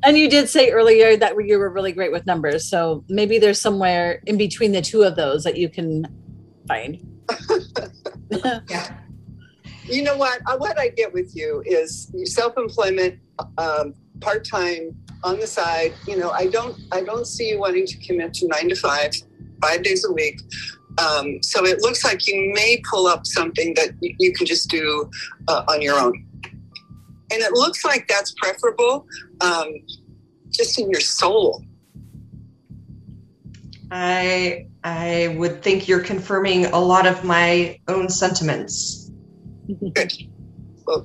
and 0.03 0.19
you 0.19 0.29
did 0.29 0.49
say 0.49 0.71
earlier 0.71 1.17
that 1.17 1.35
you 1.45 1.59
were 1.59 1.71
really 1.71 1.93
great 1.93 2.13
with 2.13 2.27
numbers. 2.27 2.69
So 2.69 3.05
maybe 3.09 3.39
there's 3.39 3.61
somewhere 3.61 4.21
in 4.27 4.37
between 4.37 4.73
the 4.73 4.83
two 4.83 5.03
of 5.03 5.17
those 5.17 5.45
that 5.45 5.57
you 5.57 5.69
can 5.69 6.07
find. 6.69 7.14
Yeah. 8.69 8.99
You 9.85 10.03
know 10.03 10.17
what? 10.17 10.41
Uh, 10.47 10.57
What 10.57 10.79
I 10.79 10.89
get 10.89 11.13
with 11.13 11.37
you 11.37 11.63
is 11.67 12.11
self-employment, 12.25 13.19
um, 13.59 13.95
part-time 14.21 14.97
on 15.23 15.39
the 15.39 15.47
side. 15.47 15.93
You 16.07 16.17
know, 16.17 16.31
I 16.31 16.47
don't, 16.47 16.77
I 16.91 17.03
don't 17.03 17.27
see 17.27 17.51
you 17.51 17.59
wanting 17.59 17.87
to 17.87 17.97
commit 17.99 18.35
to 18.35 18.49
nine 18.49 18.69
to 18.71 18.77
five, 18.77 19.13
five 19.61 19.83
days 19.83 20.05
a 20.05 20.13
week. 20.13 20.41
Um, 20.99 21.43
so 21.43 21.67
it 21.67 21.81
looks 21.83 22.05
like 22.05 22.27
you 22.29 22.53
may 22.55 22.81
pull 22.89 23.07
up 23.07 23.27
something 23.27 23.75
that 23.75 23.91
you, 24.01 24.15
you 24.19 24.33
can 24.33 24.47
just 24.47 24.71
do 24.71 25.11
uh, 25.49 25.65
on 25.69 25.83
your 25.83 25.99
own, 25.99 26.25
and 27.33 27.43
it 27.43 27.53
looks 27.53 27.85
like 27.85 28.07
that's 28.07 28.33
preferable, 28.41 29.05
um, 29.41 29.73
just 30.51 30.79
in 30.79 30.89
your 30.91 31.01
soul. 31.01 31.65
I 33.91 34.67
I 34.83 35.35
would 35.39 35.63
think 35.63 35.89
you're 35.89 36.03
confirming 36.03 36.67
a 36.67 36.79
lot 36.79 37.07
of 37.07 37.25
my 37.25 37.79
own 37.89 38.09
sentiments. 38.09 39.11
Good. 39.95 40.13
Well, 40.87 41.05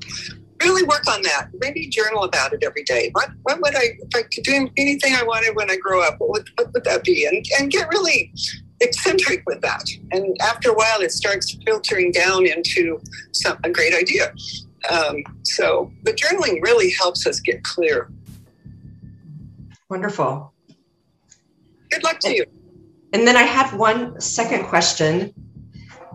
really 0.61 0.84
work 0.84 1.07
on 1.07 1.21
that. 1.23 1.49
Maybe 1.59 1.88
journal 1.88 2.23
about 2.23 2.53
it 2.53 2.63
every 2.63 2.84
day. 2.84 3.09
What 3.13 3.30
what 3.43 3.61
would 3.61 3.75
I 3.75 3.97
if 3.99 4.15
I 4.15 4.23
could 4.23 4.43
do 4.43 4.69
anything 4.77 5.13
I 5.15 5.23
wanted 5.23 5.55
when 5.55 5.69
I 5.69 5.77
grow 5.77 6.01
up? 6.01 6.15
What 6.19 6.30
would, 6.30 6.49
what 6.55 6.73
would 6.73 6.84
that 6.86 7.03
be? 7.03 7.25
And 7.25 7.45
and 7.59 7.71
get 7.71 7.88
really 7.89 8.34
eccentric 8.82 9.43
with 9.45 9.61
that. 9.61 9.84
And 10.11 10.36
after 10.41 10.71
a 10.71 10.73
while, 10.73 11.01
it 11.01 11.11
starts 11.11 11.57
filtering 11.65 12.11
down 12.11 12.45
into 12.45 13.01
some 13.32 13.57
a 13.63 13.69
great 13.69 13.93
idea. 13.93 14.34
Um, 14.89 15.23
so 15.43 15.91
the 16.03 16.13
journaling 16.13 16.61
really 16.63 16.91
helps 16.91 17.27
us 17.27 17.39
get 17.39 17.63
clear. 17.63 18.09
Wonderful. 19.89 20.53
Good 21.89 22.03
luck 22.03 22.19
to 22.19 22.36
you. 22.36 22.45
And 23.14 23.28
then 23.28 23.36
I 23.36 23.43
had 23.43 23.76
one 23.78 24.20
second 24.22 24.66
question. 24.66 25.34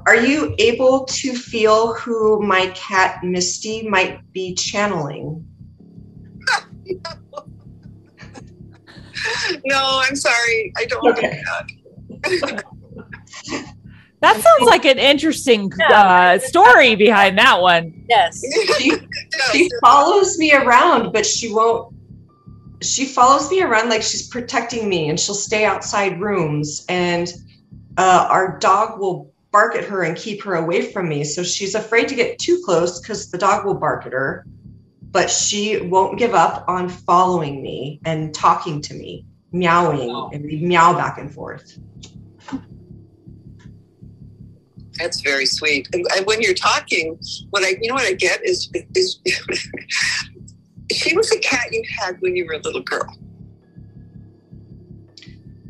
Are 0.06 0.16
you 0.16 0.54
able 0.58 1.04
to 1.06 1.34
feel 1.34 1.94
who 1.94 2.42
my 2.42 2.68
cat 2.68 3.24
Misty 3.24 3.88
might 3.88 4.20
be 4.32 4.54
channeling? 4.54 5.46
No, 9.64 10.02
I'm 10.02 10.16
sorry. 10.16 10.72
I 10.76 10.84
don't 10.84 11.06
Okay. 11.06 11.42
do 12.20 12.28
that. 12.30 12.64
That 14.20 14.40
sounds 14.40 14.66
like 14.70 14.86
an 14.86 14.98
interesting 14.98 15.70
uh, 15.92 16.38
story 16.38 16.94
behind 16.94 17.36
that 17.38 17.60
one. 17.60 17.92
Yes. 18.08 18.42
She, 18.78 18.92
she 19.52 19.70
follows 19.82 20.38
me 20.38 20.54
around, 20.54 21.12
but 21.12 21.26
she 21.26 21.52
won't. 21.52 21.93
She 22.84 23.06
follows 23.06 23.50
me 23.50 23.62
around 23.62 23.88
like 23.88 24.02
she's 24.02 24.28
protecting 24.28 24.88
me, 24.88 25.08
and 25.08 25.18
she'll 25.18 25.34
stay 25.34 25.64
outside 25.64 26.20
rooms. 26.20 26.84
And 26.88 27.32
uh, 27.96 28.26
our 28.30 28.58
dog 28.58 28.98
will 28.98 29.32
bark 29.52 29.76
at 29.76 29.84
her 29.84 30.02
and 30.02 30.16
keep 30.16 30.42
her 30.42 30.56
away 30.56 30.90
from 30.92 31.08
me. 31.08 31.22
So 31.24 31.42
she's 31.42 31.74
afraid 31.74 32.08
to 32.08 32.14
get 32.14 32.38
too 32.38 32.60
close 32.64 33.00
because 33.00 33.30
the 33.30 33.38
dog 33.38 33.64
will 33.64 33.74
bark 33.74 34.04
at 34.04 34.12
her. 34.12 34.44
But 35.12 35.30
she 35.30 35.80
won't 35.80 36.18
give 36.18 36.34
up 36.34 36.64
on 36.66 36.88
following 36.88 37.62
me 37.62 38.00
and 38.04 38.34
talking 38.34 38.82
to 38.82 38.94
me, 38.94 39.24
meowing, 39.52 40.10
and 40.32 40.44
we 40.44 40.56
meow 40.56 40.92
back 40.94 41.18
and 41.18 41.32
forth. 41.32 41.78
That's 44.98 45.20
very 45.20 45.46
sweet. 45.46 45.88
And, 45.92 46.06
and 46.16 46.26
when 46.26 46.40
you're 46.40 46.54
talking, 46.54 47.18
what 47.50 47.64
I 47.64 47.76
you 47.80 47.88
know 47.88 47.94
what 47.94 48.06
I 48.06 48.12
get 48.12 48.44
is 48.44 48.70
is 48.94 49.20
she 51.04 51.16
was 51.16 51.30
a 51.32 51.38
cat 51.38 51.68
you 51.72 51.82
had 52.00 52.20
when 52.20 52.34
you 52.36 52.46
were 52.46 52.54
a 52.54 52.58
little 52.58 52.82
girl. 52.82 53.16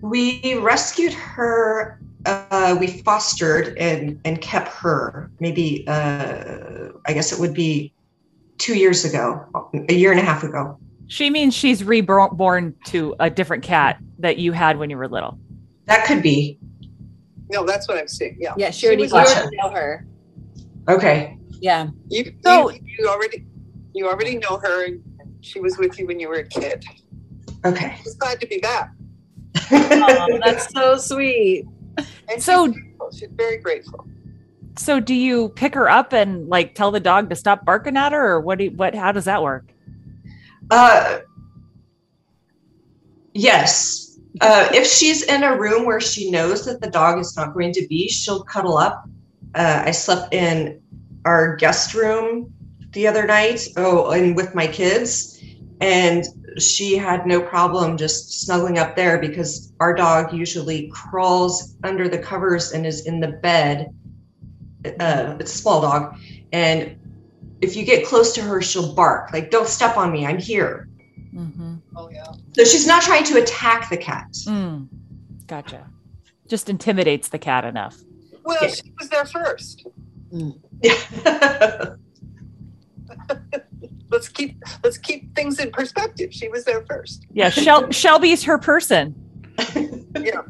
We 0.01 0.57
rescued 0.61 1.13
her. 1.13 2.01
Uh, 2.27 2.77
we 2.79 2.87
fostered 3.03 3.77
and 3.79 4.21
and 4.25 4.41
kept 4.41 4.69
her. 4.69 5.31
Maybe 5.41 5.85
uh, 5.87 6.89
I 7.07 7.13
guess 7.13 7.33
it 7.33 7.41
would 7.41 7.55
be 7.55 7.93
two 8.59 8.79
years 8.79 9.05
ago, 9.05 9.45
a 9.89 9.95
year 9.95 10.11
and 10.11 10.21
a 10.21 10.23
half 10.23 10.43
ago. 10.43 10.79
She 11.07 11.29
means 11.29 11.55
she's 11.55 11.85
reborn 11.85 12.75
to 12.87 13.15
a 13.21 13.29
different 13.29 13.63
cat 13.63 13.99
that 14.19 14.39
you 14.39 14.53
had 14.53 14.79
when 14.79 14.89
you 14.89 14.97
were 14.97 15.09
little. 15.09 15.39
That 15.87 16.07
could 16.07 16.23
be 16.23 16.59
No, 17.51 17.65
that's 17.67 17.87
what 17.89 17.99
I'm 17.99 18.09
saying. 18.09 18.39
Yeah. 18.41 18.55
Yeah, 18.57 18.71
she 18.71 18.87
already, 18.87 19.03
was 19.03 19.13
Gotcha. 19.13 19.51
know 19.53 19.71
her. 19.71 20.07
okay. 20.89 21.37
Yeah. 21.61 21.89
You, 22.09 22.33
So- 22.43 22.71
you, 22.71 22.81
you 22.85 23.09
already 23.09 23.45
you 23.93 24.09
already 24.09 24.39
know 24.39 24.59
her 24.63 24.87
and 24.87 25.03
she 25.45 25.61
was 25.61 25.79
with 25.79 25.99
you 25.99 26.07
when 26.07 26.19
you 26.19 26.29
were 26.29 26.37
a 26.37 26.49
kid. 26.49 26.85
Okay. 27.65 27.97
She's 28.03 28.15
glad 28.15 28.41
to 28.41 28.47
be 28.47 28.59
back. 28.59 28.93
Oh, 29.71 30.39
that's 30.45 30.73
so 30.73 30.97
sweet. 30.97 31.67
And 32.29 32.43
So- 32.43 32.73
she's, 32.73 33.19
she's 33.19 33.29
very 33.33 33.59
grateful. 33.59 34.07
So 34.77 34.99
do 34.99 35.15
you 35.15 35.51
pick 35.51 35.73
her 35.75 35.89
up 35.89 36.13
and 36.13 36.49
like 36.49 36.75
tell 36.75 36.91
the 36.91 36.99
dog 36.99 37.31
to 37.31 37.37
stop 37.37 37.65
barking 37.65 37.97
at 37.97 38.11
her 38.13 38.33
or 38.33 38.41
what 38.41 38.59
do 38.59 38.65
you, 38.65 38.71
what 38.73 38.93
how 38.95 39.13
does 39.13 39.27
that 39.27 39.41
work? 39.41 39.67
Uh, 40.69 41.21
yes. 43.33 44.19
Uh, 44.41 44.69
if 44.73 44.87
she's 44.87 45.23
in 45.23 45.45
a 45.45 45.57
room 45.57 45.87
where 45.87 46.01
she 46.01 46.29
knows 46.31 46.65
that 46.65 46.81
the 46.81 46.91
dog 46.91 47.21
is 47.21 47.37
not 47.37 47.55
going 47.55 47.73
to 47.73 47.87
be, 47.87 48.09
she'll 48.09 48.43
cuddle 48.43 48.77
up. 48.77 49.09
Uh, 49.55 49.85
I 49.87 49.93
slept 49.93 50.35
in 50.35 50.81
our 51.25 51.55
guest 51.55 51.95
room 51.95 52.53
the 52.91 53.07
other 53.07 53.27
night. 53.27 53.69
Oh, 53.77 54.11
and 54.11 54.35
with 54.35 54.57
my 54.57 54.67
kids, 54.67 55.34
and 55.81 56.25
she 56.59 56.97
had 56.97 57.27
no 57.27 57.41
problem 57.41 57.97
just 57.97 58.43
snuggling 58.43 58.79
up 58.79 58.95
there 58.97 59.19
because 59.19 59.73
our 59.81 59.95
dog 59.95 60.33
usually 60.33 60.89
crawls 60.93 61.75
under 61.85 62.09
the 62.09 62.19
covers 62.19 62.73
and 62.73 62.87
is 62.87 63.07
in 63.07 63.21
the 63.21 63.29
bed. 63.29 63.89
Uh, 65.01 65.37
it's 65.41 65.55
a 65.55 65.59
small 65.59 65.81
dog, 65.81 66.17
and 66.53 66.97
if 67.61 67.75
you 67.75 67.85
get 67.85 68.07
close 68.07 68.33
to 68.35 68.43
her, 68.43 68.61
she'll 68.61 68.95
bark 68.95 69.33
like, 69.33 69.51
"Don't 69.51 69.69
step 69.69 69.97
on 69.97 70.13
me! 70.13 70.27
I'm 70.27 70.39
here." 70.39 70.89
Mm-hmm. 71.35 71.77
Oh 71.97 72.09
yeah. 72.11 72.27
So 72.55 72.65
she's 72.65 72.87
not 72.87 73.03
trying 73.03 73.25
to 73.25 73.43
attack 73.43 73.89
the 73.91 73.97
cat. 73.97 74.31
Mm, 74.47 74.89
gotcha. 75.47 75.91
Just 76.49 76.69
intimidates 76.69 77.31
the 77.31 77.39
cat 77.39 77.65
enough. 77.65 77.97
Well, 78.45 78.59
Yeah. 78.63 78.69
she 78.69 78.93
was 79.01 79.09
there 79.09 79.25
first. 79.25 79.87
Yeah. 80.83 81.95
Let's 84.15 84.29
keep 84.29 84.63
let's 84.85 84.97
keep 84.97 85.35
things 85.35 85.59
in 85.59 85.73
perspective. 85.73 86.33
She 86.33 86.49
was 86.49 86.65
there 86.65 86.85
first. 86.87 87.27
Yeah, 87.33 87.51
Shel- 87.51 87.91
Shelby's 88.03 88.45
her 88.45 88.59
person. 88.59 89.13
Yeah. 90.17 90.43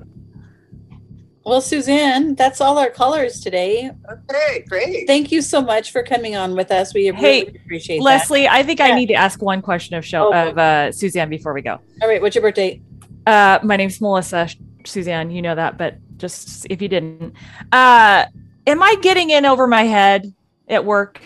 Well, 1.47 1.63
Suzanne, 1.63 2.35
that's 2.35 2.61
all 2.61 2.77
our 2.77 2.91
colors 2.91 3.41
today. 3.41 3.91
Okay, 4.11 4.65
great. 4.69 5.07
Thank 5.07 5.33
you 5.33 5.41
so 5.41 5.63
much 5.63 5.93
for 5.93 6.03
coming 6.03 6.37
on 6.37 6.55
with 6.55 6.71
us. 6.71 6.93
We 6.93 7.07
Hey, 7.07 7.45
really 7.45 7.61
appreciate 7.65 7.99
that. 7.99 8.05
Leslie, 8.05 8.49
I 8.49 8.63
think 8.63 8.81
I 8.81 8.93
need 8.95 9.07
to 9.07 9.15
ask 9.15 9.41
one 9.41 9.63
question 9.63 9.97
of 9.97 10.05
Shel- 10.05 10.29
Oh, 10.35 10.51
of 10.51 10.59
uh, 10.59 10.93
Suzanne 10.93 11.31
before 11.31 11.55
we 11.55 11.63
go. 11.63 11.81
All 12.03 12.09
right, 12.09 12.21
what's 12.21 12.35
your 12.35 12.43
birthday? 12.43 12.83
Uh, 13.27 13.61
my 13.63 13.77
name's 13.77 13.99
Melissa 14.01 14.49
Suzanne. 14.85 15.31
You 15.31 15.41
know 15.41 15.55
that, 15.55 15.79
but 15.79 15.97
just 16.19 16.67
if 16.69 16.83
you 16.83 16.89
didn't, 16.89 17.35
uh, 17.73 18.27
am 18.67 18.83
I 18.83 18.97
getting 19.01 19.31
in 19.31 19.47
over 19.47 19.67
my 19.67 19.85
head 19.85 20.35
at 20.69 20.85
work? 20.85 21.21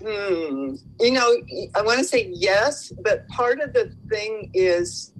Hmm. 0.00 0.74
You 1.00 1.12
know, 1.12 1.36
I 1.74 1.82
want 1.82 1.98
to 1.98 2.04
say 2.04 2.30
yes, 2.32 2.92
but 3.02 3.26
part 3.28 3.60
of 3.60 3.72
the 3.72 3.92
thing 4.08 4.50
is 4.54 5.12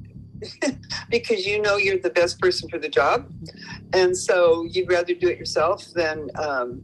because 1.11 1.45
you 1.47 1.61
know 1.61 1.77
you're 1.77 1.99
the 1.99 2.11
best 2.11 2.39
person 2.41 2.69
for 2.69 2.79
the 2.79 2.89
job, 2.89 3.29
and 3.93 4.17
so 4.17 4.65
you'd 4.71 4.91
rather 4.91 5.15
do 5.15 5.29
it 5.29 5.39
yourself 5.39 5.85
than 5.95 6.29
um, 6.39 6.81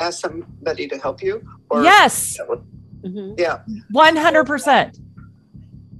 ask 0.00 0.20
somebody 0.20 0.86
to 0.88 0.96
help 0.98 1.22
you. 1.22 1.42
yes, 1.82 2.38
Mhm. 3.02 3.38
Yeah. 3.38 3.58
one 3.90 4.16
hundred 4.16 4.44
percent. 4.44 4.96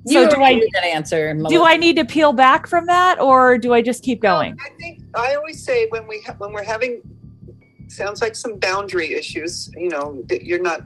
So 0.08 0.20
You 0.22 0.30
do 0.30 0.40
I 0.42 0.54
knew 0.54 0.68
that 0.74 0.84
answer? 0.84 1.34
do 1.48 1.64
I 1.64 1.76
need 1.76 1.96
to 1.96 2.04
peel 2.04 2.32
back 2.32 2.68
from 2.68 2.86
that 2.86 3.20
or 3.20 3.58
do 3.58 3.74
I 3.74 3.82
just 3.82 4.04
keep 4.04 4.22
going? 4.22 4.56
I 4.64 4.70
think 4.78 5.02
I 5.16 5.34
always 5.34 5.64
say 5.64 5.88
when 5.88 6.06
we 6.06 6.20
ha- 6.24 6.36
when 6.38 6.52
we're 6.52 6.62
having 6.62 7.02
sounds 7.88 8.20
like 8.20 8.34
some 8.34 8.58
boundary 8.58 9.14
issues. 9.14 9.70
You 9.76 9.88
know, 9.88 10.22
that 10.28 10.44
you're 10.44 10.62
not 10.62 10.82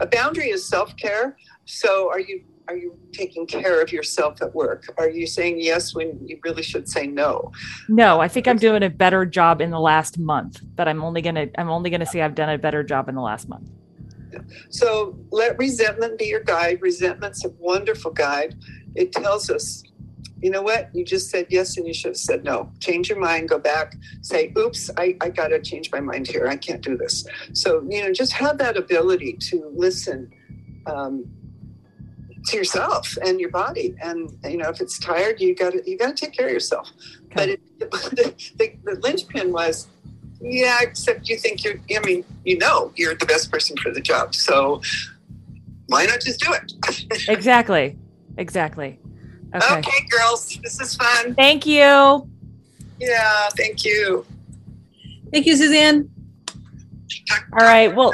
a 0.00 0.06
boundary 0.06 0.50
is 0.50 0.66
self 0.68 0.96
care. 0.96 1.36
So 1.64 2.10
are 2.10 2.20
you 2.20 2.42
are 2.68 2.76
you 2.76 2.96
taking 3.12 3.46
care 3.46 3.80
of 3.80 3.92
yourself 3.92 4.42
at 4.42 4.54
work? 4.54 4.92
Are 4.98 5.08
you 5.08 5.26
saying 5.26 5.60
yes 5.60 5.94
when 5.94 6.18
you 6.26 6.38
really 6.42 6.62
should 6.62 6.88
say 6.88 7.06
no? 7.06 7.52
No, 7.88 8.20
I 8.20 8.28
think 8.28 8.48
I'm 8.48 8.56
doing 8.56 8.82
a 8.82 8.90
better 8.90 9.24
job 9.24 9.60
in 9.60 9.70
the 9.70 9.78
last 9.78 10.18
month, 10.18 10.60
but 10.74 10.88
I'm 10.88 11.02
only 11.02 11.22
to 11.22 11.48
I'm 11.60 11.70
only 11.70 11.90
to 11.90 12.06
say 12.06 12.22
I've 12.22 12.34
done 12.34 12.50
a 12.50 12.58
better 12.58 12.82
job 12.82 13.08
in 13.08 13.14
the 13.14 13.20
last 13.20 13.48
month. 13.48 13.68
So 14.68 15.16
let 15.30 15.58
resentment 15.58 16.18
be 16.18 16.26
your 16.26 16.42
guide. 16.42 16.82
Resentment's 16.82 17.44
a 17.44 17.50
wonderful 17.58 18.10
guide. 18.10 18.56
It 18.94 19.12
tells 19.12 19.48
us, 19.48 19.82
you 20.40 20.50
know 20.50 20.62
what, 20.62 20.94
you 20.94 21.04
just 21.04 21.30
said 21.30 21.46
yes 21.48 21.76
and 21.76 21.86
you 21.86 21.94
should 21.94 22.10
have 22.10 22.16
said 22.16 22.44
no. 22.44 22.70
Change 22.80 23.08
your 23.08 23.18
mind, 23.18 23.48
go 23.48 23.58
back, 23.58 23.96
say, 24.20 24.52
oops, 24.58 24.90
I, 24.96 25.16
I 25.20 25.30
got 25.30 25.48
to 25.48 25.60
change 25.60 25.90
my 25.90 26.00
mind 26.00 26.28
here. 26.28 26.46
I 26.46 26.56
can't 26.56 26.82
do 26.82 26.96
this. 26.96 27.26
So, 27.54 27.82
you 27.88 28.02
know, 28.02 28.12
just 28.12 28.32
have 28.32 28.58
that 28.58 28.76
ability 28.76 29.34
to 29.50 29.72
listen 29.74 30.30
um, 30.86 31.24
to 32.46 32.56
yourself 32.56 33.16
and 33.24 33.40
your 33.40 33.50
body. 33.50 33.96
And, 34.02 34.30
you 34.44 34.58
know, 34.58 34.68
if 34.68 34.80
it's 34.80 34.98
tired, 34.98 35.40
you 35.40 35.54
got 35.54 35.72
to, 35.72 35.90
you 35.90 35.96
got 35.96 36.14
to 36.14 36.26
take 36.26 36.34
care 36.34 36.46
of 36.46 36.52
yourself. 36.52 36.90
But 37.34 37.48
it, 37.48 37.60
the, 37.78 38.34
the, 38.56 38.74
the 38.84 39.00
linchpin 39.00 39.52
was, 39.52 39.88
yeah, 40.40 40.80
except 40.82 41.30
you 41.30 41.38
think 41.38 41.64
you're, 41.64 41.80
I 41.94 42.00
mean, 42.04 42.26
you 42.44 42.58
know, 42.58 42.92
you're 42.94 43.14
the 43.14 43.26
best 43.26 43.50
person 43.50 43.74
for 43.78 43.90
the 43.90 44.02
job. 44.02 44.34
So 44.34 44.82
why 45.86 46.04
not 46.04 46.20
just 46.20 46.40
do 46.40 46.52
it? 46.52 46.72
Exactly. 47.28 47.96
Exactly. 48.36 48.98
Okay. 49.62 49.78
Okay, 49.78 50.06
girls, 50.10 50.58
this 50.62 50.80
is 50.80 50.96
fun. 50.96 51.34
Thank 51.34 51.66
you. 51.66 52.28
Yeah, 52.98 53.48
thank 53.56 53.84
you. 53.84 54.24
Thank 55.32 55.46
you, 55.46 55.56
Suzanne. 55.56 56.08
All 57.52 57.66
right. 57.66 57.94
Well, 57.94 58.12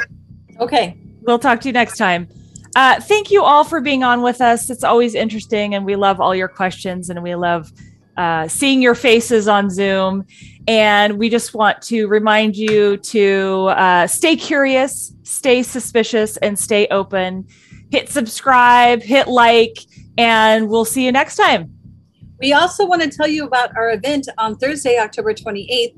Okay. 0.59 0.97
we'll 1.21 1.39
talk 1.39 1.61
to 1.61 1.69
you 1.69 1.73
next 1.73 1.97
time. 1.97 2.27
Uh, 2.75 2.99
thank 2.99 3.29
you 3.29 3.43
all 3.43 3.63
for 3.63 3.81
being 3.81 4.03
on 4.03 4.21
with 4.21 4.41
us. 4.41 4.69
It's 4.69 4.83
always 4.83 5.13
interesting, 5.15 5.75
and 5.75 5.85
we 5.85 5.95
love 5.95 6.19
all 6.19 6.33
your 6.35 6.47
questions, 6.47 7.09
and 7.09 7.21
we 7.21 7.35
love 7.35 7.71
uh, 8.17 8.47
seeing 8.47 8.81
your 8.81 8.95
faces 8.95 9.47
on 9.47 9.69
Zoom. 9.69 10.25
And 10.67 11.19
we 11.19 11.29
just 11.29 11.53
want 11.53 11.81
to 11.83 12.07
remind 12.07 12.55
you 12.55 12.97
to 12.97 13.65
uh, 13.75 14.07
stay 14.07 14.35
curious, 14.35 15.13
stay 15.23 15.61
suspicious, 15.61 16.37
and 16.37 16.57
stay 16.57 16.87
open. 16.87 17.47
Hit 17.91 18.09
subscribe, 18.09 19.01
hit 19.01 19.27
like, 19.27 19.77
and 20.17 20.69
we'll 20.69 20.85
see 20.85 21.05
you 21.05 21.11
next 21.11 21.35
time. 21.35 21.73
We 22.39 22.53
also 22.53 22.85
want 22.85 23.01
to 23.01 23.09
tell 23.09 23.27
you 23.27 23.45
about 23.45 23.75
our 23.77 23.91
event 23.91 24.27
on 24.37 24.57
Thursday, 24.57 24.97
October 24.97 25.33
28th. 25.33 25.95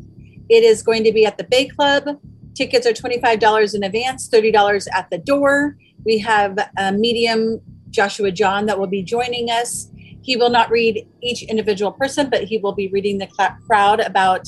It 0.49 0.63
is 0.63 0.83
going 0.83 1.03
to 1.03 1.11
be 1.11 1.25
at 1.25 1.37
the 1.37 1.43
Bay 1.43 1.67
Club. 1.67 2.19
Tickets 2.53 2.85
are 2.85 2.93
$25 2.93 3.75
in 3.75 3.83
advance, 3.83 4.29
$30 4.29 4.87
at 4.93 5.09
the 5.09 5.17
door. 5.17 5.75
We 6.05 6.19
have 6.19 6.57
a 6.77 6.91
medium, 6.91 7.59
Joshua 7.89 8.31
John, 8.31 8.67
that 8.67 8.79
will 8.79 8.87
be 8.87 9.01
joining 9.01 9.49
us. 9.49 9.89
He 10.21 10.37
will 10.37 10.49
not 10.49 10.71
read 10.71 11.07
each 11.21 11.43
individual 11.43 11.91
person, 11.91 12.29
but 12.29 12.43
he 12.43 12.57
will 12.57 12.73
be 12.73 12.87
reading 12.89 13.17
the 13.17 13.27
crowd 13.67 13.99
about, 13.99 14.47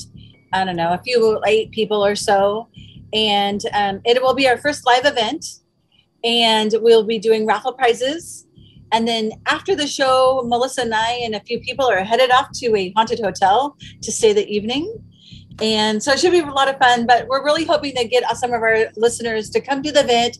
I 0.52 0.64
don't 0.64 0.76
know, 0.76 0.92
a 0.92 0.98
few, 0.98 1.40
eight 1.46 1.70
people 1.70 2.04
or 2.04 2.16
so. 2.16 2.68
And 3.12 3.60
um, 3.74 4.00
it 4.04 4.20
will 4.22 4.34
be 4.34 4.48
our 4.48 4.56
first 4.56 4.86
live 4.86 5.04
event. 5.04 5.44
And 6.24 6.74
we'll 6.80 7.04
be 7.04 7.18
doing 7.18 7.46
raffle 7.46 7.72
prizes. 7.72 8.47
And 8.92 9.06
then 9.06 9.32
after 9.46 9.74
the 9.76 9.86
show, 9.86 10.42
Melissa 10.46 10.82
and 10.82 10.94
I 10.94 11.12
and 11.24 11.34
a 11.34 11.40
few 11.40 11.60
people 11.60 11.86
are 11.86 12.02
headed 12.04 12.30
off 12.30 12.48
to 12.54 12.74
a 12.74 12.92
haunted 12.96 13.20
hotel 13.20 13.76
to 14.02 14.12
stay 14.12 14.32
the 14.32 14.46
evening. 14.48 15.04
And 15.60 16.02
so 16.02 16.12
it 16.12 16.20
should 16.20 16.32
be 16.32 16.38
a 16.38 16.46
lot 16.46 16.68
of 16.68 16.78
fun, 16.78 17.06
but 17.06 17.26
we're 17.26 17.44
really 17.44 17.64
hoping 17.64 17.94
to 17.96 18.06
get 18.06 18.24
some 18.36 18.52
of 18.52 18.62
our 18.62 18.86
listeners 18.96 19.50
to 19.50 19.60
come 19.60 19.82
to 19.82 19.90
the 19.90 20.00
event 20.00 20.38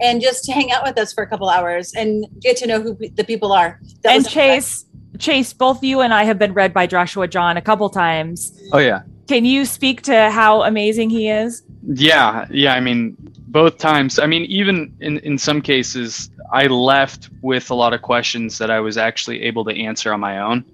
and 0.00 0.20
just 0.20 0.48
hang 0.48 0.70
out 0.70 0.84
with 0.84 0.96
us 0.96 1.12
for 1.12 1.22
a 1.22 1.26
couple 1.26 1.48
hours 1.48 1.92
and 1.94 2.24
get 2.40 2.56
to 2.58 2.66
know 2.66 2.80
who 2.80 2.96
the 3.14 3.24
people 3.24 3.52
are. 3.52 3.80
That 4.02 4.14
and 4.14 4.24
was- 4.24 4.32
Chase, 4.32 4.84
Chase, 5.18 5.52
both 5.52 5.82
you 5.82 6.00
and 6.00 6.14
I 6.14 6.24
have 6.24 6.38
been 6.38 6.54
read 6.54 6.72
by 6.72 6.86
Joshua 6.86 7.26
John 7.26 7.56
a 7.56 7.62
couple 7.62 7.88
times. 7.90 8.56
Oh 8.72 8.78
yeah. 8.78 9.02
Can 9.28 9.44
you 9.44 9.64
speak 9.64 10.02
to 10.02 10.30
how 10.30 10.62
amazing 10.62 11.10
he 11.10 11.28
is? 11.28 11.62
Yeah, 11.86 12.46
yeah. 12.50 12.74
I 12.74 12.80
mean, 12.80 13.16
both 13.48 13.78
times. 13.78 14.18
I 14.18 14.26
mean, 14.26 14.44
even 14.44 14.94
in 15.00 15.18
in 15.18 15.38
some 15.38 15.62
cases, 15.62 16.30
I 16.52 16.66
left 16.66 17.30
with 17.42 17.70
a 17.70 17.74
lot 17.74 17.92
of 17.92 18.02
questions 18.02 18.58
that 18.58 18.70
I 18.70 18.80
was 18.80 18.96
actually 18.96 19.42
able 19.42 19.64
to 19.64 19.76
answer 19.76 20.12
on 20.12 20.20
my 20.20 20.40
own, 20.40 20.64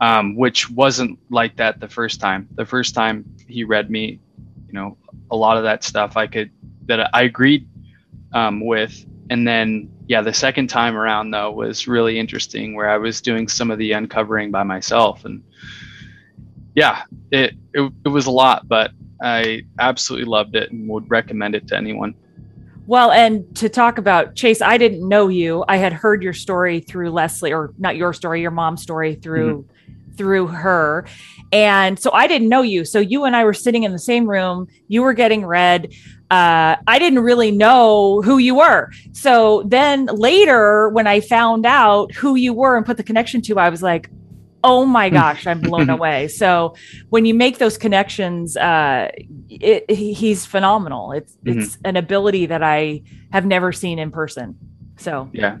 um, 0.00 0.36
which 0.36 0.70
wasn't 0.70 1.18
like 1.30 1.56
that 1.56 1.80
the 1.80 1.88
first 1.88 2.20
time. 2.20 2.48
The 2.54 2.66
first 2.66 2.94
time 2.94 3.24
he 3.48 3.64
read 3.64 3.90
me, 3.90 4.18
you 4.66 4.72
know, 4.72 4.96
a 5.30 5.36
lot 5.36 5.56
of 5.56 5.62
that 5.62 5.84
stuff 5.84 6.16
I 6.16 6.26
could 6.26 6.50
that 6.86 7.10
I 7.14 7.22
agreed 7.22 7.68
um, 8.32 8.64
with, 8.64 9.06
and 9.30 9.46
then 9.46 9.88
yeah, 10.06 10.20
the 10.20 10.34
second 10.34 10.68
time 10.68 10.96
around 10.96 11.30
though 11.30 11.50
was 11.52 11.86
really 11.86 12.18
interesting, 12.18 12.74
where 12.74 12.90
I 12.90 12.98
was 12.98 13.20
doing 13.20 13.48
some 13.48 13.70
of 13.70 13.78
the 13.78 13.92
uncovering 13.92 14.50
by 14.50 14.64
myself, 14.64 15.24
and 15.24 15.42
yeah, 16.74 17.02
it 17.30 17.54
it, 17.72 17.92
it 18.04 18.08
was 18.08 18.26
a 18.26 18.32
lot, 18.32 18.66
but 18.66 18.90
I 19.22 19.62
absolutely 19.78 20.26
loved 20.26 20.56
it 20.56 20.72
and 20.72 20.88
would 20.88 21.08
recommend 21.08 21.54
it 21.54 21.68
to 21.68 21.76
anyone. 21.76 22.14
Well, 22.86 23.10
and 23.10 23.54
to 23.56 23.68
talk 23.68 23.98
about 23.98 24.34
Chase, 24.34 24.60
I 24.60 24.76
didn't 24.76 25.08
know 25.08 25.28
you. 25.28 25.64
I 25.68 25.78
had 25.78 25.92
heard 25.92 26.22
your 26.22 26.34
story 26.34 26.80
through 26.80 27.10
Leslie, 27.10 27.52
or 27.52 27.72
not 27.78 27.96
your 27.96 28.12
story, 28.12 28.42
your 28.42 28.50
mom's 28.50 28.82
story 28.82 29.14
through 29.14 29.66
through 30.16 30.46
her. 30.46 31.06
And 31.52 31.98
so 31.98 32.12
I 32.12 32.26
didn't 32.26 32.48
know 32.48 32.62
you. 32.62 32.84
So 32.84 33.00
you 33.00 33.24
and 33.24 33.34
I 33.34 33.44
were 33.44 33.54
sitting 33.54 33.82
in 33.82 33.92
the 33.92 33.98
same 33.98 34.28
room. 34.28 34.68
You 34.88 35.02
were 35.02 35.12
getting 35.12 35.44
read. 35.44 35.92
Uh, 36.30 36.76
I 36.86 36.98
didn't 36.98 37.20
really 37.20 37.50
know 37.50 38.22
who 38.22 38.38
you 38.38 38.56
were. 38.56 38.90
So 39.12 39.62
then 39.66 40.06
later, 40.06 40.88
when 40.90 41.06
I 41.06 41.20
found 41.20 41.66
out 41.66 42.12
who 42.12 42.34
you 42.34 42.52
were 42.52 42.76
and 42.76 42.86
put 42.86 42.96
the 42.96 43.02
connection 43.02 43.40
to, 43.42 43.58
I 43.58 43.68
was 43.68 43.82
like, 43.82 44.08
oh 44.64 44.84
my 44.84 45.10
gosh, 45.20 45.46
I'm 45.46 45.60
blown 45.60 45.88
away. 45.90 46.26
So 46.26 46.74
when 47.10 47.24
you 47.24 47.34
make 47.34 47.58
those 47.58 47.78
connections, 47.78 48.56
uh, 48.56 49.10
it, 49.48 49.88
he's 49.88 50.44
phenomenal. 50.44 51.12
It's 51.12 51.36
it's 51.44 51.78
an 51.84 51.96
ability 51.96 52.46
that 52.46 52.62
I 52.64 53.02
have 53.30 53.46
never 53.46 53.70
seen 53.72 53.98
in 54.00 54.10
person. 54.10 54.56
So 54.96 55.28
Yeah. 55.32 55.58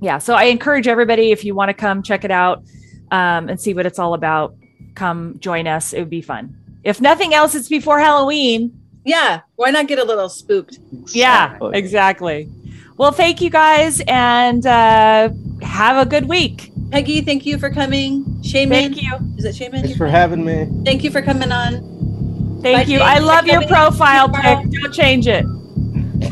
yeah, 0.00 0.18
so 0.18 0.34
I 0.34 0.44
encourage 0.44 0.88
everybody 0.88 1.30
if 1.30 1.44
you 1.44 1.54
want 1.54 1.70
to 1.70 1.74
come 1.74 2.02
check 2.02 2.24
it 2.24 2.30
out 2.30 2.64
um, 3.10 3.48
and 3.48 3.60
see 3.60 3.72
what 3.72 3.86
it's 3.86 3.98
all 3.98 4.14
about, 4.14 4.54
come 4.94 5.38
join 5.38 5.66
us. 5.66 5.92
It 5.92 6.00
would 6.00 6.10
be 6.10 6.22
fun. 6.22 6.54
If 6.84 7.00
nothing 7.00 7.32
else, 7.34 7.54
it's 7.54 7.68
before 7.68 7.98
Halloween. 8.00 8.80
Yeah. 9.04 9.42
Why 9.54 9.70
not 9.70 9.86
get 9.86 9.98
a 9.98 10.04
little 10.04 10.28
spooked? 10.28 10.78
Yeah, 11.12 11.58
Exactly. 11.72 12.48
Exactly. 12.96 13.02
Well, 13.02 13.12
thank 13.12 13.40
you 13.40 13.50
guys 13.50 14.00
and 14.06 14.66
uh, 14.66 15.30
have 15.62 16.06
a 16.06 16.08
good 16.08 16.28
week. 16.28 16.72
Peggy, 16.90 17.20
thank 17.20 17.44
you 17.46 17.58
for 17.58 17.70
coming. 17.70 18.42
Shaman. 18.42 18.94
Thank 18.94 19.02
you. 19.02 19.12
Is 19.36 19.44
it 19.44 19.56
Shaman? 19.56 19.82
Thanks 19.82 19.96
for 19.96 20.06
having 20.06 20.44
me. 20.44 20.68
Thank 20.84 21.04
you 21.04 21.10
for 21.10 21.20
coming 21.20 21.52
on. 21.52 22.60
Thank 22.62 22.76
Bye, 22.76 22.82
you. 22.82 22.98
Jane. 22.98 23.02
I 23.02 23.18
love 23.18 23.46
your 23.46 23.66
profile 23.66 24.28
pic. 24.28 24.70
Don't 24.70 24.92
change 24.92 25.26
it. 25.26 25.44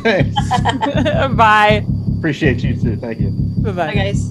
Thanks. 0.03 0.35
Bye. 1.35 1.85
Appreciate 2.19 2.63
you 2.63 2.75
too. 2.81 2.97
Thank 2.97 3.21
you. 3.21 3.31
Bye-bye. 3.31 3.87
Bye, 3.87 3.95
guys. 3.95 4.31